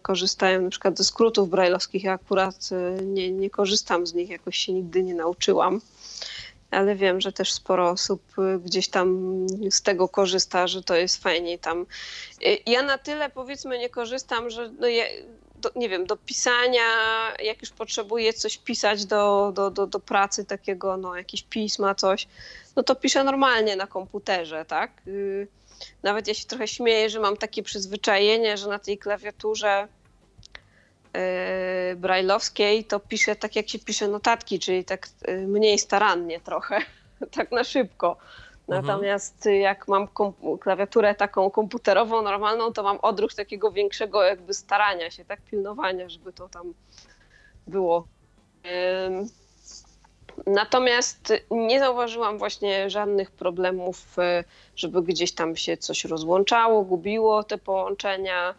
korzystają 0.02 0.62
na 0.62 0.70
przykład 0.70 0.98
ze 0.98 1.04
skrótów 1.04 1.50
brajlowskich. 1.50 2.04
Ja 2.04 2.12
akurat 2.12 2.70
e, 2.72 3.02
nie, 3.02 3.32
nie 3.32 3.50
korzystam 3.50 4.06
z 4.06 4.14
nich, 4.14 4.30
jakoś 4.30 4.58
się 4.58 4.72
nigdy 4.72 5.02
nie 5.02 5.14
nauczyłam 5.14 5.80
ale 6.74 6.94
wiem, 6.94 7.20
że 7.20 7.32
też 7.32 7.52
sporo 7.52 7.90
osób 7.90 8.22
e, 8.38 8.58
gdzieś 8.58 8.88
tam 8.88 9.36
z 9.70 9.82
tego 9.82 10.08
korzysta, 10.08 10.66
że 10.66 10.82
to 10.82 10.94
jest 10.94 11.22
fajniej 11.22 11.58
tam. 11.58 11.86
Ja 12.66 12.82
na 12.82 12.98
tyle 12.98 13.30
powiedzmy 13.30 13.78
nie 13.78 13.88
korzystam, 13.88 14.50
że 14.50 14.70
no 14.78 14.88
ja, 14.88 15.04
do, 15.56 15.70
nie 15.76 15.88
wiem, 15.88 16.06
do 16.06 16.16
pisania, 16.16 16.82
jak 17.42 17.60
już 17.60 17.70
potrzebuję 17.70 18.32
coś 18.32 18.58
pisać 18.58 19.06
do, 19.06 19.52
do, 19.54 19.70
do, 19.70 19.86
do 19.86 20.00
pracy 20.00 20.44
takiego, 20.44 20.96
no 20.96 21.16
jakieś 21.16 21.42
pisma, 21.42 21.94
coś, 21.94 22.28
no 22.76 22.82
to 22.82 22.94
piszę 22.94 23.24
normalnie 23.24 23.76
na 23.76 23.86
komputerze, 23.86 24.64
tak? 24.64 25.02
Nawet 26.02 26.28
ja 26.28 26.34
się 26.34 26.46
trochę 26.46 26.68
śmieję, 26.68 27.10
że 27.10 27.20
mam 27.20 27.36
takie 27.36 27.62
przyzwyczajenie, 27.62 28.56
że 28.56 28.68
na 28.68 28.78
tej 28.78 28.98
klawiaturze 28.98 29.88
yy, 31.14 31.96
brajlowskiej 31.96 32.84
to 32.84 33.00
piszę 33.00 33.36
tak, 33.36 33.56
jak 33.56 33.68
się 33.68 33.78
pisze 33.78 34.08
notatki, 34.08 34.58
czyli 34.58 34.84
tak 34.84 35.08
yy, 35.28 35.46
mniej 35.46 35.78
starannie 35.78 36.40
trochę, 36.40 36.78
tak 37.36 37.52
na 37.52 37.64
szybko. 37.64 38.16
Mhm. 38.68 38.86
Natomiast 38.86 39.48
jak 39.60 39.88
mam 39.88 40.08
klawiaturę 40.60 41.14
taką 41.14 41.50
komputerową, 41.50 42.22
normalną, 42.22 42.72
to 42.72 42.82
mam 42.82 42.98
odruch 43.02 43.34
takiego 43.34 43.72
większego 43.72 44.22
jakby 44.22 44.54
starania 44.54 45.10
się, 45.10 45.24
tak 45.24 45.40
pilnowania, 45.40 46.08
żeby 46.08 46.32
to 46.32 46.48
tam 46.48 46.74
było. 47.66 48.06
Yy, 48.64 49.43
Natomiast 50.46 51.32
nie 51.50 51.78
zauważyłam 51.78 52.38
właśnie 52.38 52.90
żadnych 52.90 53.30
problemów, 53.30 54.18
e, 54.18 54.44
żeby 54.76 55.02
gdzieś 55.02 55.32
tam 55.32 55.56
się 55.56 55.76
coś 55.76 56.04
rozłączało, 56.04 56.82
gubiło 56.82 57.44
te 57.44 57.58
połączenia. 57.58 58.54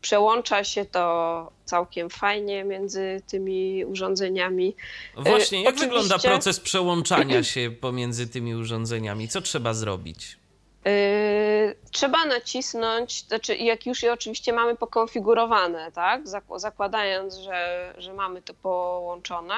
Przełącza 0.00 0.64
się 0.64 0.84
to 0.84 1.50
całkiem 1.64 2.10
fajnie 2.10 2.64
między 2.64 3.22
tymi 3.26 3.84
urządzeniami. 3.84 4.76
E, 5.18 5.22
właśnie, 5.22 5.62
jak 5.62 5.74
Oczywiście... 5.74 5.86
wygląda 5.86 6.18
proces 6.18 6.60
przełączania 6.60 7.42
się 7.52 7.70
pomiędzy 7.80 8.28
tymi 8.28 8.54
urządzeniami? 8.54 9.28
Co 9.28 9.40
trzeba 9.40 9.74
zrobić? 9.74 10.41
Yy, 10.84 11.76
trzeba 11.90 12.24
nacisnąć, 12.24 13.26
znaczy 13.26 13.56
jak 13.56 13.86
już 13.86 14.02
je 14.02 14.12
oczywiście 14.12 14.52
mamy 14.52 14.76
pokonfigurowane, 14.76 15.92
tak, 15.92 16.22
zakładając, 16.56 17.34
że, 17.36 17.94
że 17.98 18.14
mamy 18.14 18.42
to 18.42 18.54
połączone, 18.54 19.54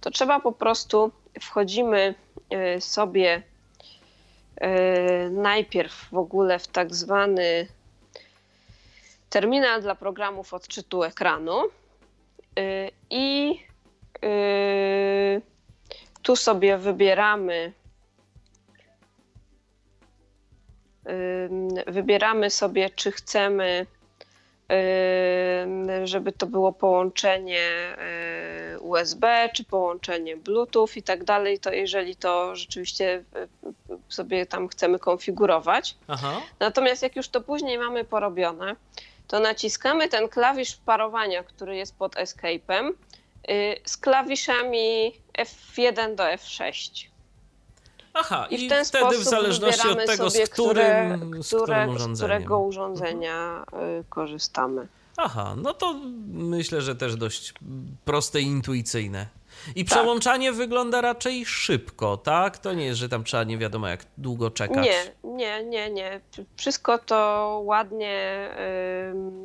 to 0.00 0.10
trzeba 0.10 0.40
po 0.40 0.52
prostu, 0.52 1.10
wchodzimy 1.40 2.14
yy, 2.50 2.80
sobie 2.80 3.42
yy, 4.60 4.68
najpierw 5.30 6.08
w 6.12 6.16
ogóle 6.16 6.58
w 6.58 6.68
tak 6.68 6.94
zwany 6.94 7.68
terminal 9.30 9.82
dla 9.82 9.94
programów 9.94 10.54
odczytu 10.54 11.02
ekranu 11.02 11.62
i 13.10 13.60
tu 16.22 16.36
sobie 16.36 16.78
wybieramy 16.78 17.72
wybieramy 21.86 22.50
sobie, 22.50 22.90
czy 22.90 23.12
chcemy, 23.12 23.86
żeby 26.04 26.32
to 26.32 26.46
było 26.46 26.72
połączenie 26.72 27.96
y, 28.74 28.80
USB, 28.80 29.48
czy 29.54 29.64
połączenie 29.64 30.36
Bluetooth 30.36 30.88
i 30.96 31.02
tak 31.02 31.24
dalej, 31.24 31.58
to 31.58 31.72
jeżeli 31.72 32.16
to 32.16 32.56
rzeczywiście 32.56 33.24
y, 33.36 33.98
sobie 34.08 34.46
tam 34.46 34.68
chcemy 34.68 34.98
konfigurować. 34.98 35.96
Aha. 36.08 36.40
Natomiast 36.60 37.02
jak 37.02 37.16
już 37.16 37.28
to 37.28 37.40
później 37.40 37.78
mamy 37.78 38.04
porobione, 38.04 38.76
to 39.26 39.40
naciskamy 39.40 40.08
ten 40.08 40.28
klawisz 40.28 40.76
parowania, 40.76 41.42
który 41.42 41.76
jest 41.76 41.98
pod 41.98 42.14
Escape'em, 42.14 42.92
y, 43.50 43.80
z 43.84 43.96
klawiszami 43.96 45.12
F1 45.38 46.14
do 46.14 46.24
F6. 46.24 47.06
Aha, 48.20 48.46
i, 48.50 48.64
i 48.64 48.70
wtedy 48.84 49.18
w 49.18 49.24
zależności 49.24 49.88
od 49.88 50.06
tego, 50.06 50.30
z 50.30 50.50
którym, 50.50 51.20
które, 51.30 51.42
z 51.42 51.46
którym 51.46 52.16
z 52.16 52.18
którego 52.18 52.58
urządzenia 52.60 53.64
mhm. 53.72 54.04
korzystamy. 54.08 54.88
Aha, 55.16 55.54
no 55.56 55.74
to 55.74 55.94
myślę, 56.32 56.80
że 56.80 56.96
też 56.96 57.16
dość 57.16 57.54
proste 58.04 58.40
i 58.40 58.44
intuicyjne. 58.44 59.26
I 59.76 59.84
tak. 59.84 59.98
przełączanie 59.98 60.52
wygląda 60.52 61.00
raczej 61.00 61.46
szybko, 61.46 62.16
tak? 62.16 62.58
To 62.58 62.72
nie 62.72 62.84
jest, 62.84 62.98
że 62.98 63.08
tam 63.08 63.24
trzeba 63.24 63.44
nie 63.44 63.58
wiadomo 63.58 63.88
jak 63.88 64.04
długo 64.18 64.50
czekać. 64.50 64.84
Nie, 64.84 65.30
nie, 65.30 65.64
nie, 65.64 65.90
nie. 65.90 66.20
Wszystko 66.56 66.98
to 66.98 67.60
ładnie, 67.64 68.48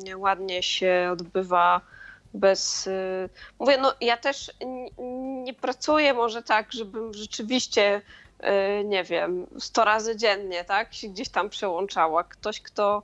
yy, 0.06 0.16
ładnie 0.16 0.62
się 0.62 1.08
odbywa 1.12 1.80
bez. 2.34 2.86
Yy, 2.86 3.28
mówię, 3.58 3.78
no 3.78 3.94
ja 4.00 4.16
też 4.16 4.52
nie 5.44 5.54
pracuję 5.54 6.14
może 6.14 6.42
tak, 6.42 6.72
żebym 6.72 7.14
rzeczywiście 7.14 8.02
Y, 8.33 8.33
nie 8.84 9.04
wiem, 9.04 9.46
100 9.58 9.84
razy 9.84 10.16
dziennie, 10.16 10.64
tak, 10.64 10.94
się 10.94 11.08
gdzieś 11.08 11.28
tam 11.28 11.50
przełączała. 11.50 12.24
Ktoś, 12.24 12.60
kto 12.60 13.02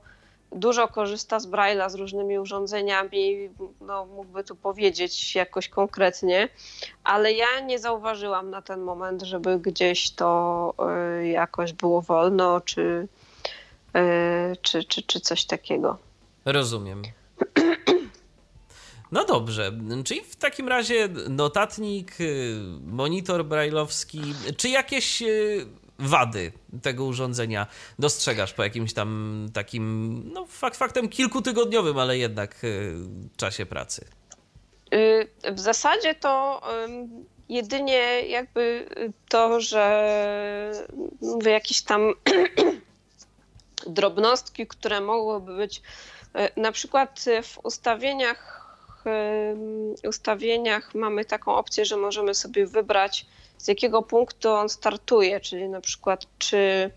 dużo 0.51 0.87
korzysta 0.87 1.39
z 1.39 1.47
Braille'a 1.47 1.89
z 1.89 1.95
różnymi 1.95 2.39
urządzeniami, 2.39 3.49
no, 3.81 4.05
mógłby 4.05 4.43
tu 4.43 4.55
powiedzieć 4.55 5.35
jakoś 5.35 5.69
konkretnie, 5.69 6.49
ale 7.03 7.33
ja 7.33 7.59
nie 7.65 7.79
zauważyłam 7.79 8.49
na 8.49 8.61
ten 8.61 8.81
moment, 8.81 9.21
żeby 9.21 9.59
gdzieś 9.59 10.11
to 10.11 10.73
y, 11.21 11.27
jakoś 11.27 11.73
było 11.73 12.01
wolno, 12.01 12.61
czy, 12.61 13.07
y, 13.97 14.55
czy, 14.61 14.83
czy, 14.83 15.01
czy 15.01 15.19
coś 15.19 15.45
takiego. 15.45 15.97
Rozumiem. 16.45 17.01
No 19.11 19.25
dobrze, 19.25 19.71
czyli 20.05 20.21
w 20.21 20.35
takim 20.35 20.67
razie 20.67 21.09
notatnik, 21.29 22.21
y, 22.21 22.55
monitor 22.85 23.45
brajlowski, 23.45 24.21
czy 24.57 24.69
jakieś 24.69 25.21
y, 25.21 25.65
wady 25.99 26.51
tego 26.81 27.05
urządzenia 27.05 27.67
dostrzegasz 27.99 28.53
po 28.53 28.63
jakimś 28.63 28.93
tam 28.93 29.49
takim, 29.53 30.23
no 30.33 30.45
fakt, 30.45 30.77
faktem 30.77 31.09
kilkutygodniowym, 31.09 31.97
ale 31.97 32.17
jednak 32.17 32.63
y, 32.63 32.95
czasie 33.37 33.65
pracy? 33.65 34.05
W 35.51 35.59
zasadzie 35.59 36.15
to 36.15 36.61
jedynie 37.49 38.21
jakby 38.27 38.89
to, 39.29 39.61
że 39.61 40.83
jakieś 41.45 41.81
tam 41.81 42.13
drobnostki, 43.87 44.67
które 44.67 45.01
mogłyby 45.01 45.55
być 45.55 45.81
na 46.57 46.71
przykład 46.71 47.25
w 47.43 47.59
ustawieniach 47.63 48.60
ustawieniach 50.07 50.95
mamy 50.95 51.25
taką 51.25 51.55
opcję, 51.55 51.85
że 51.85 51.97
możemy 51.97 52.35
sobie 52.35 52.65
wybrać 52.65 53.25
z 53.57 53.67
jakiego 53.67 54.01
punktu 54.01 54.49
on 54.49 54.69
startuje, 54.69 55.39
czyli 55.39 55.69
na 55.69 55.81
przykład 55.81 56.25
czy, 56.37 56.91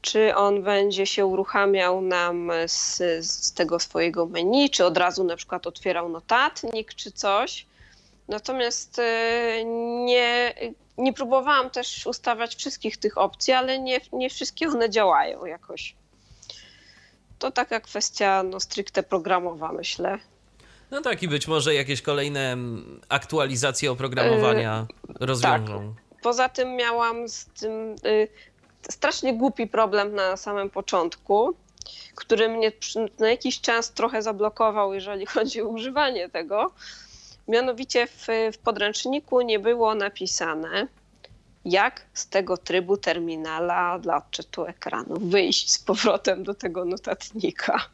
czy 0.00 0.34
on 0.34 0.62
będzie 0.62 1.06
się 1.06 1.26
uruchamiał 1.26 2.00
nam 2.00 2.50
z, 2.66 2.96
z 3.26 3.52
tego 3.52 3.80
swojego 3.80 4.26
menu, 4.26 4.70
czy 4.70 4.84
od 4.84 4.98
razu 4.98 5.24
na 5.24 5.36
przykład 5.36 5.66
otwierał 5.66 6.08
notatnik, 6.08 6.94
czy 6.94 7.12
coś. 7.12 7.66
Natomiast 8.28 8.98
e, 8.98 9.64
nie, 10.04 10.54
nie 10.98 11.12
próbowałam 11.12 11.70
też 11.70 12.06
ustawiać 12.06 12.56
wszystkich 12.56 12.96
tych 12.96 13.18
opcji, 13.18 13.52
ale 13.52 13.78
nie, 13.78 14.00
nie 14.12 14.30
wszystkie 14.30 14.68
one 14.68 14.90
działają 14.90 15.44
jakoś. 15.44 15.96
To 17.38 17.50
taka 17.50 17.80
kwestia 17.80 18.42
no, 18.42 18.60
stricte 18.60 19.02
programowa, 19.02 19.72
myślę. 19.72 20.18
No 20.90 21.00
tak, 21.00 21.22
i 21.22 21.28
być 21.28 21.48
może 21.48 21.74
jakieś 21.74 22.02
kolejne 22.02 22.52
mm, 22.52 23.00
aktualizacje 23.08 23.92
oprogramowania 23.92 24.86
yy, 25.08 25.26
rozwiążą. 25.26 25.94
Tak. 25.94 26.22
Poza 26.22 26.48
tym 26.48 26.76
miałam 26.76 27.28
z 27.28 27.46
tym 27.46 27.96
yy, 28.04 28.28
strasznie 28.90 29.34
głupi 29.34 29.66
problem 29.66 30.14
na 30.14 30.36
samym 30.36 30.70
początku, 30.70 31.56
który 32.14 32.48
mnie 32.48 32.72
na 33.18 33.30
jakiś 33.30 33.60
czas 33.60 33.92
trochę 33.92 34.22
zablokował, 34.22 34.94
jeżeli 34.94 35.26
chodzi 35.36 35.62
o 35.62 35.68
używanie 35.68 36.28
tego. 36.28 36.72
Mianowicie 37.48 38.06
w, 38.06 38.26
w 38.52 38.58
podręczniku 38.58 39.40
nie 39.40 39.58
było 39.58 39.94
napisane, 39.94 40.88
jak 41.64 42.06
z 42.14 42.28
tego 42.28 42.56
trybu 42.56 42.96
terminala 42.96 43.98
dla 43.98 44.16
odczytu 44.16 44.66
ekranu 44.66 45.16
wyjść 45.20 45.72
z 45.72 45.78
powrotem 45.78 46.44
do 46.44 46.54
tego 46.54 46.84
notatnika. 46.84 47.88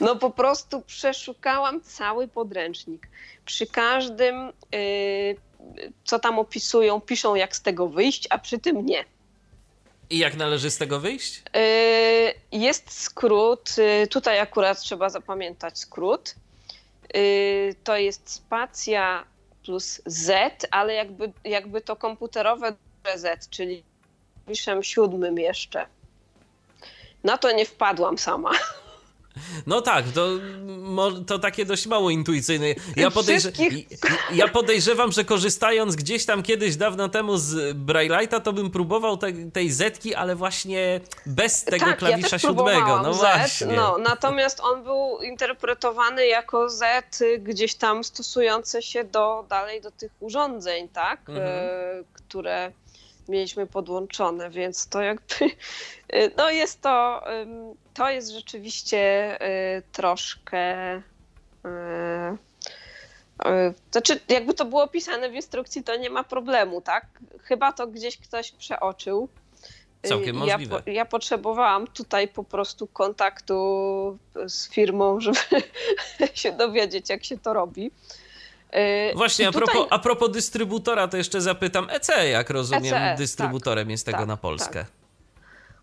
No 0.00 0.16
po 0.16 0.30
prostu 0.30 0.82
przeszukałam 0.82 1.80
cały 1.80 2.28
podręcznik. 2.28 3.08
Przy 3.44 3.66
każdym, 3.66 4.52
yy, 4.72 5.36
co 6.04 6.18
tam 6.18 6.38
opisują, 6.38 7.00
piszą 7.00 7.34
jak 7.34 7.56
z 7.56 7.62
tego 7.62 7.88
wyjść, 7.88 8.26
a 8.30 8.38
przy 8.38 8.58
tym 8.58 8.86
nie. 8.86 9.04
I 10.10 10.18
jak 10.18 10.36
należy 10.36 10.70
z 10.70 10.78
tego 10.78 11.00
wyjść? 11.00 11.42
Yy, 11.54 12.60
jest 12.60 13.00
skrót, 13.00 13.76
yy, 13.78 14.06
tutaj 14.06 14.38
akurat 14.38 14.80
trzeba 14.80 15.10
zapamiętać 15.10 15.78
skrót. 15.78 16.34
To 17.84 17.96
jest 17.96 18.30
spacja 18.30 19.24
plus 19.64 20.02
Z, 20.06 20.66
ale 20.70 20.94
jakby, 20.94 21.32
jakby 21.44 21.80
to 21.80 21.96
komputerowe 21.96 22.76
Z, 23.16 23.48
czyli 23.50 23.82
piszem 24.46 24.82
siódmym 24.82 25.38
jeszcze. 25.38 25.86
Na 27.24 27.38
to 27.38 27.52
nie 27.52 27.66
wpadłam 27.66 28.18
sama. 28.18 28.50
No 29.66 29.80
tak, 29.80 30.04
to, 30.14 30.28
to 31.26 31.38
takie 31.38 31.64
dość 31.64 31.86
mało 31.86 32.10
intuicyjne. 32.10 32.66
Ja, 32.96 33.10
podejrze 33.10 33.52
ja 34.32 34.48
podejrzewam, 34.48 35.12
że 35.12 35.24
korzystając 35.24 35.96
gdzieś 35.96 36.26
tam 36.26 36.42
kiedyś 36.42 36.76
dawno 36.76 37.08
temu 37.08 37.36
z 37.36 37.76
Braille'a, 37.76 38.40
to 38.40 38.52
bym 38.52 38.70
próbował 38.70 39.16
te, 39.16 39.32
tej 39.52 39.70
zetki, 39.70 40.14
ale 40.14 40.36
właśnie 40.36 41.00
bez 41.26 41.64
tego 41.64 41.86
tak, 41.86 41.98
klawisza 41.98 42.28
ja 42.36 42.38
siódmego. 42.38 43.02
No 43.02 43.14
Z, 43.14 43.18
właśnie. 43.18 43.66
No, 43.66 43.98
natomiast 43.98 44.60
on 44.60 44.82
był 44.84 45.18
interpretowany 45.22 46.26
jako 46.26 46.70
Z 46.70 46.84
gdzieś 47.38 47.74
tam 47.74 48.04
stosujące 48.04 48.82
się 48.82 49.04
do 49.04 49.46
dalej 49.48 49.80
do 49.80 49.90
tych 49.90 50.12
urządzeń, 50.20 50.88
tak? 50.88 51.20
Mhm. 51.20 51.48
E, 51.48 52.04
które 52.12 52.72
mieliśmy 53.28 53.66
podłączone, 53.66 54.50
więc 54.50 54.88
to 54.88 55.02
jakby 55.02 55.34
no 56.38 56.50
jest 56.50 56.80
to 56.80 57.22
to 57.94 58.10
jest 58.10 58.30
rzeczywiście 58.30 59.38
y, 59.78 59.82
troszkę. 59.92 60.96
Y, 60.96 61.00
y, 63.46 63.74
znaczy, 63.90 64.20
jakby 64.28 64.54
to 64.54 64.64
było 64.64 64.82
opisane 64.82 65.30
w 65.30 65.34
instrukcji, 65.34 65.84
to 65.84 65.96
nie 65.96 66.10
ma 66.10 66.24
problemu, 66.24 66.80
tak? 66.80 67.06
Chyba 67.42 67.72
to 67.72 67.86
gdzieś 67.86 68.18
ktoś 68.18 68.52
przeoczył. 68.52 69.28
Całkiem 70.02 70.36
możliwe. 70.36 70.82
Ja 70.86 71.04
potrzebowałam 71.04 71.86
tutaj 71.86 72.28
po 72.28 72.44
prostu 72.44 72.86
kontaktu 72.86 73.54
z 74.46 74.68
firmą, 74.68 75.20
żeby 75.20 75.38
się 76.34 76.52
dowiedzieć, 76.52 77.10
jak 77.10 77.24
się 77.24 77.38
to 77.38 77.52
robi. 77.52 77.90
Właśnie, 79.14 79.48
a, 79.48 79.52
propos, 79.52 79.86
a 79.90 79.98
propos 79.98 80.30
dystrybutora, 80.30 81.08
to 81.08 81.16
jeszcze 81.16 81.40
zapytam. 81.40 81.90
ECE, 81.90 82.28
jak 82.28 82.50
rozumiem, 82.50 82.94
ECE, 82.94 83.14
dystrybutorem 83.18 83.84
tak, 83.84 83.90
jest 83.90 84.06
tego 84.06 84.18
tak, 84.18 84.28
na 84.28 84.36
Polskę. 84.36 84.84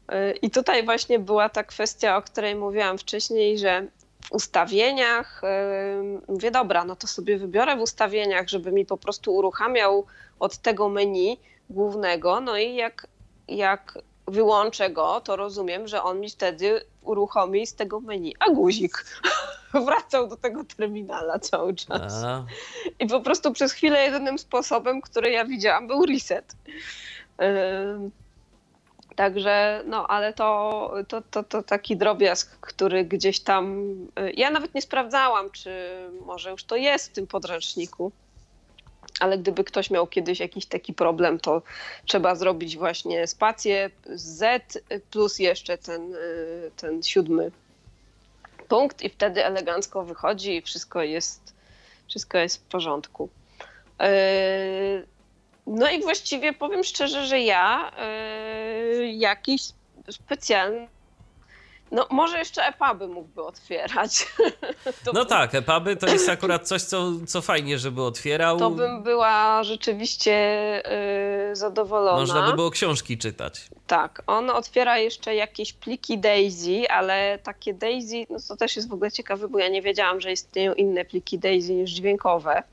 Tak. 0.08 0.40
I 0.42 0.52
tutaj 0.52 0.86
właśnie 0.86 1.20
była 1.20 1.50
ta 1.50 1.64
kwestia, 1.64 2.18
o 2.18 2.22
której 2.22 2.56
mówiłam 2.56 2.98
wcześniej, 2.98 3.60
że 3.60 3.88
w 4.24 4.32
ustawieniach 4.32 5.42
mówię, 6.28 6.52
dobra, 6.52 6.86
no 6.86 6.96
to 6.96 7.08
sobie 7.08 7.38
wybiorę 7.38 7.78
w 7.78 7.82
ustawieniach, 7.82 8.50
żeby 8.50 8.72
mi 8.72 8.86
po 8.86 8.98
prostu 8.98 9.36
uruchamiał 9.36 10.06
od 10.40 10.58
tego 10.58 10.90
menu 10.90 11.40
głównego, 11.70 12.42
no 12.42 12.58
i 12.58 12.76
jak, 12.76 13.08
jak 13.48 14.00
wyłączę 14.28 14.90
go, 14.90 15.22
to 15.22 15.36
rozumiem, 15.36 15.88
że 15.88 16.04
on 16.04 16.20
mi 16.20 16.30
wtedy 16.30 16.82
uruchomi 17.02 17.68
z 17.68 17.76
tego 17.76 18.00
menu, 18.00 18.36
a 18.40 18.50
guzik 18.50 19.06
wracał 19.86 20.28
do 20.28 20.38
tego 20.38 20.64
terminala 20.78 21.40
cały 21.40 21.76
czas. 21.76 22.24
A. 22.24 22.46
I 23.00 23.08
po 23.08 23.22
prostu 23.22 23.52
przez 23.52 23.74
chwilę 23.74 24.04
jedynym 24.04 24.40
sposobem, 24.40 25.02
który 25.02 25.32
ja 25.32 25.46
widziałam, 25.46 25.88
był 25.88 26.06
reset. 26.06 26.56
Także, 29.16 29.84
no, 29.86 30.08
ale 30.08 30.34
to, 30.34 30.94
to, 31.08 31.22
to, 31.22 31.44
to 31.44 31.64
taki 31.64 31.98
drobiazg, 31.98 32.58
który 32.62 33.06
gdzieś 33.06 33.40
tam. 33.40 33.84
Y, 34.20 34.32
ja 34.36 34.50
nawet 34.50 34.76
nie 34.76 34.82
sprawdzałam, 34.82 35.52
czy 35.52 35.72
może 36.26 36.52
już 36.52 36.64
to 36.64 36.76
jest 36.76 37.10
w 37.10 37.14
tym 37.14 37.28
podręczniku. 37.28 38.12
Ale 39.20 39.38
gdyby 39.38 39.64
ktoś 39.64 39.90
miał 39.90 40.08
kiedyś 40.08 40.40
jakiś 40.40 40.66
taki 40.66 40.94
problem, 40.94 41.40
to 41.40 41.62
trzeba 42.06 42.36
zrobić 42.36 42.78
właśnie 42.78 43.28
spację 43.28 43.90
Z 44.06 44.64
plus 45.12 45.40
jeszcze 45.40 45.78
ten, 45.78 46.14
y, 46.14 46.72
ten 46.76 47.04
siódmy 47.04 47.52
punkt, 48.70 49.02
i 49.02 49.10
wtedy 49.10 49.46
elegancko 49.46 50.04
wychodzi 50.04 50.56
i 50.56 50.62
wszystko 50.62 51.04
jest, 51.04 51.54
wszystko 52.08 52.38
jest 52.38 52.58
w 52.58 52.68
porządku. 52.68 53.30
Y, 54.02 55.08
no 55.68 55.90
i 55.90 56.02
właściwie 56.02 56.54
powiem 56.54 56.84
szczerze, 56.84 57.26
że 57.26 57.40
ja 57.40 57.92
yy, 59.00 59.12
jakiś 59.12 59.62
specjalny 60.12 60.88
no, 61.92 62.08
może 62.10 62.38
jeszcze 62.38 62.64
EPUBy 62.64 63.08
mógłby 63.08 63.44
otwierać. 63.44 64.28
no 65.14 65.26
tak, 65.26 65.56
EPUBy 65.56 65.96
to 65.96 66.08
jest 66.08 66.30
akurat 66.30 66.68
coś, 66.68 66.82
co, 66.82 67.12
co 67.28 67.42
fajnie, 67.42 67.78
żeby 67.78 68.04
otwierał. 68.04 68.60
To 68.60 68.70
bym 68.70 69.04
była 69.04 69.64
rzeczywiście 69.64 70.32
yy, 71.50 71.56
zadowolona. 71.56 72.20
Można 72.20 72.48
by 72.48 72.54
było 72.54 72.72
książki 72.72 73.18
czytać. 73.18 73.70
Tak, 73.88 74.24
on 74.28 74.50
otwiera 74.50 74.98
jeszcze 74.98 75.36
jakieś 75.36 75.74
pliki 75.74 76.18
Daisy, 76.18 76.90
ale 76.90 77.40
takie 77.44 77.74
Daisy, 77.74 78.26
no 78.30 78.38
to 78.48 78.58
też 78.58 78.76
jest 78.76 78.90
w 78.90 78.94
ogóle 78.94 79.12
ciekawe, 79.12 79.48
bo 79.48 79.60
ja 79.60 79.70
nie 79.70 79.82
wiedziałam, 79.82 80.22
że 80.22 80.32
istnieją 80.32 80.74
inne 80.74 81.06
pliki 81.06 81.40
Daisy 81.40 81.74
niż 81.74 81.92
dźwiękowe. 81.92 82.64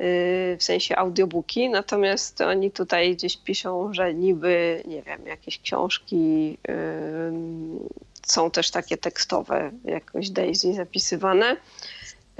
Y, 0.00 0.56
w 0.58 0.62
sensie 0.62 0.96
audiobooki, 0.96 1.68
natomiast 1.70 2.40
oni 2.40 2.70
tutaj 2.70 3.16
gdzieś 3.16 3.36
piszą, 3.36 3.94
że 3.94 4.14
niby, 4.14 4.82
nie 4.86 5.02
wiem, 5.02 5.26
jakieś 5.26 5.60
książki 5.60 6.58
y, 6.68 6.72
są 8.26 8.50
też 8.50 8.70
takie 8.70 8.96
tekstowe, 8.96 9.70
jakoś 9.84 10.30
Daisy 10.30 10.74
zapisywane. 10.74 11.56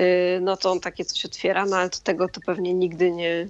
Y, 0.01 0.39
no 0.43 0.57
to 0.57 0.71
on 0.71 0.81
takie 0.81 1.05
coś 1.05 1.25
otwiera, 1.25 1.67
no 1.67 1.77
ale 1.77 1.91
tego 1.91 2.29
to 2.29 2.41
pewnie 2.47 2.75
nigdy 2.75 3.11
nie 3.11 3.49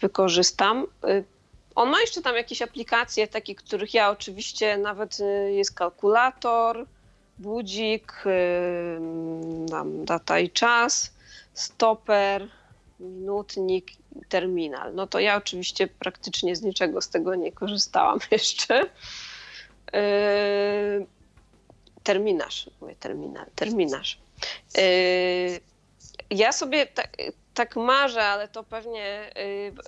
wykorzystam. 0.00 0.86
On 1.74 1.90
ma 1.90 2.00
jeszcze 2.00 2.22
tam 2.22 2.36
jakieś 2.36 2.62
aplikacje, 2.62 3.28
takie, 3.28 3.54
których 3.54 3.94
ja 3.94 4.10
oczywiście 4.10 4.78
nawet 4.78 5.18
jest 5.48 5.74
kalkulator, 5.74 6.86
budzik, 7.38 8.24
tam 9.70 10.04
data 10.04 10.38
i 10.38 10.50
czas, 10.50 11.12
stoper, 11.54 12.48
minutnik, 13.00 13.90
terminal. 14.28 14.94
No 14.94 15.06
to 15.06 15.20
ja 15.20 15.36
oczywiście 15.36 15.86
praktycznie 15.86 16.56
z 16.56 16.62
niczego 16.62 17.00
z 17.00 17.08
tego 17.08 17.34
nie 17.34 17.52
korzystałam 17.52 18.18
jeszcze. 18.30 18.90
Terminarz, 22.02 22.70
mówię 22.80 22.94
terminal, 23.00 23.46
terminarz. 23.54 24.18
Ja 26.30 26.52
sobie 26.52 26.86
tak, 26.86 27.16
tak 27.54 27.76
marzę, 27.76 28.24
ale 28.24 28.48
to 28.48 28.64
pewnie, 28.64 29.30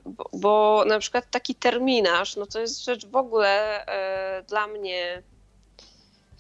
bo, 0.05 0.31
bo, 0.33 0.85
na 0.87 0.99
przykład 0.99 1.31
taki 1.31 1.55
terminarz, 1.55 2.37
no 2.37 2.47
to 2.47 2.61
jest 2.61 2.85
rzecz 2.85 3.07
w 3.07 3.17
ogóle 3.17 3.85
dla 4.49 4.67
mnie 4.67 5.23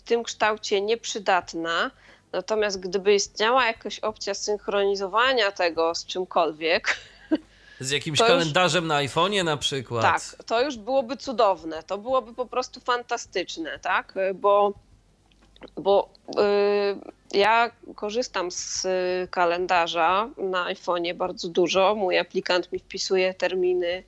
tym 0.04 0.22
kształcie 0.22 0.80
nieprzydatna. 0.80 1.90
Natomiast 2.32 2.80
gdyby 2.80 3.14
istniała 3.14 3.66
jakaś 3.66 3.98
opcja 3.98 4.34
synchronizowania 4.34 5.52
tego 5.52 5.94
z 5.94 6.06
czymkolwiek. 6.06 6.96
Z 7.80 7.90
jakimś 7.90 8.18
kalendarzem 8.18 8.84
już, 8.84 8.88
na 8.88 9.04
iPhone'ie 9.04 9.44
na 9.44 9.56
przykład. 9.56 10.02
Tak, 10.02 10.44
to 10.44 10.62
już 10.62 10.76
byłoby 10.76 11.16
cudowne. 11.16 11.82
To 11.82 11.98
byłoby 11.98 12.34
po 12.34 12.46
prostu 12.46 12.80
fantastyczne, 12.80 13.78
tak? 13.78 14.14
Bo, 14.34 14.72
bo 15.76 16.08
yy, 16.36 17.40
ja 17.40 17.70
korzystam 17.94 18.50
z 18.50 18.86
kalendarza 19.30 20.28
na 20.38 20.74
iPhone'ie 20.74 21.14
bardzo 21.14 21.48
dużo. 21.48 21.94
Mój 21.94 22.18
aplikant 22.18 22.72
mi 22.72 22.78
wpisuje 22.78 23.34
terminy 23.34 24.02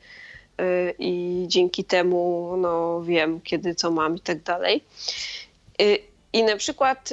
yy, 0.59 0.95
i 0.99 1.45
dzięki 1.49 1.85
temu 1.85 2.55
no, 2.59 3.03
wiem, 3.03 3.41
kiedy 3.41 3.75
co 3.75 3.91
mam 3.91 4.17
i 4.17 4.21
tak 4.21 4.43
dalej. 4.43 4.85
Y, 5.81 6.10
I 6.33 6.43
na 6.43 6.57
przykład 6.57 7.11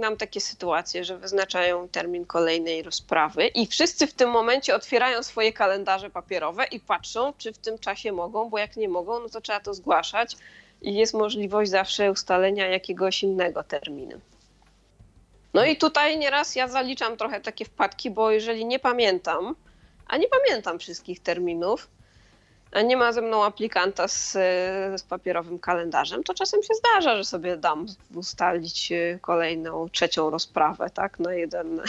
mam 0.00 0.16
takie 0.16 0.40
sytuacje, 0.40 1.04
że 1.04 1.18
wyznaczają 1.18 1.88
termin 1.88 2.26
kolejnej 2.26 2.82
rozprawy 2.82 3.46
i 3.46 3.66
wszyscy 3.66 4.06
w 4.06 4.12
tym 4.12 4.30
momencie 4.30 4.74
otwierają 4.74 5.22
swoje 5.22 5.52
kalendarze 5.52 6.10
papierowe 6.10 6.64
i 6.64 6.80
patrzą, 6.80 7.32
czy 7.38 7.52
w 7.52 7.58
tym 7.58 7.78
czasie 7.78 8.12
mogą, 8.12 8.50
bo 8.50 8.58
jak 8.58 8.76
nie 8.76 8.88
mogą, 8.88 9.20
no 9.20 9.28
to 9.28 9.40
trzeba 9.40 9.60
to 9.60 9.74
zgłaszać 9.74 10.36
i 10.82 10.94
jest 10.94 11.14
możliwość 11.14 11.70
zawsze 11.70 12.10
ustalenia 12.10 12.66
jakiegoś 12.66 13.22
innego 13.22 13.62
terminu. 13.64 14.20
No 15.54 15.64
i 15.64 15.76
tutaj 15.76 16.18
nieraz 16.18 16.56
ja 16.56 16.68
zaliczam 16.68 17.16
trochę 17.16 17.40
takie 17.40 17.64
wpadki, 17.64 18.10
bo 18.10 18.30
jeżeli 18.30 18.64
nie 18.66 18.78
pamiętam, 18.78 19.56
a 20.06 20.16
nie 20.16 20.28
pamiętam 20.28 20.78
wszystkich 20.78 21.20
terminów, 21.20 21.88
nie 22.80 22.96
ma 22.96 23.12
ze 23.12 23.22
mną 23.22 23.44
aplikanta 23.44 24.08
z, 24.08 24.32
z 24.96 25.02
papierowym 25.02 25.58
kalendarzem, 25.58 26.24
to 26.24 26.34
czasem 26.34 26.62
się 26.62 26.74
zdarza, 26.74 27.16
że 27.16 27.24
sobie 27.24 27.56
dam 27.56 27.86
ustalić 28.14 28.92
e, 28.92 29.18
kolejną, 29.20 29.88
trzecią 29.88 30.30
rozprawę, 30.30 30.90
tak, 30.90 31.18
na 31.18 31.34
jeden, 31.34 31.80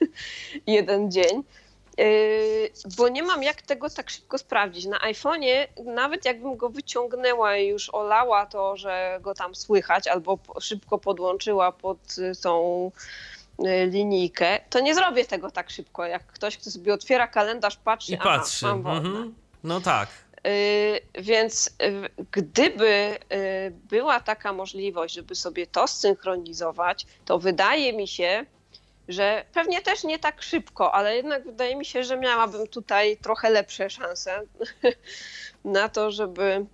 jeden 0.66 1.10
dzień. 1.10 1.42
E, 1.98 2.04
bo 2.96 3.08
nie 3.08 3.22
mam 3.22 3.42
jak 3.42 3.62
tego 3.62 3.90
tak 3.90 4.10
szybko 4.10 4.38
sprawdzić. 4.38 4.86
Na 4.86 4.98
iPhone'ie, 4.98 5.66
nawet 5.84 6.24
jakbym 6.24 6.56
go 6.56 6.68
wyciągnęła 6.68 7.56
i 7.56 7.66
już 7.66 7.94
olała 7.94 8.46
to, 8.46 8.76
że 8.76 9.18
go 9.22 9.34
tam 9.34 9.54
słychać, 9.54 10.08
albo 10.08 10.38
szybko 10.60 10.98
podłączyła 10.98 11.72
pod 11.72 11.98
tą 12.42 12.90
e, 13.58 13.86
linijkę, 13.86 14.60
to 14.70 14.80
nie 14.80 14.94
zrobię 14.94 15.24
tego 15.24 15.50
tak 15.50 15.70
szybko, 15.70 16.04
jak 16.04 16.26
ktoś, 16.26 16.56
kto 16.58 16.70
sobie 16.70 16.94
otwiera 16.94 17.28
kalendarz, 17.28 17.76
patrzy, 17.76 18.14
i 18.14 18.18
patrzy. 18.18 18.66
Aha, 18.66 18.74
mam 18.74 18.82
wolne. 18.82 19.08
Mhm. 19.08 19.45
No 19.66 19.80
tak. 19.80 20.08
Y, 20.46 21.00
więc 21.14 21.66
y, 21.82 22.08
gdyby 22.30 23.18
y, 23.32 23.72
była 23.88 24.20
taka 24.20 24.52
możliwość, 24.52 25.14
żeby 25.14 25.34
sobie 25.34 25.66
to 25.66 25.88
zsynchronizować, 25.88 27.06
to 27.24 27.38
wydaje 27.38 27.92
mi 27.92 28.08
się, 28.08 28.46
że 29.08 29.44
pewnie 29.52 29.82
też 29.82 30.04
nie 30.04 30.18
tak 30.18 30.42
szybko, 30.42 30.94
ale 30.94 31.16
jednak 31.16 31.44
wydaje 31.44 31.76
mi 31.76 31.84
się, 31.84 32.04
że 32.04 32.18
miałabym 32.18 32.66
tutaj 32.66 33.16
trochę 33.16 33.50
lepsze 33.50 33.90
szanse 33.90 34.42
na 35.64 35.88
to, 35.88 36.10
żeby, 36.10 36.66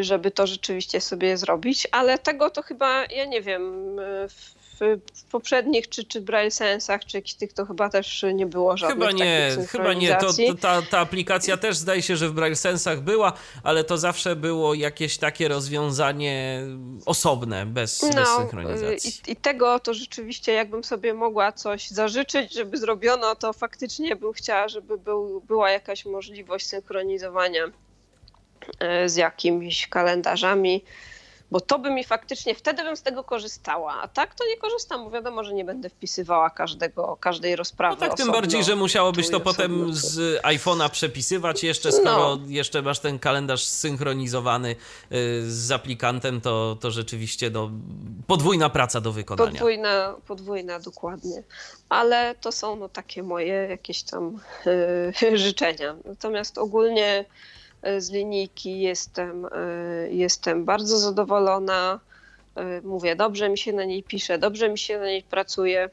żeby 0.00 0.30
to 0.30 0.46
rzeczywiście 0.46 1.00
sobie 1.00 1.36
zrobić, 1.36 1.88
ale 1.92 2.18
tego 2.18 2.50
to 2.50 2.62
chyba, 2.62 3.04
ja 3.04 3.24
nie 3.24 3.42
wiem, 3.42 3.96
w 4.28 4.61
poprzednich 5.30 5.88
czy, 5.88 6.04
czy 6.04 6.20
Braille 6.20 6.50
Sensach, 6.50 7.04
czy 7.04 7.16
jakichś 7.16 7.34
tych, 7.34 7.52
to 7.52 7.66
chyba 7.66 7.88
też 7.88 8.24
nie 8.34 8.46
było 8.46 8.76
żadnych 8.76 9.08
Chyba 9.08 9.12
nie, 9.12 9.56
chyba 9.68 9.94
nie. 9.94 10.16
To, 10.16 10.26
to, 10.32 10.54
ta, 10.60 10.82
ta 10.82 10.98
aplikacja 10.98 11.56
też 11.56 11.76
zdaje 11.76 12.02
się, 12.02 12.16
że 12.16 12.28
w 12.28 12.32
Braille 12.32 12.56
Sensach 12.56 13.00
była, 13.00 13.32
ale 13.62 13.84
to 13.84 13.98
zawsze 13.98 14.36
było 14.36 14.74
jakieś 14.74 15.18
takie 15.18 15.48
rozwiązanie 15.48 16.62
osobne, 17.06 17.66
bez, 17.66 18.02
no, 18.02 18.08
bez 18.08 18.28
synchronizacji. 18.28 19.12
I, 19.26 19.32
I 19.32 19.36
tego 19.36 19.80
to 19.80 19.94
rzeczywiście, 19.94 20.52
jakbym 20.52 20.84
sobie 20.84 21.14
mogła 21.14 21.52
coś 21.52 21.90
zażyczyć, 21.90 22.54
żeby 22.54 22.76
zrobiono, 22.76 23.36
to 23.36 23.52
faktycznie 23.52 24.16
bym 24.16 24.32
chciała, 24.32 24.68
żeby 24.68 24.98
był, 24.98 25.40
była 25.40 25.70
jakaś 25.70 26.04
możliwość 26.04 26.66
synchronizowania 26.66 27.64
e, 28.78 29.08
z 29.08 29.16
jakimiś 29.16 29.86
kalendarzami 29.86 30.84
bo 31.52 31.60
to 31.60 31.78
by 31.78 31.90
mi 31.90 32.04
faktycznie, 32.04 32.54
wtedy 32.54 32.82
bym 32.82 32.96
z 32.96 33.02
tego 33.02 33.24
korzystała, 33.24 34.00
a 34.02 34.08
tak 34.08 34.34
to 34.34 34.46
nie 34.46 34.56
korzystam, 34.56 35.04
bo 35.04 35.10
wiadomo, 35.10 35.44
że 35.44 35.54
nie 35.54 35.64
będę 35.64 35.88
wpisywała 35.88 36.50
każdego, 36.50 37.16
każdej 37.20 37.56
rozprawy 37.56 37.96
No 38.00 38.08
tak, 38.08 38.16
tym 38.16 38.32
bardziej, 38.32 38.64
że 38.64 38.76
musiałobyś 38.76 39.30
to 39.30 39.40
potem 39.40 39.94
z 39.94 40.42
iPhone'a 40.42 40.90
przepisywać 40.90 41.64
jeszcze, 41.64 41.92
skoro 41.92 42.36
no. 42.36 42.38
jeszcze 42.46 42.82
masz 42.82 42.98
ten 42.98 43.18
kalendarz 43.18 43.64
zsynchronizowany 43.64 44.76
y, 45.12 45.50
z 45.50 45.70
aplikantem, 45.70 46.40
to, 46.40 46.76
to 46.80 46.90
rzeczywiście 46.90 47.50
no, 47.50 47.70
podwójna 48.26 48.70
praca 48.70 49.00
do 49.00 49.12
wykonania. 49.12 49.50
Podwójna, 49.50 50.14
podwójna, 50.26 50.80
dokładnie. 50.80 51.42
Ale 51.88 52.34
to 52.40 52.52
są 52.52 52.76
no, 52.76 52.88
takie 52.88 53.22
moje 53.22 53.54
jakieś 53.54 54.02
tam 54.02 54.40
yy, 55.20 55.38
życzenia. 55.46 55.96
Natomiast 56.04 56.58
ogólnie 56.58 57.24
z 57.98 58.10
linijki 58.10 58.80
jestem, 58.80 59.46
e, 59.46 59.48
jestem 60.10 60.64
bardzo 60.64 60.98
zadowolona. 60.98 62.00
E, 62.54 62.80
mówię, 62.80 63.16
dobrze 63.16 63.48
mi 63.48 63.58
się 63.58 63.72
na 63.72 63.84
niej 63.84 64.02
pisze, 64.02 64.38
dobrze 64.38 64.68
mi 64.68 64.78
się 64.78 64.98
na 64.98 65.06
niej 65.06 65.22
pracuje. 65.22 65.90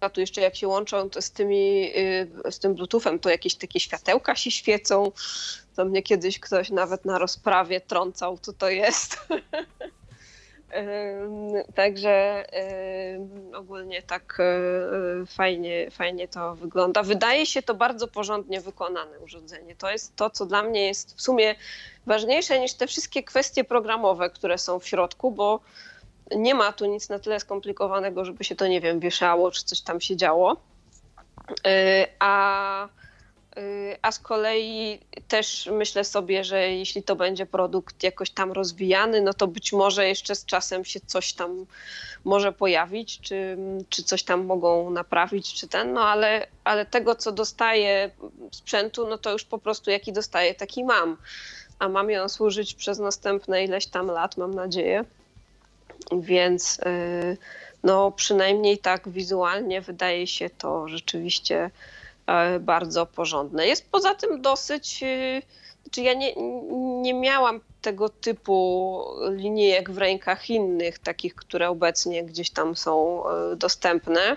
A 0.00 0.10
tu 0.10 0.20
jeszcze 0.20 0.40
jak 0.40 0.56
się 0.56 0.68
łączą 0.68 1.08
z, 1.20 1.30
tymi, 1.30 1.92
e, 2.44 2.52
z 2.52 2.58
tym 2.58 2.74
Bluetoothem, 2.74 3.18
to 3.18 3.30
jakieś 3.30 3.54
takie 3.54 3.80
światełka 3.80 4.36
się 4.36 4.50
świecą. 4.50 5.12
To 5.76 5.84
mnie 5.84 6.02
kiedyś 6.02 6.40
ktoś 6.40 6.70
nawet 6.70 7.04
na 7.04 7.18
rozprawie 7.18 7.80
trącał, 7.80 8.38
co 8.38 8.52
to 8.52 8.68
jest. 8.68 9.18
Także 11.74 12.44
ogólnie 13.54 14.02
tak 14.02 14.38
e, 14.40 15.26
fajnie, 15.26 15.90
fajnie 15.90 16.28
to 16.28 16.54
wygląda. 16.54 17.02
Wydaje 17.02 17.46
się 17.46 17.62
to 17.62 17.74
bardzo 17.74 18.08
porządnie 18.08 18.60
wykonane 18.60 19.18
urządzenie. 19.18 19.76
To 19.76 19.90
jest 19.90 20.16
to, 20.16 20.30
co 20.30 20.46
dla 20.46 20.62
mnie 20.62 20.86
jest 20.86 21.16
w 21.16 21.22
sumie 21.22 21.54
ważniejsze 22.06 22.60
niż 22.60 22.74
te 22.74 22.86
wszystkie 22.86 23.22
kwestie 23.22 23.64
programowe, 23.64 24.30
które 24.30 24.58
są 24.58 24.78
w 24.78 24.86
środku, 24.86 25.30
bo 25.30 25.60
nie 26.36 26.54
ma 26.54 26.72
tu 26.72 26.86
nic 26.86 27.08
na 27.08 27.18
tyle 27.18 27.40
skomplikowanego, 27.40 28.24
żeby 28.24 28.44
się 28.44 28.56
to, 28.56 28.66
nie 28.66 28.80
wiem, 28.80 29.00
wieszało 29.00 29.50
czy 29.50 29.64
coś 29.64 29.80
tam 29.80 30.00
się 30.00 30.16
działo. 30.16 30.56
E, 31.66 32.06
a 32.18 32.88
a 34.02 34.12
z 34.12 34.18
kolei 34.18 35.00
też 35.28 35.68
myślę 35.72 36.04
sobie, 36.04 36.44
że 36.44 36.70
jeśli 36.70 37.02
to 37.02 37.16
będzie 37.16 37.46
produkt 37.46 38.02
jakoś 38.02 38.30
tam 38.30 38.52
rozwijany, 38.52 39.20
no 39.20 39.34
to 39.34 39.46
być 39.46 39.72
może 39.72 40.08
jeszcze 40.08 40.34
z 40.34 40.44
czasem 40.44 40.84
się 40.84 41.00
coś 41.00 41.32
tam 41.32 41.66
może 42.24 42.52
pojawić, 42.52 43.20
czy, 43.20 43.56
czy 43.88 44.02
coś 44.02 44.22
tam 44.22 44.44
mogą 44.44 44.90
naprawić, 44.90 45.54
czy 45.54 45.68
ten, 45.68 45.92
no 45.92 46.00
ale, 46.00 46.46
ale 46.64 46.86
tego, 46.86 47.14
co 47.14 47.32
dostaję 47.32 48.10
sprzętu, 48.50 49.08
no 49.08 49.18
to 49.18 49.32
już 49.32 49.44
po 49.44 49.58
prostu 49.58 49.90
jaki 49.90 50.12
dostaję, 50.12 50.54
taki 50.54 50.84
mam. 50.84 51.16
A 51.78 51.88
mam 51.88 52.10
ją 52.10 52.28
służyć 52.28 52.74
przez 52.74 52.98
następne 52.98 53.64
ileś 53.64 53.86
tam 53.86 54.06
lat, 54.06 54.36
mam 54.36 54.54
nadzieję. 54.54 55.04
Więc 56.12 56.78
y, 56.78 57.36
no 57.82 58.10
przynajmniej 58.10 58.78
tak 58.78 59.08
wizualnie 59.08 59.80
wydaje 59.80 60.26
się 60.26 60.50
to 60.50 60.88
rzeczywiście 60.88 61.70
bardzo 62.60 63.06
porządne. 63.06 63.66
Jest 63.66 63.90
poza 63.90 64.14
tym 64.14 64.42
dosyć, 64.42 65.02
e, 65.02 65.42
znaczy 65.82 66.02
ja 66.02 66.14
nie, 66.14 66.34
nie 67.02 67.14
miałam 67.14 67.60
tego 67.82 68.08
typu 68.08 69.04
linijek 69.30 69.90
w 69.90 69.98
rękach 69.98 70.50
innych, 70.50 70.98
takich, 70.98 71.34
które 71.34 71.68
obecnie 71.68 72.24
gdzieś 72.24 72.50
tam 72.50 72.76
są 72.76 73.24
e, 73.28 73.56
dostępne. 73.56 74.36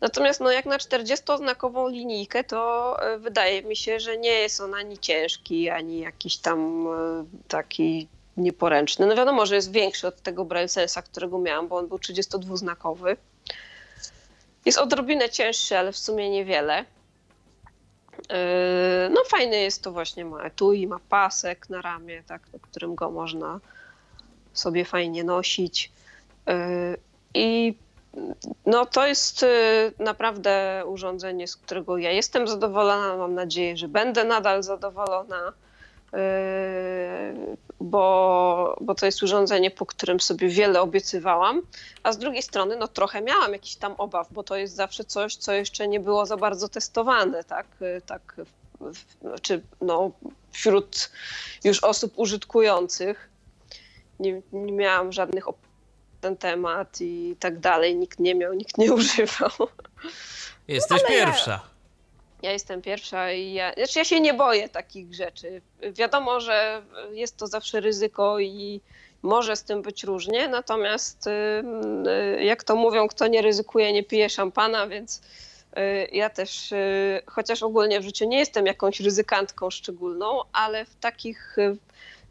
Natomiast 0.00 0.40
no, 0.40 0.50
jak 0.50 0.66
na 0.66 0.76
40-znakową 0.76 1.90
linijkę, 1.90 2.44
to 2.44 2.96
wydaje 3.18 3.62
mi 3.62 3.76
się, 3.76 4.00
że 4.00 4.18
nie 4.18 4.30
jest 4.30 4.60
on 4.60 4.74
ani 4.74 4.98
ciężki, 4.98 5.70
ani 5.70 6.00
jakiś 6.00 6.36
tam 6.36 6.88
taki 7.48 8.08
nieporęczny. 8.36 9.06
No 9.06 9.16
wiadomo, 9.16 9.46
że 9.46 9.54
jest 9.54 9.72
większy 9.72 10.06
od 10.06 10.22
tego 10.22 10.44
Braille 10.44 10.68
Sensa, 10.68 11.02
którego 11.02 11.38
miałam, 11.38 11.68
bo 11.68 11.76
on 11.76 11.88
był 11.88 11.98
32-znakowy. 11.98 13.16
Jest 14.64 14.78
odrobinę 14.78 15.30
cięższy, 15.30 15.78
ale 15.78 15.92
w 15.92 15.98
sumie 15.98 16.30
niewiele. 16.30 16.84
No 19.10 19.24
fajne 19.24 19.56
jest 19.56 19.82
to 19.82 19.92
właśnie, 19.92 20.24
ma 20.24 20.42
etui, 20.42 20.86
ma 20.86 21.00
pasek 21.08 21.70
na 21.70 21.82
ramię, 21.82 22.22
tak, 22.26 22.42
którym 22.60 22.94
go 22.94 23.10
można 23.10 23.60
sobie 24.52 24.84
fajnie 24.84 25.24
nosić. 25.24 25.92
I 27.34 27.74
no 28.66 28.86
to 28.86 29.06
jest 29.06 29.46
naprawdę 29.98 30.82
urządzenie, 30.86 31.48
z 31.48 31.56
którego 31.56 31.98
ja 31.98 32.10
jestem 32.10 32.48
zadowolona. 32.48 33.16
Mam 33.16 33.34
nadzieję, 33.34 33.76
że 33.76 33.88
będę 33.88 34.24
nadal 34.24 34.62
zadowolona. 34.62 35.52
Yy, 36.16 37.56
bo, 37.80 38.76
bo 38.80 38.94
to 38.94 39.06
jest 39.06 39.22
urządzenie, 39.22 39.70
po 39.70 39.86
którym 39.86 40.20
sobie 40.20 40.48
wiele 40.48 40.80
obiecywałam, 40.80 41.62
a 42.02 42.12
z 42.12 42.18
drugiej 42.18 42.42
strony 42.42 42.76
no 42.76 42.88
trochę 42.88 43.22
miałam 43.22 43.52
jakiś 43.52 43.76
tam 43.76 43.94
obaw, 43.98 44.32
bo 44.32 44.42
to 44.42 44.56
jest 44.56 44.74
zawsze 44.74 45.04
coś, 45.04 45.36
co 45.36 45.52
jeszcze 45.52 45.88
nie 45.88 46.00
było 46.00 46.26
za 46.26 46.36
bardzo 46.36 46.68
testowane, 46.68 47.44
tak, 47.44 47.66
yy, 47.80 48.02
tak 48.06 48.36
czy 49.42 49.62
no, 49.80 50.10
wśród 50.52 51.10
już 51.64 51.84
osób 51.84 52.12
użytkujących. 52.16 53.28
Nie, 54.20 54.42
nie 54.52 54.72
miałam 54.72 55.12
żadnych 55.12 55.44
op- 55.44 55.66
ten 56.20 56.36
temat 56.36 57.00
i 57.00 57.36
tak 57.40 57.58
dalej, 57.58 57.96
nikt 57.96 58.18
nie 58.18 58.34
miał, 58.34 58.52
nikt 58.52 58.78
nie 58.78 58.92
używał. 58.98 59.50
Jesteś 60.68 61.02
no, 61.02 61.08
pierwsza. 61.08 61.50
Ja, 61.50 61.75
ja 62.42 62.52
jestem 62.52 62.82
pierwsza 62.82 63.32
i 63.32 63.52
ja, 63.52 63.72
znaczy 63.72 63.98
ja 63.98 64.04
się 64.04 64.20
nie 64.20 64.34
boję 64.34 64.68
takich 64.68 65.14
rzeczy. 65.14 65.62
Wiadomo, 65.92 66.40
że 66.40 66.82
jest 67.12 67.36
to 67.36 67.46
zawsze 67.46 67.80
ryzyko 67.80 68.40
i 68.40 68.80
może 69.22 69.56
z 69.56 69.64
tym 69.64 69.82
być 69.82 70.04
różnie, 70.04 70.48
natomiast 70.48 71.26
y, 71.26 71.30
y, 72.40 72.44
jak 72.44 72.64
to 72.64 72.76
mówią, 72.76 73.08
kto 73.08 73.26
nie 73.26 73.42
ryzykuje, 73.42 73.92
nie 73.92 74.02
pije 74.02 74.30
szampana, 74.30 74.86
więc 74.86 75.20
y, 75.20 76.08
ja 76.12 76.30
też, 76.30 76.74
chociaż 77.26 77.62
ogólnie 77.62 78.00
w 78.00 78.04
życiu 78.04 78.28
nie 78.28 78.38
jestem 78.38 78.66
jakąś 78.66 79.00
ryzykantką 79.00 79.70
szczególną, 79.70 80.40
ale 80.52 80.84
w 80.84 80.96
takich 80.96 81.56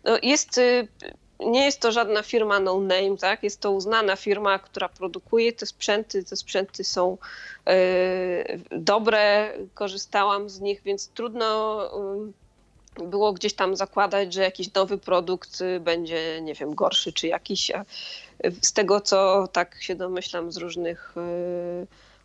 no 0.04 0.18
jest 0.24 0.60
nie 1.40 1.66
jest 1.66 1.80
to 1.80 1.92
żadna 1.92 2.24
firma 2.24 2.60
no 2.60 2.80
name, 2.80 3.18
tak? 3.20 3.44
Jest 3.44 3.62
to 3.62 3.72
uznana 3.72 4.16
firma, 4.16 4.60
która 4.60 4.90
produkuje 4.90 5.54
te 5.54 5.66
sprzęty. 5.66 6.24
Te 6.24 6.36
sprzęty 6.36 6.84
są 6.84 7.18
yy, 7.66 7.74
dobre, 8.72 9.54
korzystałam 9.74 10.50
z 10.50 10.60
nich, 10.60 10.82
więc 10.82 11.08
trudno 11.08 11.82
yy, 12.98 13.08
było 13.08 13.34
gdzieś 13.34 13.54
tam 13.54 13.76
zakładać, 13.76 14.34
że 14.34 14.42
jakiś 14.42 14.74
nowy 14.74 14.98
produkt 14.98 15.60
będzie, 15.80 16.42
nie 16.42 16.54
wiem, 16.54 16.76
gorszy 16.76 17.14
czy 17.14 17.28
jakiś. 17.28 17.72
Z 18.62 18.74
tego, 18.74 19.02
co 19.02 19.48
tak 19.48 19.82
się 19.82 19.96
domyślam 19.96 20.52
z 20.52 20.58
różnych 20.58 21.16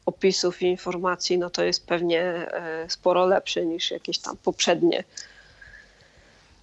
opisów 0.06 0.62
i 0.62 0.66
informacji, 0.66 1.38
no 1.38 1.50
to 1.50 1.64
jest 1.64 1.86
pewnie 1.86 2.50
sporo 2.88 3.26
lepszy 3.26 3.66
niż 3.66 3.90
jakieś 3.90 4.18
tam 4.18 4.36
poprzednie 4.36 5.04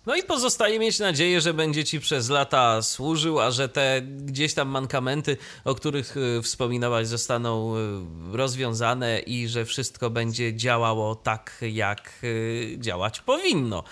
no 0.08 0.16
i 0.16 0.24
pozostaje 0.24 0.80
mieć 0.80 0.99
nadzieję, 0.99 1.41
że 1.41 1.53
będzie 1.53 1.84
ci 1.84 1.99
przez 1.99 2.30
lata 2.30 2.82
służył, 2.82 3.39
a 3.39 3.51
że 3.51 3.70
te 3.70 4.01
gdzieś 4.01 4.53
tam 4.53 4.68
mankamenty, 4.68 5.38
o 5.66 5.76
których 5.76 6.18
y, 6.18 6.41
wspominałaś, 6.41 7.08
zostaną 7.08 7.76
y, 7.78 8.38
rozwiązane 8.38 9.20
i 9.20 9.47
że 9.47 9.66
wszystko 9.66 10.10
będzie 10.10 10.55
działało 10.55 11.16
tak, 11.16 11.58
jak 11.72 12.14
y, 12.24 12.78
działać 12.80 13.22
powinno. 13.22 13.84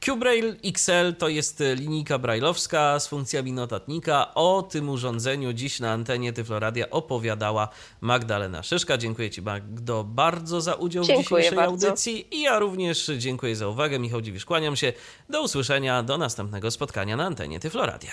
QBraille 0.00 0.56
XL 0.64 1.14
to 1.18 1.28
jest 1.28 1.62
linijka 1.74 2.18
brailleowska 2.18 3.00
z 3.00 3.08
funkcjami 3.08 3.52
notatnika. 3.52 4.34
O 4.34 4.62
tym 4.62 4.88
urządzeniu 4.88 5.52
dziś 5.52 5.80
na 5.80 5.92
antenie 5.92 6.32
Tyfloradia 6.32 6.90
opowiadała 6.90 7.68
Magdalena 8.00 8.62
Szyszka. 8.62 8.98
Dziękuję 8.98 9.30
Ci 9.30 9.42
Magdo 9.42 10.04
bardzo 10.04 10.60
za 10.60 10.74
udział 10.74 11.04
dziękuję 11.04 11.24
w 11.24 11.28
dzisiejszej 11.28 11.56
bardzo. 11.56 11.86
audycji 11.86 12.34
i 12.34 12.42
ja 12.42 12.58
również 12.58 13.10
dziękuję 13.18 13.56
za 13.56 13.68
uwagę. 13.68 13.98
Michał 13.98 14.20
Dziwisz, 14.20 14.44
kłaniam 14.44 14.76
się. 14.76 14.92
Do 15.28 15.42
usłyszenia, 15.42 16.02
do 16.02 16.18
następnego 16.18 16.70
spotkania 16.70 17.16
na 17.16 17.24
antenie 17.24 17.60
Tyfloradia. 17.60 18.12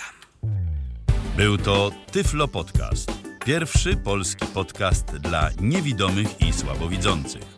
Był 1.36 1.58
to 1.58 1.90
Tyflo 2.12 2.48
Podcast. 2.48 3.12
Pierwszy 3.44 3.96
polski 3.96 4.46
podcast 4.46 5.06
dla 5.06 5.50
niewidomych 5.60 6.40
i 6.40 6.52
słabowidzących. 6.52 7.57